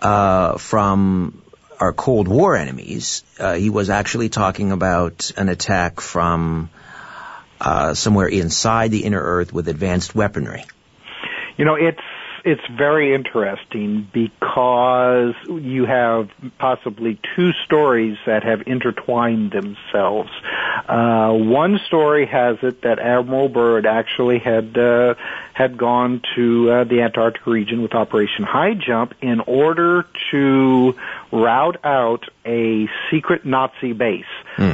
uh, 0.00 0.58
from 0.58 1.43
our 1.80 1.92
Cold 1.92 2.28
War 2.28 2.56
enemies? 2.56 3.24
Uh, 3.38 3.54
he 3.54 3.70
was 3.70 3.90
actually 3.90 4.28
talking 4.28 4.72
about 4.72 5.32
an 5.36 5.48
attack 5.48 6.00
from 6.00 6.70
uh, 7.60 7.94
somewhere 7.94 8.28
inside 8.28 8.90
the 8.90 9.04
inner 9.04 9.20
Earth 9.20 9.52
with 9.52 9.68
advanced 9.68 10.14
weaponry. 10.14 10.64
You 11.56 11.64
know, 11.64 11.74
it's 11.74 12.00
it's 12.44 12.62
very 12.76 13.14
interesting 13.14 14.06
because 14.12 15.34
you 15.48 15.86
have 15.86 16.28
possibly 16.58 17.18
two 17.34 17.52
stories 17.64 18.18
that 18.26 18.44
have 18.44 18.64
intertwined 18.66 19.50
themselves. 19.50 20.30
Uh, 20.86 21.32
one 21.32 21.80
story 21.86 22.26
has 22.26 22.58
it 22.62 22.82
that 22.82 22.98
Admiral 22.98 23.48
Byrd 23.48 23.86
actually 23.86 24.40
had 24.40 24.76
uh, 24.76 25.14
had 25.54 25.78
gone 25.78 26.20
to 26.34 26.70
uh, 26.70 26.84
the 26.84 27.00
Antarctic 27.02 27.46
region 27.46 27.80
with 27.80 27.94
Operation 27.94 28.44
High 28.44 28.74
Jump 28.74 29.14
in 29.22 29.38
order 29.40 30.04
to 30.32 30.96
route 31.32 31.78
out 31.84 32.24
a 32.44 32.88
secret 33.10 33.46
Nazi 33.46 33.92
base 33.92 34.24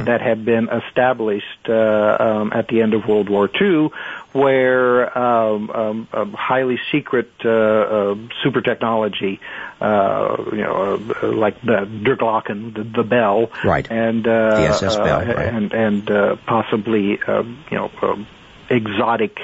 that 0.05 0.21
had 0.21 0.43
been 0.43 0.69
established 0.69 1.69
uh, 1.69 2.17
um, 2.19 2.51
at 2.53 2.67
the 2.67 2.81
end 2.81 2.93
of 2.95 3.07
World 3.07 3.29
War 3.29 3.49
II, 3.61 3.89
where 4.33 5.17
um, 5.17 5.69
um, 5.69 6.07
um, 6.13 6.33
highly 6.33 6.79
secret 6.91 7.31
uh, 7.45 7.49
uh, 7.49 8.15
super 8.43 8.61
technology, 8.61 9.39
uh, 9.79 10.35
you 10.51 10.57
know, 10.63 10.99
uh, 11.23 11.27
like 11.31 11.61
the 11.61 11.85
Der 12.03 12.15
Glocken, 12.15 12.73
the, 12.75 12.83
the 12.83 13.03
bell, 13.03 13.51
Right. 13.63 13.89
and 13.89 14.27
uh, 14.27 14.55
The 14.55 14.67
SS 14.67 14.95
uh, 14.95 15.03
Bell, 15.03 15.19
right. 15.25 15.47
and 15.47 15.73
and 15.73 16.11
uh, 16.11 16.35
possibly 16.47 17.19
uh, 17.21 17.43
you 17.43 17.77
know 17.77 17.91
um, 18.01 18.27
exotic 18.69 19.39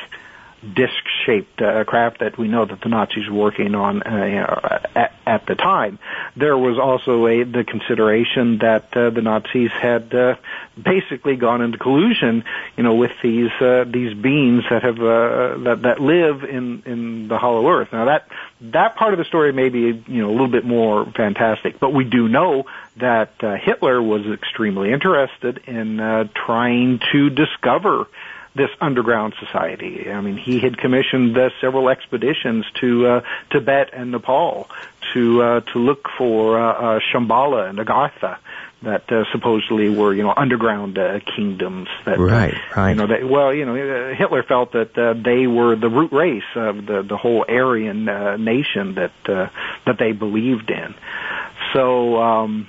disc-shaped 0.62 1.62
uh, 1.62 1.84
craft 1.84 2.20
that 2.20 2.38
we 2.38 2.47
know 2.47 2.66
that 2.66 2.82
the 2.82 2.89
Nazis 2.89 3.30
were 3.30 3.38
working 3.38 3.76
on 3.76 4.01
uh, 4.01 4.80
at, 4.95 5.14
at 5.26 5.45
the 5.45 5.55
time. 5.55 5.99
There 6.36 6.58
was 6.58 6.80
also 6.80 7.28
a 7.28 7.43
the 7.43 7.64
consideration 7.64 8.58
that 8.60 8.95
uh, 8.97 9.12
the 9.12 9.22
Nazis 9.22 9.72
had 9.72 10.14
uh, 10.16 10.36
basically 10.82 11.36
gone 11.36 11.62
into 11.62 11.78
collusion, 11.78 12.43
you 12.76 12.84
know, 12.84 12.95
with 12.95 13.12
these 13.22 13.51
uh, 13.62 13.86
these 13.88 14.16
beings 14.16 14.64
that 14.70 14.82
have 14.82 14.99
uh, 14.99 15.58
that 15.64 15.82
that 15.84 15.99
live 15.99 16.43
in 16.43 16.82
in 16.86 17.28
the 17.28 17.38
Hollow 17.38 17.70
Earth. 17.70 17.89
Now 17.91 18.05
that 18.05 18.28
that 18.62 18.95
part 18.95 19.14
of 19.14 19.20
the 19.20 19.26
story 19.26 19.53
may 19.53 19.70
be 19.70 19.80
you 19.80 20.22
know 20.22 20.30
a 20.30 20.32
little 20.32 20.47
bit 20.47 20.66
more 20.66 21.05
fantastic, 21.05 21.80
but 21.80 21.93
we 21.93 22.03
do 22.03 22.28
know 22.28 22.66
that 22.97 23.34
Hitler 23.39 24.01
was 24.01 24.26
extremely 24.26 24.91
interested 24.91 25.60
in 25.68 25.97
trying 26.34 26.99
to 27.12 27.30
discover 27.30 28.08
this 28.58 28.70
underground 28.82 29.34
society. 29.39 30.12
I 30.12 30.22
mean, 30.22 30.38
he 30.38 30.60
had 30.60 30.78
commissioned 30.78 31.38
uh, 31.38 31.49
several 31.62 31.89
expeditions 31.89 32.66
to 32.82 33.08
uh, 33.08 33.22
Tibet 33.51 33.91
and 33.93 34.12
Nepal 34.12 34.70
to 35.14 35.41
uh, 35.41 35.60
to 35.62 35.80
look 35.80 36.10
for 36.18 36.60
uh, 36.60 36.74
uh, 36.74 36.99
Shambhala 37.12 37.70
and 37.70 37.80
Agartha 37.80 38.38
that 38.84 39.12
uh, 39.12 39.24
supposedly 39.32 39.89
were 39.89 40.14
you 40.14 40.24
know 40.24 40.34
underground 40.36 40.97
uh, 40.97 41.20
kingdoms 41.36 41.88
that 42.05 42.20
right, 42.20 42.53
uh, 42.53 42.58
right. 42.76 42.89
you 42.91 42.95
know 42.95 43.08
that 43.08 43.28
well 43.28 43.53
you 43.53 43.66
know 43.66 43.76
uh, 43.76 44.16
Hitler 44.16 44.43
felt 44.43 44.74
that 44.74 44.97
uh, 44.97 45.14
they 45.14 45.47
were 45.47 45.76
the 45.76 45.89
root 45.89 46.12
race 46.12 46.43
of 46.55 46.86
the 46.86 47.01
the 47.01 47.18
whole 47.18 47.45
Aryan 47.47 48.08
uh, 48.08 48.38
nation 48.38 48.95
that 48.95 49.14
uh, 49.28 49.49
that 49.86 49.97
they 49.97 50.12
believed 50.12 50.70
in 50.70 50.93
so 51.74 52.18
um 52.18 52.68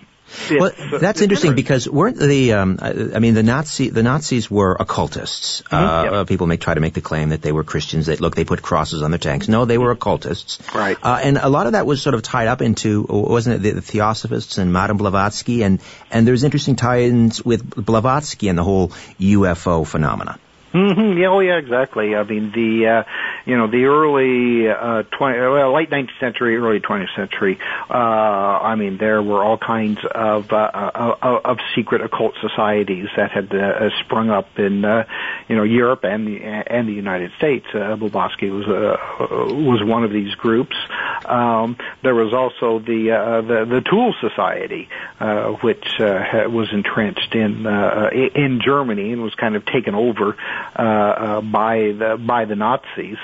well, 0.50 0.72
that's 1.00 1.20
interesting 1.20 1.54
because 1.54 1.88
weren't 1.88 2.18
the 2.18 2.52
um, 2.52 2.78
I 2.80 3.18
mean 3.18 3.34
the 3.34 3.42
Nazi 3.42 3.90
the 3.90 4.02
Nazis 4.02 4.50
were 4.50 4.76
occultists. 4.78 5.62
Mm-hmm, 5.62 5.74
uh, 5.74 6.02
yep. 6.04 6.12
uh, 6.12 6.24
people 6.24 6.46
may 6.46 6.56
try 6.56 6.74
to 6.74 6.80
make 6.80 6.94
the 6.94 7.00
claim 7.00 7.30
that 7.30 7.42
they 7.42 7.52
were 7.52 7.64
Christians. 7.64 8.06
That 8.06 8.20
look, 8.20 8.34
they 8.34 8.44
put 8.44 8.62
crosses 8.62 9.02
on 9.02 9.10
their 9.10 9.18
tanks. 9.18 9.48
No, 9.48 9.64
they 9.64 9.78
were 9.78 9.90
occultists. 9.90 10.58
Right. 10.74 10.96
Uh, 11.02 11.20
and 11.22 11.38
a 11.38 11.48
lot 11.48 11.66
of 11.66 11.72
that 11.72 11.86
was 11.86 12.02
sort 12.02 12.14
of 12.14 12.22
tied 12.22 12.48
up 12.48 12.62
into 12.62 13.02
wasn't 13.08 13.56
it 13.56 13.62
the, 13.62 13.70
the 13.72 13.82
Theosophists 13.82 14.58
and 14.58 14.72
Madame 14.72 14.96
Blavatsky 14.96 15.62
and 15.62 15.80
and 16.10 16.26
there's 16.26 16.44
interesting 16.44 16.76
tie-ins 16.76 17.44
with 17.44 17.68
Blavatsky 17.74 18.48
and 18.48 18.58
the 18.58 18.64
whole 18.64 18.88
UFO 18.88 19.86
phenomena. 19.86 20.38
Mm-hmm. 20.72 21.18
Yeah, 21.18 21.28
oh 21.28 21.40
yeah, 21.40 21.56
exactly. 21.56 22.14
I 22.14 22.24
mean, 22.24 22.52
the 22.52 22.86
uh, 22.86 23.02
you 23.46 23.56
know 23.56 23.68
the 23.68 23.86
early 23.86 24.68
uh, 24.68 25.02
twenty, 25.16 25.38
well, 25.38 25.72
late 25.74 25.90
nineteenth 25.90 26.18
century, 26.20 26.56
early 26.56 26.80
twentieth 26.80 27.10
century. 27.16 27.58
Uh, 27.88 27.94
I 27.94 28.74
mean, 28.74 28.98
there 28.98 29.22
were 29.22 29.42
all 29.42 29.56
kinds 29.56 29.98
of 30.04 30.52
uh, 30.52 30.56
uh, 30.56 31.40
of 31.44 31.58
secret 31.74 32.02
occult 32.02 32.34
societies 32.42 33.08
that 33.16 33.30
had 33.30 33.54
uh, 33.54 33.88
sprung 34.00 34.28
up 34.28 34.58
in 34.58 34.84
uh, 34.84 35.06
you 35.48 35.56
know 35.56 35.62
Europe 35.62 36.04
and 36.04 36.26
the 36.26 36.44
and 36.44 36.86
the 36.86 36.92
United 36.92 37.32
States. 37.38 37.66
Uh, 37.72 37.96
Blavatsky 37.96 38.50
was 38.50 38.66
uh, 38.66 38.96
was 39.54 39.82
one 39.82 40.04
of 40.04 40.12
these 40.12 40.34
groups. 40.34 40.76
Um, 41.24 41.78
there 42.02 42.14
was 42.14 42.34
also 42.34 42.78
the 42.78 43.12
uh, 43.12 43.40
the 43.40 43.64
the 43.64 43.80
Thule 43.88 44.14
Society, 44.20 44.90
uh, 45.18 45.52
which 45.62 45.98
uh, 45.98 46.44
was 46.48 46.68
entrenched 46.72 47.34
in 47.34 47.66
uh, 47.66 48.10
in 48.12 48.60
Germany 48.62 49.12
and 49.12 49.22
was 49.22 49.34
kind 49.34 49.56
of 49.56 49.64
taken 49.64 49.94
over 49.94 50.36
uh, 50.76 50.82
uh, 50.82 51.40
by 51.40 51.92
the 51.92 52.20
by 52.24 52.44
the 52.44 52.56
Nazis. 52.56 53.18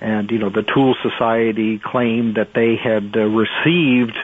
And 0.00 0.30
you 0.30 0.38
know, 0.38 0.50
the 0.50 0.62
Thule 0.62 0.94
Society 1.02 1.78
claimed 1.78 2.36
that 2.36 2.52
they 2.54 2.76
had 2.76 3.16
uh, 3.16 3.24
received 3.24 4.16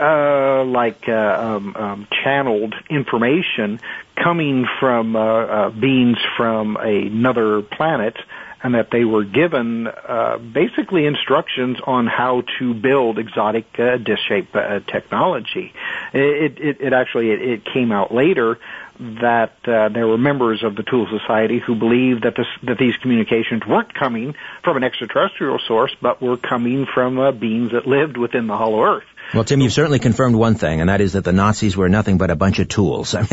uh, 0.00 0.64
like 0.64 1.08
uh, 1.08 1.12
um, 1.12 1.76
um, 1.76 2.08
channeled 2.24 2.74
information 2.88 3.80
coming 4.16 4.66
from 4.78 5.14
uh, 5.14 5.20
uh, 5.20 5.70
beings 5.70 6.18
from 6.36 6.76
another 6.76 7.62
planet, 7.62 8.16
and 8.62 8.74
that 8.74 8.90
they 8.90 9.04
were 9.04 9.24
given 9.24 9.86
uh, 9.86 10.38
basically 10.38 11.06
instructions 11.06 11.78
on 11.86 12.06
how 12.06 12.42
to 12.58 12.74
build 12.74 13.18
exotic 13.18 13.66
uh, 13.78 13.96
dish-shaped 13.96 14.54
uh, 14.54 14.80
technology. 14.80 15.72
It, 16.12 16.58
it, 16.58 16.80
it 16.80 16.92
actually 16.92 17.30
it, 17.30 17.42
it 17.42 17.64
came 17.64 17.92
out 17.92 18.12
later 18.12 18.58
that 19.00 19.54
uh, 19.64 19.88
there 19.88 20.06
were 20.06 20.18
members 20.18 20.62
of 20.62 20.76
the 20.76 20.82
Thule 20.82 21.06
Society 21.08 21.58
who 21.58 21.74
believed 21.74 22.24
that 22.24 22.36
this 22.36 22.46
that 22.64 22.76
these 22.76 22.94
communications 22.98 23.62
weren't 23.66 23.94
coming 23.94 24.34
from 24.62 24.76
an 24.76 24.84
extraterrestrial 24.84 25.58
source, 25.66 25.94
but 26.02 26.20
were 26.20 26.36
coming 26.36 26.84
from 26.84 27.18
uh, 27.18 27.32
beings 27.32 27.72
that 27.72 27.86
lived 27.86 28.18
within 28.18 28.46
the 28.46 28.56
Hollow 28.56 28.84
Earth. 28.84 29.04
Well, 29.32 29.44
Tim, 29.44 29.60
you've 29.60 29.72
certainly 29.72 30.00
confirmed 30.00 30.34
one 30.34 30.56
thing, 30.56 30.80
and 30.80 30.88
that 30.88 31.00
is 31.00 31.12
that 31.12 31.22
the 31.22 31.32
Nazis 31.32 31.76
were 31.76 31.88
nothing 31.88 32.18
but 32.18 32.30
a 32.30 32.36
bunch 32.36 32.58
of 32.58 32.68
tools. 32.68 33.14
I 33.14 33.20
mean, 33.20 33.28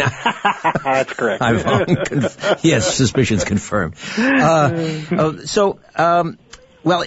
That's 0.84 1.14
correct. 1.14 1.42
Conf- 1.42 2.60
yes, 2.64 2.96
suspicions 2.96 3.44
confirmed. 3.44 3.96
Uh, 4.18 5.02
uh, 5.12 5.38
so, 5.46 5.80
um, 5.96 6.38
well, 6.84 7.04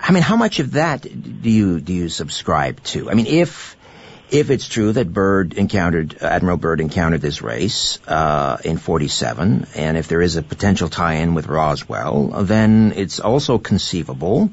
I 0.00 0.12
mean, 0.12 0.22
how 0.22 0.36
much 0.36 0.60
of 0.60 0.72
that 0.72 1.02
do 1.02 1.50
you 1.50 1.80
do 1.80 1.92
you 1.92 2.08
subscribe 2.08 2.82
to? 2.84 3.10
I 3.10 3.14
mean, 3.14 3.26
if 3.26 3.76
if 4.30 4.50
it's 4.50 4.66
true 4.66 4.92
that 4.92 5.12
Byrd 5.12 5.54
encountered 5.54 6.22
Admiral 6.22 6.56
Byrd 6.56 6.80
encountered 6.80 7.20
this 7.20 7.42
race 7.42 7.98
uh, 8.08 8.56
in 8.64 8.78
'47, 8.78 9.66
and 9.74 9.96
if 9.98 10.08
there 10.08 10.22
is 10.22 10.36
a 10.36 10.42
potential 10.42 10.88
tie-in 10.88 11.34
with 11.34 11.48
Roswell, 11.48 12.28
then 12.44 12.92
it's 12.96 13.20
also 13.20 13.58
conceivable, 13.58 14.50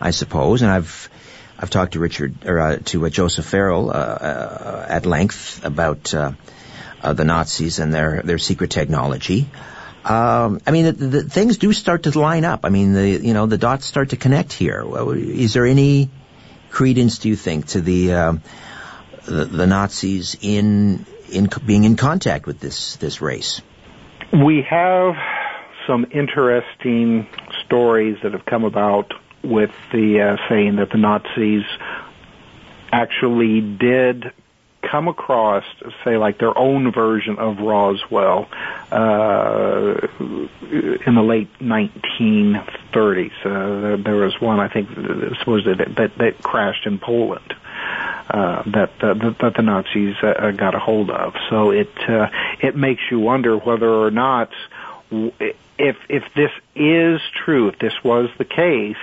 I 0.00 0.10
suppose, 0.10 0.62
and 0.62 0.70
I've 0.70 1.08
I've 1.58 1.70
talked 1.70 1.94
to 1.94 2.00
Richard 2.00 2.44
or 2.44 2.58
uh, 2.58 2.76
to 2.86 3.06
uh, 3.06 3.08
Joseph 3.08 3.46
Farrell 3.46 3.90
uh, 3.90 3.92
uh, 3.92 4.86
at 4.88 5.06
length 5.06 5.64
about 5.64 6.12
uh, 6.14 6.32
uh, 7.02 7.12
the 7.14 7.24
Nazis 7.24 7.78
and 7.78 7.94
their 7.94 8.22
their 8.22 8.38
secret 8.38 8.70
technology. 8.70 9.48
Um, 10.04 10.60
I 10.66 10.70
mean, 10.70 10.84
the, 10.84 10.92
the, 10.92 11.22
things 11.24 11.58
do 11.58 11.72
start 11.72 12.04
to 12.04 12.16
line 12.16 12.44
up. 12.44 12.60
I 12.64 12.68
mean, 12.68 12.92
the 12.92 13.08
you 13.08 13.32
know 13.32 13.46
the 13.46 13.58
dots 13.58 13.86
start 13.86 14.10
to 14.10 14.16
connect 14.16 14.52
here. 14.52 14.84
Is 15.14 15.54
there 15.54 15.66
any 15.66 16.10
credence, 16.70 17.18
do 17.18 17.28
you 17.28 17.36
think, 17.36 17.68
to 17.68 17.80
the 17.80 18.40
the, 19.24 19.44
the 19.44 19.66
Nazis 19.66 20.36
in 20.40 21.06
in 21.30 21.48
being 21.64 21.84
in 21.84 21.96
contact 21.96 22.46
with 22.46 22.60
this 22.60 22.96
this 22.96 23.22
race? 23.22 23.62
We 24.32 24.62
have 24.68 25.14
some 25.86 26.06
interesting 26.12 27.26
stories 27.64 28.18
that 28.22 28.32
have 28.32 28.44
come 28.44 28.64
about 28.64 29.12
with 29.42 29.72
the 29.92 30.20
uh, 30.20 30.48
saying 30.48 30.76
that 30.76 30.90
the 30.90 30.98
Nazis 30.98 31.64
actually 32.92 33.60
did 33.60 34.32
come 34.82 35.08
across, 35.08 35.64
say, 36.04 36.16
like 36.16 36.38
their 36.38 36.56
own 36.56 36.92
version 36.92 37.38
of 37.38 37.58
Roswell 37.58 38.48
uh, 38.90 39.94
in 40.20 41.14
the 41.14 41.22
late 41.22 41.52
1930s. 41.58 43.32
Uh, 43.44 44.02
there 44.02 44.16
was 44.16 44.40
one, 44.40 44.60
I 44.60 44.68
think, 44.68 44.88
supposedly 45.38 45.74
that, 45.74 45.96
that, 45.96 46.18
that 46.18 46.42
crashed 46.42 46.86
in 46.86 46.98
Poland. 46.98 47.54
Uh, 48.28 48.64
that, 48.66 48.90
that 48.98 49.36
that 49.40 49.54
the 49.54 49.62
Nazis 49.62 50.16
uh, 50.20 50.50
got 50.50 50.74
a 50.74 50.80
hold 50.80 51.10
of. 51.10 51.34
So 51.48 51.70
it 51.70 51.96
uh, 52.08 52.28
it 52.60 52.74
makes 52.74 53.02
you 53.08 53.20
wonder 53.20 53.56
whether 53.56 53.88
or 53.88 54.10
not 54.10 54.50
if 55.78 55.96
if 56.08 56.24
this 56.34 56.50
is 56.74 57.20
true, 57.44 57.68
if 57.68 57.78
this 57.78 58.02
was 58.02 58.28
the 58.36 58.44
case, 58.44 58.96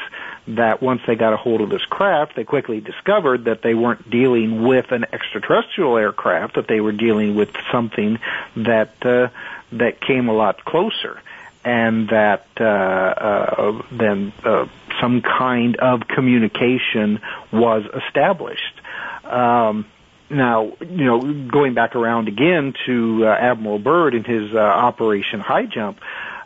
that 0.47 0.81
once 0.81 1.01
they 1.07 1.15
got 1.15 1.33
a 1.33 1.37
hold 1.37 1.61
of 1.61 1.69
this 1.69 1.85
craft, 1.85 2.35
they 2.35 2.43
quickly 2.43 2.81
discovered 2.81 3.45
that 3.45 3.61
they 3.61 3.73
weren't 3.73 4.09
dealing 4.09 4.63
with 4.63 4.91
an 4.91 5.05
extraterrestrial 5.13 5.97
aircraft, 5.97 6.55
that 6.55 6.67
they 6.67 6.81
were 6.81 6.91
dealing 6.91 7.35
with 7.35 7.49
something 7.71 8.19
that 8.57 8.93
uh, 9.05 9.29
that 9.71 10.01
came 10.01 10.27
a 10.27 10.33
lot 10.33 10.63
closer, 10.65 11.21
and 11.63 12.09
that 12.09 12.45
uh, 12.59 12.63
uh, 12.63 13.81
then 13.91 14.33
uh, 14.43 14.67
some 14.99 15.21
kind 15.21 15.77
of 15.77 16.07
communication 16.07 17.21
was 17.51 17.83
established. 18.05 18.81
Um, 19.23 19.85
now, 20.29 20.73
you 20.81 21.05
know, 21.05 21.21
going 21.21 21.73
back 21.73 21.95
around 21.95 22.27
again 22.27 22.73
to 22.85 23.25
uh, 23.25 23.29
Admiral 23.29 23.79
Byrd 23.79 24.15
and 24.15 24.25
his 24.25 24.53
uh, 24.53 24.57
Operation 24.57 25.39
High 25.39 25.65
Jump, 25.65 25.99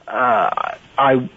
uh, 0.07 0.75
I 0.97 1.29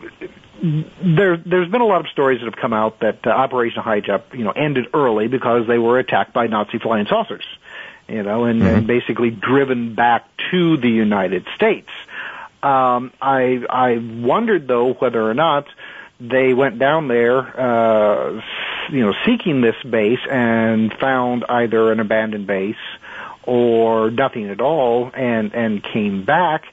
there 0.62 1.36
there's 1.36 1.70
been 1.70 1.80
a 1.80 1.86
lot 1.86 2.00
of 2.00 2.08
stories 2.08 2.40
that 2.40 2.46
have 2.46 2.56
come 2.56 2.72
out 2.72 3.00
that 3.00 3.26
uh, 3.26 3.30
Operation 3.30 3.82
Jump, 4.04 4.34
you 4.34 4.44
know, 4.44 4.50
ended 4.50 4.88
early 4.92 5.28
because 5.28 5.66
they 5.66 5.78
were 5.78 5.98
attacked 5.98 6.32
by 6.32 6.46
Nazi 6.46 6.78
flying 6.78 7.06
saucers, 7.06 7.44
you 8.08 8.22
know, 8.22 8.44
and, 8.44 8.60
mm-hmm. 8.60 8.76
and 8.76 8.86
basically 8.86 9.30
driven 9.30 9.94
back 9.94 10.28
to 10.50 10.76
the 10.76 10.88
United 10.88 11.46
States. 11.54 11.88
Um, 12.62 13.12
I 13.22 13.64
I 13.70 13.98
wondered 13.98 14.68
though 14.68 14.92
whether 14.92 15.22
or 15.22 15.34
not 15.34 15.66
they 16.20 16.52
went 16.52 16.78
down 16.78 17.08
there, 17.08 17.38
uh, 17.38 18.42
you 18.90 19.00
know, 19.00 19.14
seeking 19.24 19.62
this 19.62 19.76
base 19.88 20.20
and 20.30 20.92
found 20.92 21.46
either 21.48 21.90
an 21.90 22.00
abandoned 22.00 22.46
base 22.46 22.76
or 23.44 24.10
nothing 24.10 24.50
at 24.50 24.60
all, 24.60 25.10
and 25.14 25.54
and 25.54 25.82
came 25.82 26.24
back 26.24 26.64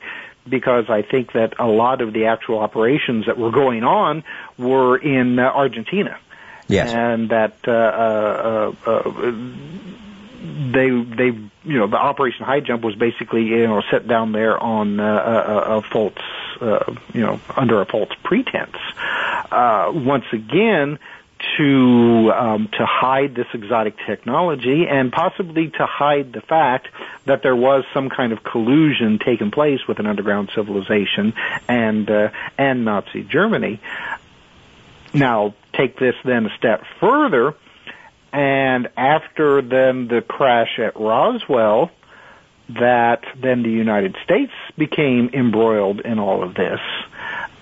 because 0.49 0.89
I 0.89 1.01
think 1.01 1.33
that 1.33 1.53
a 1.59 1.67
lot 1.67 2.01
of 2.01 2.13
the 2.13 2.25
actual 2.25 2.59
operations 2.59 3.25
that 3.25 3.37
were 3.37 3.51
going 3.51 3.83
on 3.83 4.23
were 4.57 4.97
in 4.97 5.39
uh, 5.39 5.43
Argentina. 5.43 6.17
Yes. 6.67 6.91
And 6.91 7.29
that 7.29 7.55
uh, 7.67 7.71
uh, 7.71 8.73
uh, 8.85 9.31
they 10.71 10.89
they 10.89 11.37
you 11.63 11.77
know 11.77 11.87
the 11.87 11.97
Operation 11.97 12.45
High 12.45 12.59
Jump 12.59 12.83
was 12.83 12.95
basically 12.95 13.43
you 13.45 13.67
know 13.67 13.81
set 13.89 14.07
down 14.07 14.31
there 14.31 14.61
on 14.61 14.99
uh, 14.99 15.03
a, 15.03 15.77
a 15.77 15.81
false 15.81 16.13
uh, 16.61 16.93
you 17.13 17.21
know 17.21 17.39
under 17.55 17.81
a 17.81 17.85
false 17.85 18.11
pretense. 18.23 18.75
Uh, 19.51 19.91
once 19.93 20.25
again, 20.33 20.99
to 21.57 22.31
um, 22.35 22.69
to 22.73 22.85
hide 22.85 23.35
this 23.35 23.47
exotic 23.53 23.95
technology 24.05 24.87
and 24.87 25.11
possibly 25.11 25.69
to 25.69 25.85
hide 25.85 26.33
the 26.33 26.41
fact 26.41 26.87
that 27.25 27.43
there 27.43 27.55
was 27.55 27.83
some 27.93 28.09
kind 28.09 28.31
of 28.31 28.43
collusion 28.43 29.19
taking 29.23 29.51
place 29.51 29.79
with 29.87 29.99
an 29.99 30.05
underground 30.05 30.49
civilization 30.55 31.33
and 31.67 32.09
uh, 32.09 32.29
and 32.57 32.85
Nazi 32.85 33.23
Germany. 33.23 33.79
Now, 35.13 35.55
take 35.73 35.97
this 35.97 36.15
then 36.23 36.45
a 36.45 36.57
step 36.57 36.83
further, 36.99 37.55
and 38.33 38.89
after 38.97 39.61
then 39.61 40.07
the 40.07 40.21
crash 40.21 40.79
at 40.79 40.99
Roswell, 40.99 41.91
that 42.69 43.23
then 43.35 43.63
the 43.63 43.69
United 43.69 44.15
States 44.23 44.51
became 44.77 45.29
embroiled 45.33 46.01
in 46.01 46.19
all 46.19 46.43
of 46.43 46.53
this. 46.53 46.79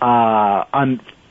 Uh, 0.02 0.66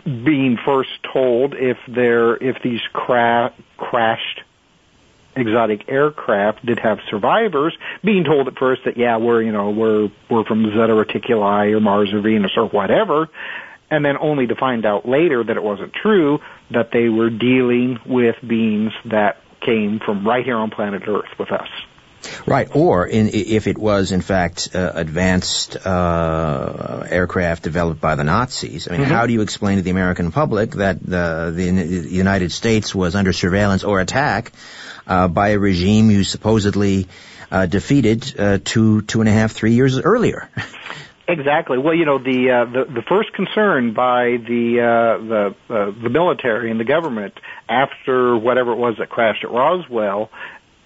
being 0.04 0.58
first 0.64 0.90
told 1.12 1.54
if 1.54 1.78
there 1.88 2.36
if 2.36 2.62
these 2.62 2.80
cra- 2.92 3.52
crashed 3.76 4.42
exotic 5.36 5.88
aircraft 5.88 6.64
did 6.64 6.78
have 6.78 6.98
survivors, 7.08 7.76
being 8.02 8.24
told 8.24 8.46
at 8.48 8.56
first 8.56 8.84
that 8.84 8.96
yeah 8.96 9.16
we're 9.16 9.42
you 9.42 9.52
know 9.52 9.70
we're 9.70 10.10
we're 10.28 10.44
from 10.44 10.64
Zeta 10.64 10.92
Reticuli 10.92 11.72
or 11.72 11.80
Mars 11.80 12.12
or 12.12 12.20
Venus 12.20 12.52
or 12.56 12.68
whatever, 12.68 13.28
and 13.90 14.04
then 14.04 14.16
only 14.18 14.46
to 14.46 14.54
find 14.54 14.84
out 14.84 15.08
later 15.08 15.42
that 15.42 15.56
it 15.56 15.62
wasn't 15.62 15.92
true 15.92 16.40
that 16.70 16.90
they 16.92 17.08
were 17.08 17.30
dealing 17.30 17.98
with 18.06 18.36
beings 18.46 18.92
that 19.06 19.38
came 19.60 20.00
from 20.00 20.26
right 20.26 20.44
here 20.44 20.56
on 20.56 20.70
planet 20.70 21.02
Earth 21.06 21.38
with 21.38 21.50
us. 21.50 21.68
Right, 22.46 22.68
or 22.74 23.06
in, 23.06 23.30
if 23.32 23.66
it 23.66 23.78
was 23.78 24.12
in 24.12 24.20
fact 24.20 24.70
uh, 24.74 24.92
advanced 24.94 25.76
uh, 25.86 27.06
aircraft 27.08 27.62
developed 27.62 28.00
by 28.00 28.14
the 28.14 28.24
Nazis, 28.24 28.88
I 28.88 28.92
mean, 28.92 29.02
mm-hmm. 29.02 29.10
how 29.10 29.26
do 29.26 29.32
you 29.32 29.42
explain 29.42 29.76
to 29.76 29.82
the 29.82 29.90
American 29.90 30.32
public 30.32 30.72
that 30.72 31.00
the, 31.04 31.52
the 31.54 31.64
United 31.64 32.52
States 32.52 32.94
was 32.94 33.14
under 33.14 33.32
surveillance 33.32 33.84
or 33.84 34.00
attack 34.00 34.52
uh, 35.06 35.28
by 35.28 35.50
a 35.50 35.58
regime 35.58 36.10
you 36.10 36.24
supposedly 36.24 37.08
uh, 37.50 37.66
defeated 37.66 38.34
uh, 38.38 38.58
two, 38.62 39.02
two 39.02 39.20
and 39.20 39.28
a 39.28 39.32
half, 39.32 39.52
three 39.52 39.74
years 39.74 39.98
earlier? 39.98 40.48
Exactly. 41.26 41.78
Well, 41.78 41.94
you 41.94 42.04
know, 42.04 42.18
the 42.18 42.50
uh, 42.50 42.64
the, 42.70 42.84
the 42.84 43.02
first 43.08 43.32
concern 43.32 43.94
by 43.94 44.36
the 44.36 44.80
uh, 44.80 45.24
the 45.24 45.54
uh, 45.74 46.02
the 46.02 46.10
military 46.10 46.70
and 46.70 46.78
the 46.78 46.84
government 46.84 47.32
after 47.66 48.36
whatever 48.36 48.72
it 48.72 48.76
was 48.76 48.96
that 48.98 49.08
crashed 49.08 49.42
at 49.42 49.50
Roswell 49.50 50.30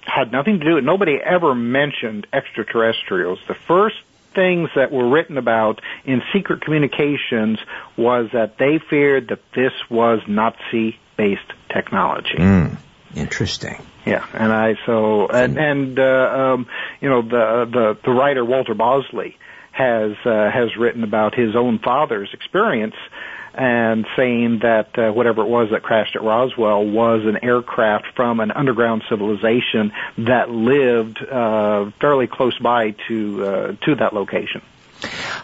had 0.09 0.33
nothing 0.33 0.59
to 0.61 0.65
do. 0.65 0.75
With 0.77 0.85
nobody 0.85 1.17
ever 1.17 1.55
mentioned 1.55 2.27
extraterrestrials. 2.33 3.39
The 3.47 3.55
first 3.55 3.97
things 4.35 4.71
that 4.77 4.93
were 4.93 5.09
written 5.09 5.39
about 5.39 5.81
in 6.05 6.23
secret 6.33 6.61
communications 6.63 7.59
was 7.97 8.31
that 8.33 8.59
they 8.59 8.79
feared 8.79 9.29
that 9.29 9.41
this 9.55 9.73
was 9.91 10.21
Nazi-based 10.29 11.53
technology. 11.73 12.37
Mm, 12.37 12.79
interesting. 13.15 13.83
Yeah, 14.07 14.25
and 14.33 14.53
I 14.53 14.75
so 14.87 15.29
and 15.29 15.59
and 15.59 15.99
uh, 15.99 16.03
um, 16.03 16.67
you 17.01 17.11
know 17.11 17.23
the 17.23 17.69
the 17.71 17.99
the 18.03 18.11
writer 18.11 18.45
Walter 18.45 18.75
Bosley 18.75 19.37
has 19.73 20.13
uh, 20.25 20.51
has 20.51 20.77
written 20.79 21.05
about 21.05 21.35
his 21.35 21.55
own 21.55 21.79
father's 21.79 22.31
experience 22.33 22.95
and 23.59 24.07
saying 24.17 24.61
that 24.63 24.97
uh, 24.97 25.11
whatever 25.13 25.43
it 25.43 25.49
was 25.49 25.71
that 25.73 25.83
crashed 25.83 26.15
at 26.15 26.23
Roswell 26.23 26.87
was 26.87 27.23
an 27.27 27.43
aircraft 27.43 28.07
from 28.15 28.39
an 28.39 28.53
underground 28.53 29.03
civilization 29.09 29.93
that 30.19 30.49
lived 30.49 31.19
uh, 31.21 31.91
fairly 32.01 32.29
close 32.29 32.57
by 32.59 32.95
to 33.09 33.45
uh, 33.45 33.73
to 33.85 33.97
that 33.97 34.13
location. 34.15 34.63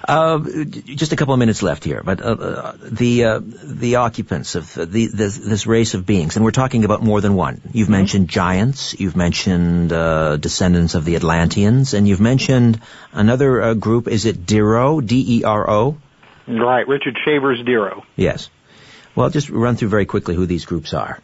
Uh, 0.07 0.41
just 0.75 1.13
a 1.13 1.17
couple 1.17 1.33
of 1.33 1.39
minutes 1.39 1.63
left 1.63 1.85
here, 1.85 2.03
but 2.05 2.21
uh, 2.21 2.25
uh 2.25 2.77
the 2.83 3.25
uh, 3.25 3.41
the 3.43 3.97
occupants 3.97 4.55
of 4.55 4.75
the 4.75 5.07
this, 5.07 5.39
this, 5.39 5.67
race 5.67 5.95
of 5.95 6.05
beings, 6.05 6.37
and 6.37 6.45
we're 6.45 6.51
talking 6.51 6.85
about 6.85 7.03
more 7.03 7.21
than 7.21 7.35
one. 7.35 7.61
You've 7.73 7.87
mm-hmm. 7.87 7.93
mentioned 7.93 8.29
giants, 8.29 8.99
you've 8.99 9.17
mentioned 9.17 9.93
uh, 9.93 10.37
descendants 10.37 10.95
of 10.95 11.05
the 11.05 11.15
Atlanteans, 11.17 11.95
and 11.95 12.07
you've 12.07 12.21
mentioned 12.21 12.81
another 13.13 13.63
uh, 13.63 13.75
group. 13.75 14.09
Is 14.09 14.27
it 14.27 14.45
Dero? 14.45 15.05
D 15.05 15.39
E 15.39 15.45
R 15.45 15.71
O? 15.71 15.97
Right, 16.47 16.87
Richard 16.87 17.19
Shaver's 17.25 17.61
Dero. 17.63 18.05
Yes. 18.17 18.51
Well, 19.15 19.31
just 19.31 19.49
run 19.51 19.77
through 19.77 19.89
very 19.89 20.07
quickly 20.07 20.35
who 20.35 20.47
these 20.47 20.65
groups 20.65 20.93
are. 20.93 21.21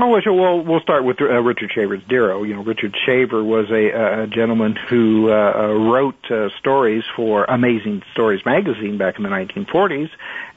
Oh, 0.00 0.06
well, 0.06 0.20
we'll 0.24 0.64
we'll 0.64 0.80
start 0.80 1.04
with 1.04 1.20
uh, 1.20 1.24
Richard 1.24 1.72
Shaver's 1.74 2.02
Dero. 2.04 2.46
You 2.46 2.54
know, 2.54 2.62
Richard 2.62 2.96
Shaver 3.04 3.42
was 3.42 3.68
a, 3.70 4.22
a 4.22 4.26
gentleman 4.28 4.76
who 4.76 5.28
uh, 5.28 5.34
uh, 5.34 5.66
wrote 5.72 6.30
uh, 6.30 6.50
stories 6.58 7.02
for 7.16 7.44
Amazing 7.44 8.02
Stories 8.12 8.44
magazine 8.46 8.96
back 8.96 9.16
in 9.16 9.24
the 9.24 9.28
1940s, 9.28 10.08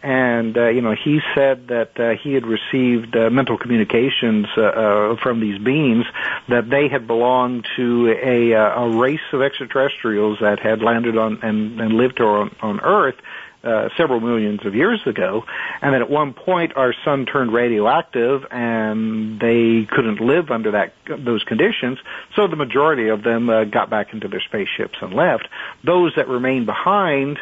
and 0.04 0.56
uh, 0.56 0.70
you 0.70 0.82
know, 0.82 0.94
he 0.94 1.22
said 1.34 1.70
that 1.70 2.00
uh, 2.00 2.12
he 2.24 2.34
had 2.34 2.46
received 2.46 3.16
uh, 3.16 3.32
mental 3.32 3.58
communications 3.58 4.46
uh, 4.58 4.62
uh, 4.62 5.16
from 5.18 5.40
these 5.40 5.60
beings 5.60 6.06
that 6.48 6.70
they 6.70 6.88
had 6.88 7.08
belonged 7.08 7.68
to 7.78 8.16
a, 8.24 8.54
uh, 8.54 8.84
a 8.84 8.98
race 8.98 9.20
of 9.34 9.42
extraterrestrials 9.42 10.38
that 10.42 10.60
had 10.60 10.84
landed 10.84 11.18
on 11.18 11.40
and, 11.42 11.82
and 11.82 11.94
lived 11.94 12.22
on, 12.22 12.56
on 12.62 12.80
Earth 12.80 13.16
uh, 13.64 13.90
several 13.98 14.20
millions 14.20 14.66
of 14.66 14.76
years 14.76 15.00
ago, 15.06 15.44
and 15.82 15.94
then 15.94 16.02
at 16.02 16.10
one 16.10 16.34
point 16.34 16.76
our 16.76 16.94
sun 17.06 17.26
turned 17.26 17.54
radioactive, 17.54 18.46
and 18.50 19.40
they 19.40 19.86
couldn't 19.90 20.20
live 20.20 20.50
under 20.52 20.72
that 20.72 20.94
those 21.08 21.44
conditions. 21.44 22.00
So 22.36 22.48
the 22.48 22.56
majority 22.56 23.10
of 23.10 23.24
them 23.24 23.50
uh, 23.50 23.66
got 23.66 23.90
back 23.90 24.14
into 24.14 24.28
their 24.28 24.42
spaceships 24.42 24.98
and 25.02 25.14
left. 25.14 25.48
Those 25.84 26.14
that 26.16 26.28
remained 26.28 26.66
behind. 26.66 27.40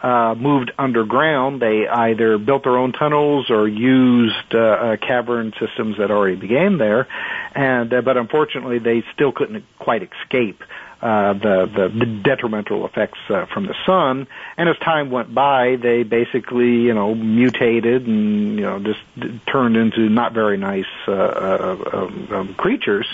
Uh, 0.00 0.32
moved 0.38 0.70
underground. 0.78 1.60
They 1.60 1.88
either 1.88 2.38
built 2.38 2.62
their 2.62 2.78
own 2.78 2.92
tunnels 2.92 3.50
or 3.50 3.66
used 3.66 4.54
uh, 4.54 4.58
uh, 4.58 4.96
cavern 4.96 5.52
systems 5.58 5.96
that 5.98 6.12
already 6.12 6.36
began 6.36 6.78
there, 6.78 7.08
and 7.52 7.92
uh, 7.92 8.00
but 8.02 8.16
unfortunately 8.16 8.78
they 8.78 9.02
still 9.12 9.32
couldn't 9.32 9.64
quite 9.80 10.08
escape 10.08 10.62
uh, 11.00 11.32
the, 11.34 11.70
the, 11.72 11.88
the 11.96 12.06
detrimental 12.06 12.84
effects 12.84 13.18
uh, 13.28 13.46
from 13.46 13.66
the 13.66 13.74
sun. 13.86 14.26
And 14.56 14.68
as 14.68 14.76
time 14.78 15.10
went 15.10 15.32
by, 15.32 15.76
they 15.76 16.02
basically, 16.02 16.82
you 16.82 16.94
know, 16.94 17.14
mutated 17.14 18.06
and 18.06 18.56
you 18.56 18.62
know 18.62 18.78
just 18.80 19.00
turned 19.46 19.76
into 19.76 20.08
not 20.08 20.32
very 20.32 20.56
nice 20.56 20.86
uh, 21.06 21.12
uh, 21.12 21.84
um, 21.92 22.28
um, 22.32 22.54
creatures. 22.54 23.06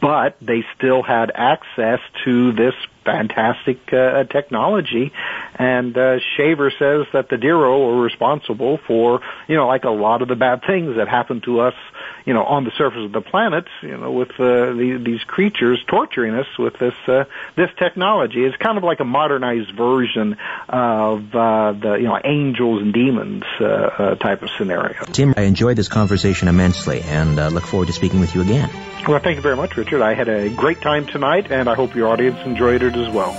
But 0.00 0.36
they 0.40 0.64
still 0.76 1.02
had 1.02 1.32
access 1.34 2.00
to 2.24 2.52
this 2.52 2.74
fantastic 3.04 3.92
uh, 3.92 4.24
technology. 4.24 5.10
And 5.54 5.96
uh, 5.96 6.18
Shaver 6.36 6.70
says 6.70 7.06
that 7.12 7.28
the 7.30 7.36
Dero 7.36 7.86
were 7.86 8.02
responsible 8.02 8.78
for, 8.86 9.20
you 9.48 9.56
know, 9.56 9.66
like 9.66 9.84
a 9.84 9.90
lot 9.90 10.20
of 10.20 10.28
the 10.28 10.36
bad 10.36 10.62
things 10.66 10.96
that 10.96 11.08
happened 11.08 11.44
to 11.44 11.60
us 11.60 11.74
you 12.26 12.34
know, 12.34 12.42
on 12.42 12.64
the 12.64 12.72
surface 12.76 13.04
of 13.04 13.12
the 13.12 13.20
planet, 13.20 13.66
you 13.82 13.96
know, 13.96 14.10
with 14.10 14.32
uh, 14.32 14.72
the, 14.74 15.00
these 15.02 15.22
creatures 15.24 15.82
torturing 15.86 16.34
us 16.34 16.46
with 16.58 16.76
this 16.78 16.94
uh, 17.06 17.24
this 17.54 17.70
technology. 17.78 18.44
It's 18.44 18.56
kind 18.56 18.76
of 18.76 18.84
like 18.84 18.98
a 18.98 19.04
modernized 19.04 19.74
version 19.74 20.36
of 20.68 21.34
uh, 21.34 21.72
the 21.72 21.96
you 22.00 22.08
know 22.08 22.18
angels 22.22 22.82
and 22.82 22.92
demons 22.92 23.44
uh, 23.60 23.64
uh, 23.64 24.14
type 24.16 24.42
of 24.42 24.50
scenario. 24.58 25.04
Tim, 25.04 25.34
I 25.36 25.42
enjoyed 25.42 25.76
this 25.76 25.88
conversation 25.88 26.48
immensely, 26.48 27.00
and 27.00 27.38
uh, 27.38 27.48
look 27.48 27.64
forward 27.64 27.86
to 27.86 27.92
speaking 27.92 28.18
with 28.18 28.34
you 28.34 28.42
again. 28.42 28.70
Well, 29.06 29.20
thank 29.20 29.36
you 29.36 29.42
very 29.42 29.56
much, 29.56 29.76
Richard. 29.76 30.02
I 30.02 30.14
had 30.14 30.28
a 30.28 30.48
great 30.50 30.80
time 30.80 31.06
tonight, 31.06 31.52
and 31.52 31.68
I 31.68 31.76
hope 31.76 31.94
your 31.94 32.08
audience 32.08 32.38
enjoyed 32.44 32.82
it 32.82 32.96
as 32.96 33.08
well. 33.08 33.32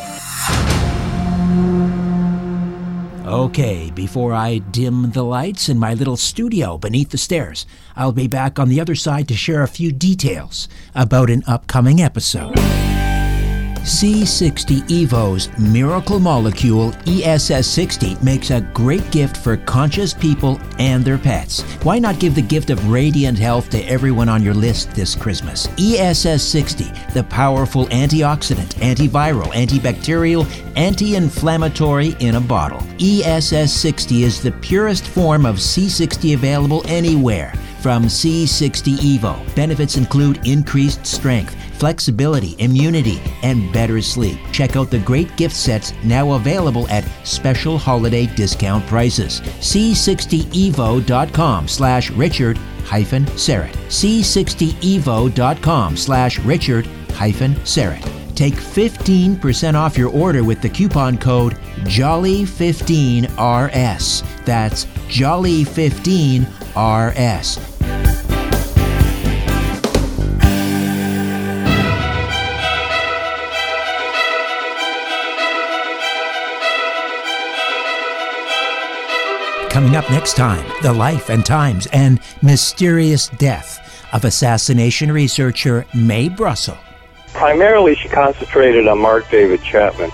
Okay, 3.27 3.91
before 3.91 4.31
I 4.31 4.59
dim 4.59 5.11
the 5.11 5.21
lights 5.21 5.67
in 5.67 5.77
my 5.77 5.93
little 5.93 6.15
studio 6.15 6.77
beneath 6.77 7.09
the 7.09 7.17
stairs, 7.17 7.65
I'll 7.93 8.13
be 8.13 8.27
back 8.27 8.57
on 8.57 8.69
the 8.69 8.79
other 8.79 8.95
side 8.95 9.27
to 9.27 9.35
share 9.35 9.63
a 9.63 9.67
few 9.67 9.91
details 9.91 10.69
about 10.95 11.29
an 11.29 11.43
upcoming 11.45 12.01
episode. 12.01 12.57
C60 13.87 14.81
Evo's 14.89 15.47
miracle 15.57 16.19
molecule 16.19 16.91
ESS60 17.05 18.21
makes 18.21 18.49
a 18.49 18.59
great 18.59 19.09
gift 19.11 19.37
for 19.37 19.55
conscious 19.55 20.13
people 20.13 20.59
and 20.77 21.05
their 21.05 21.17
pets. 21.17 21.61
Why 21.83 21.97
not 21.97 22.19
give 22.19 22.35
the 22.35 22.41
gift 22.41 22.69
of 22.69 22.89
radiant 22.89 23.39
health 23.39 23.69
to 23.69 23.81
everyone 23.83 24.27
on 24.27 24.43
your 24.43 24.53
list 24.53 24.91
this 24.91 25.15
Christmas? 25.15 25.67
ESS60, 25.67 27.13
the 27.13 27.23
powerful 27.23 27.85
antioxidant, 27.85 28.73
antiviral, 28.81 29.53
antibacterial, 29.53 30.45
anti 30.75 31.15
inflammatory 31.15 32.13
in 32.19 32.35
a 32.35 32.41
bottle. 32.41 32.79
ESS60 32.97 34.23
is 34.23 34.41
the 34.41 34.51
purest 34.51 35.07
form 35.07 35.45
of 35.45 35.55
C60 35.55 36.33
available 36.33 36.83
anywhere 36.87 37.53
from 37.81 38.03
C60 38.03 38.97
Evo. 38.97 39.55
Benefits 39.55 39.95
include 39.95 40.45
increased 40.45 41.05
strength 41.05 41.55
flexibility, 41.77 42.55
immunity, 42.59 43.21
and 43.43 43.71
better 43.71 44.01
sleep. 44.01 44.37
Check 44.51 44.75
out 44.75 44.91
the 44.91 44.99
great 44.99 45.33
gift 45.37 45.55
sets 45.55 45.93
now 46.03 46.33
available 46.33 46.85
at 46.89 47.05
special 47.25 47.77
holiday 47.77 48.25
discount 48.35 48.85
prices. 48.87 49.39
C60evo.com 49.41 51.67
slash 51.67 52.09
Richard 52.11 52.57
hyphen 52.83 53.25
Syrett. 53.25 53.73
C60evo.com 53.89 55.97
slash 55.97 56.39
Richard 56.39 56.85
hyphen 57.11 57.53
Syrett. 57.55 58.35
Take 58.35 58.53
15% 58.53 59.73
off 59.73 59.97
your 59.97 60.11
order 60.11 60.43
with 60.43 60.61
the 60.61 60.69
coupon 60.69 61.17
code 61.17 61.53
JOLLY15RS. 61.85 64.45
That's 64.45 64.85
JOLLY15RS. 64.85 67.66
Up 79.85 80.09
next 80.09 80.35
time 80.35 80.65
the 80.81 80.91
life 80.91 81.29
and 81.29 81.45
times 81.45 81.87
and 81.93 82.19
mysterious 82.41 83.27
death 83.29 84.07
of 84.13 84.25
assassination 84.25 85.11
researcher 85.11 85.85
Mae 85.93 86.29
Brussell. 86.29 86.77
Primarily, 87.33 87.93
she 87.95 88.09
concentrated 88.09 88.87
on 88.87 88.99
Mark 88.99 89.29
David 89.29 89.61
Chapman. 89.61 90.09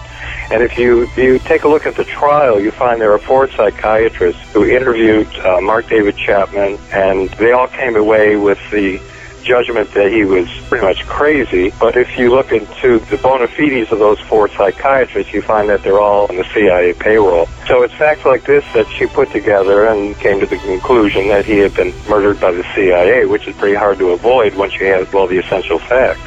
And 0.52 0.62
if 0.62 0.78
you, 0.78 1.08
you 1.16 1.40
take 1.40 1.64
a 1.64 1.68
look 1.68 1.86
at 1.86 1.96
the 1.96 2.04
trial, 2.04 2.60
you 2.60 2.72
find 2.72 3.00
there 3.00 3.14
are 3.14 3.20
four 3.20 3.50
psychiatrists 3.50 4.42
who 4.52 4.66
interviewed 4.66 5.28
uh, 5.38 5.62
Mark 5.62 5.88
David 5.88 6.18
Chapman, 6.18 6.78
and 6.92 7.30
they 7.32 7.54
all 7.54 7.68
came 7.68 7.96
away 7.96 8.36
with 8.36 8.60
the 8.72 9.00
judgment 9.44 9.92
that 9.94 10.12
he 10.12 10.26
was 10.26 10.48
pretty 10.70 10.86
much 10.86 11.06
crazy. 11.06 11.72
But 11.80 11.96
if 11.96 12.18
you 12.18 12.30
look 12.32 12.52
into 12.52 13.00
the 13.00 13.18
bona 13.18 13.48
fides 13.48 13.92
of 13.92 14.00
those 14.00 14.20
four 14.22 14.48
psychiatrists, 14.50 15.34
you 15.34 15.42
find 15.42 15.70
that 15.70 15.84
they're 15.84 16.00
all 16.00 16.28
on 16.28 16.38
the 16.38 16.46
CIA 16.54 16.94
payroll. 16.94 17.48
So 17.68 17.84
it's 17.84 17.94
facts 17.94 18.26
like 18.26 18.46
this 18.46 18.66
that 18.74 18.88
she 18.88 19.06
put 19.08 19.32
together 19.32 19.86
and 19.88 20.16
came 20.18 20.40
to 20.40 20.46
the 20.46 20.58
conclusion 20.58 21.28
that 21.28 21.46
he 21.46 21.60
had 21.60 21.74
been 21.76 21.94
murdered 22.10 22.40
by 22.40 22.52
the 22.52 22.64
CIA, 22.76 23.26
which 23.26 23.48
is 23.48 23.56
pretty 23.56 23.76
hard 23.76 23.98
to 24.00 24.10
avoid 24.10 24.56
once 24.56 24.74
you 24.76 24.86
have 24.88 25.14
all 25.14 25.28
the 25.28 25.38
essential 25.38 25.80
facts. 25.80 26.22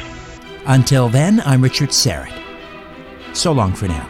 Until 0.65 1.09
then, 1.09 1.41
I'm 1.45 1.61
Richard 1.61 1.89
Syrett. 1.89 2.33
So 3.33 3.51
long 3.51 3.73
for 3.73 3.87
now. 3.87 4.09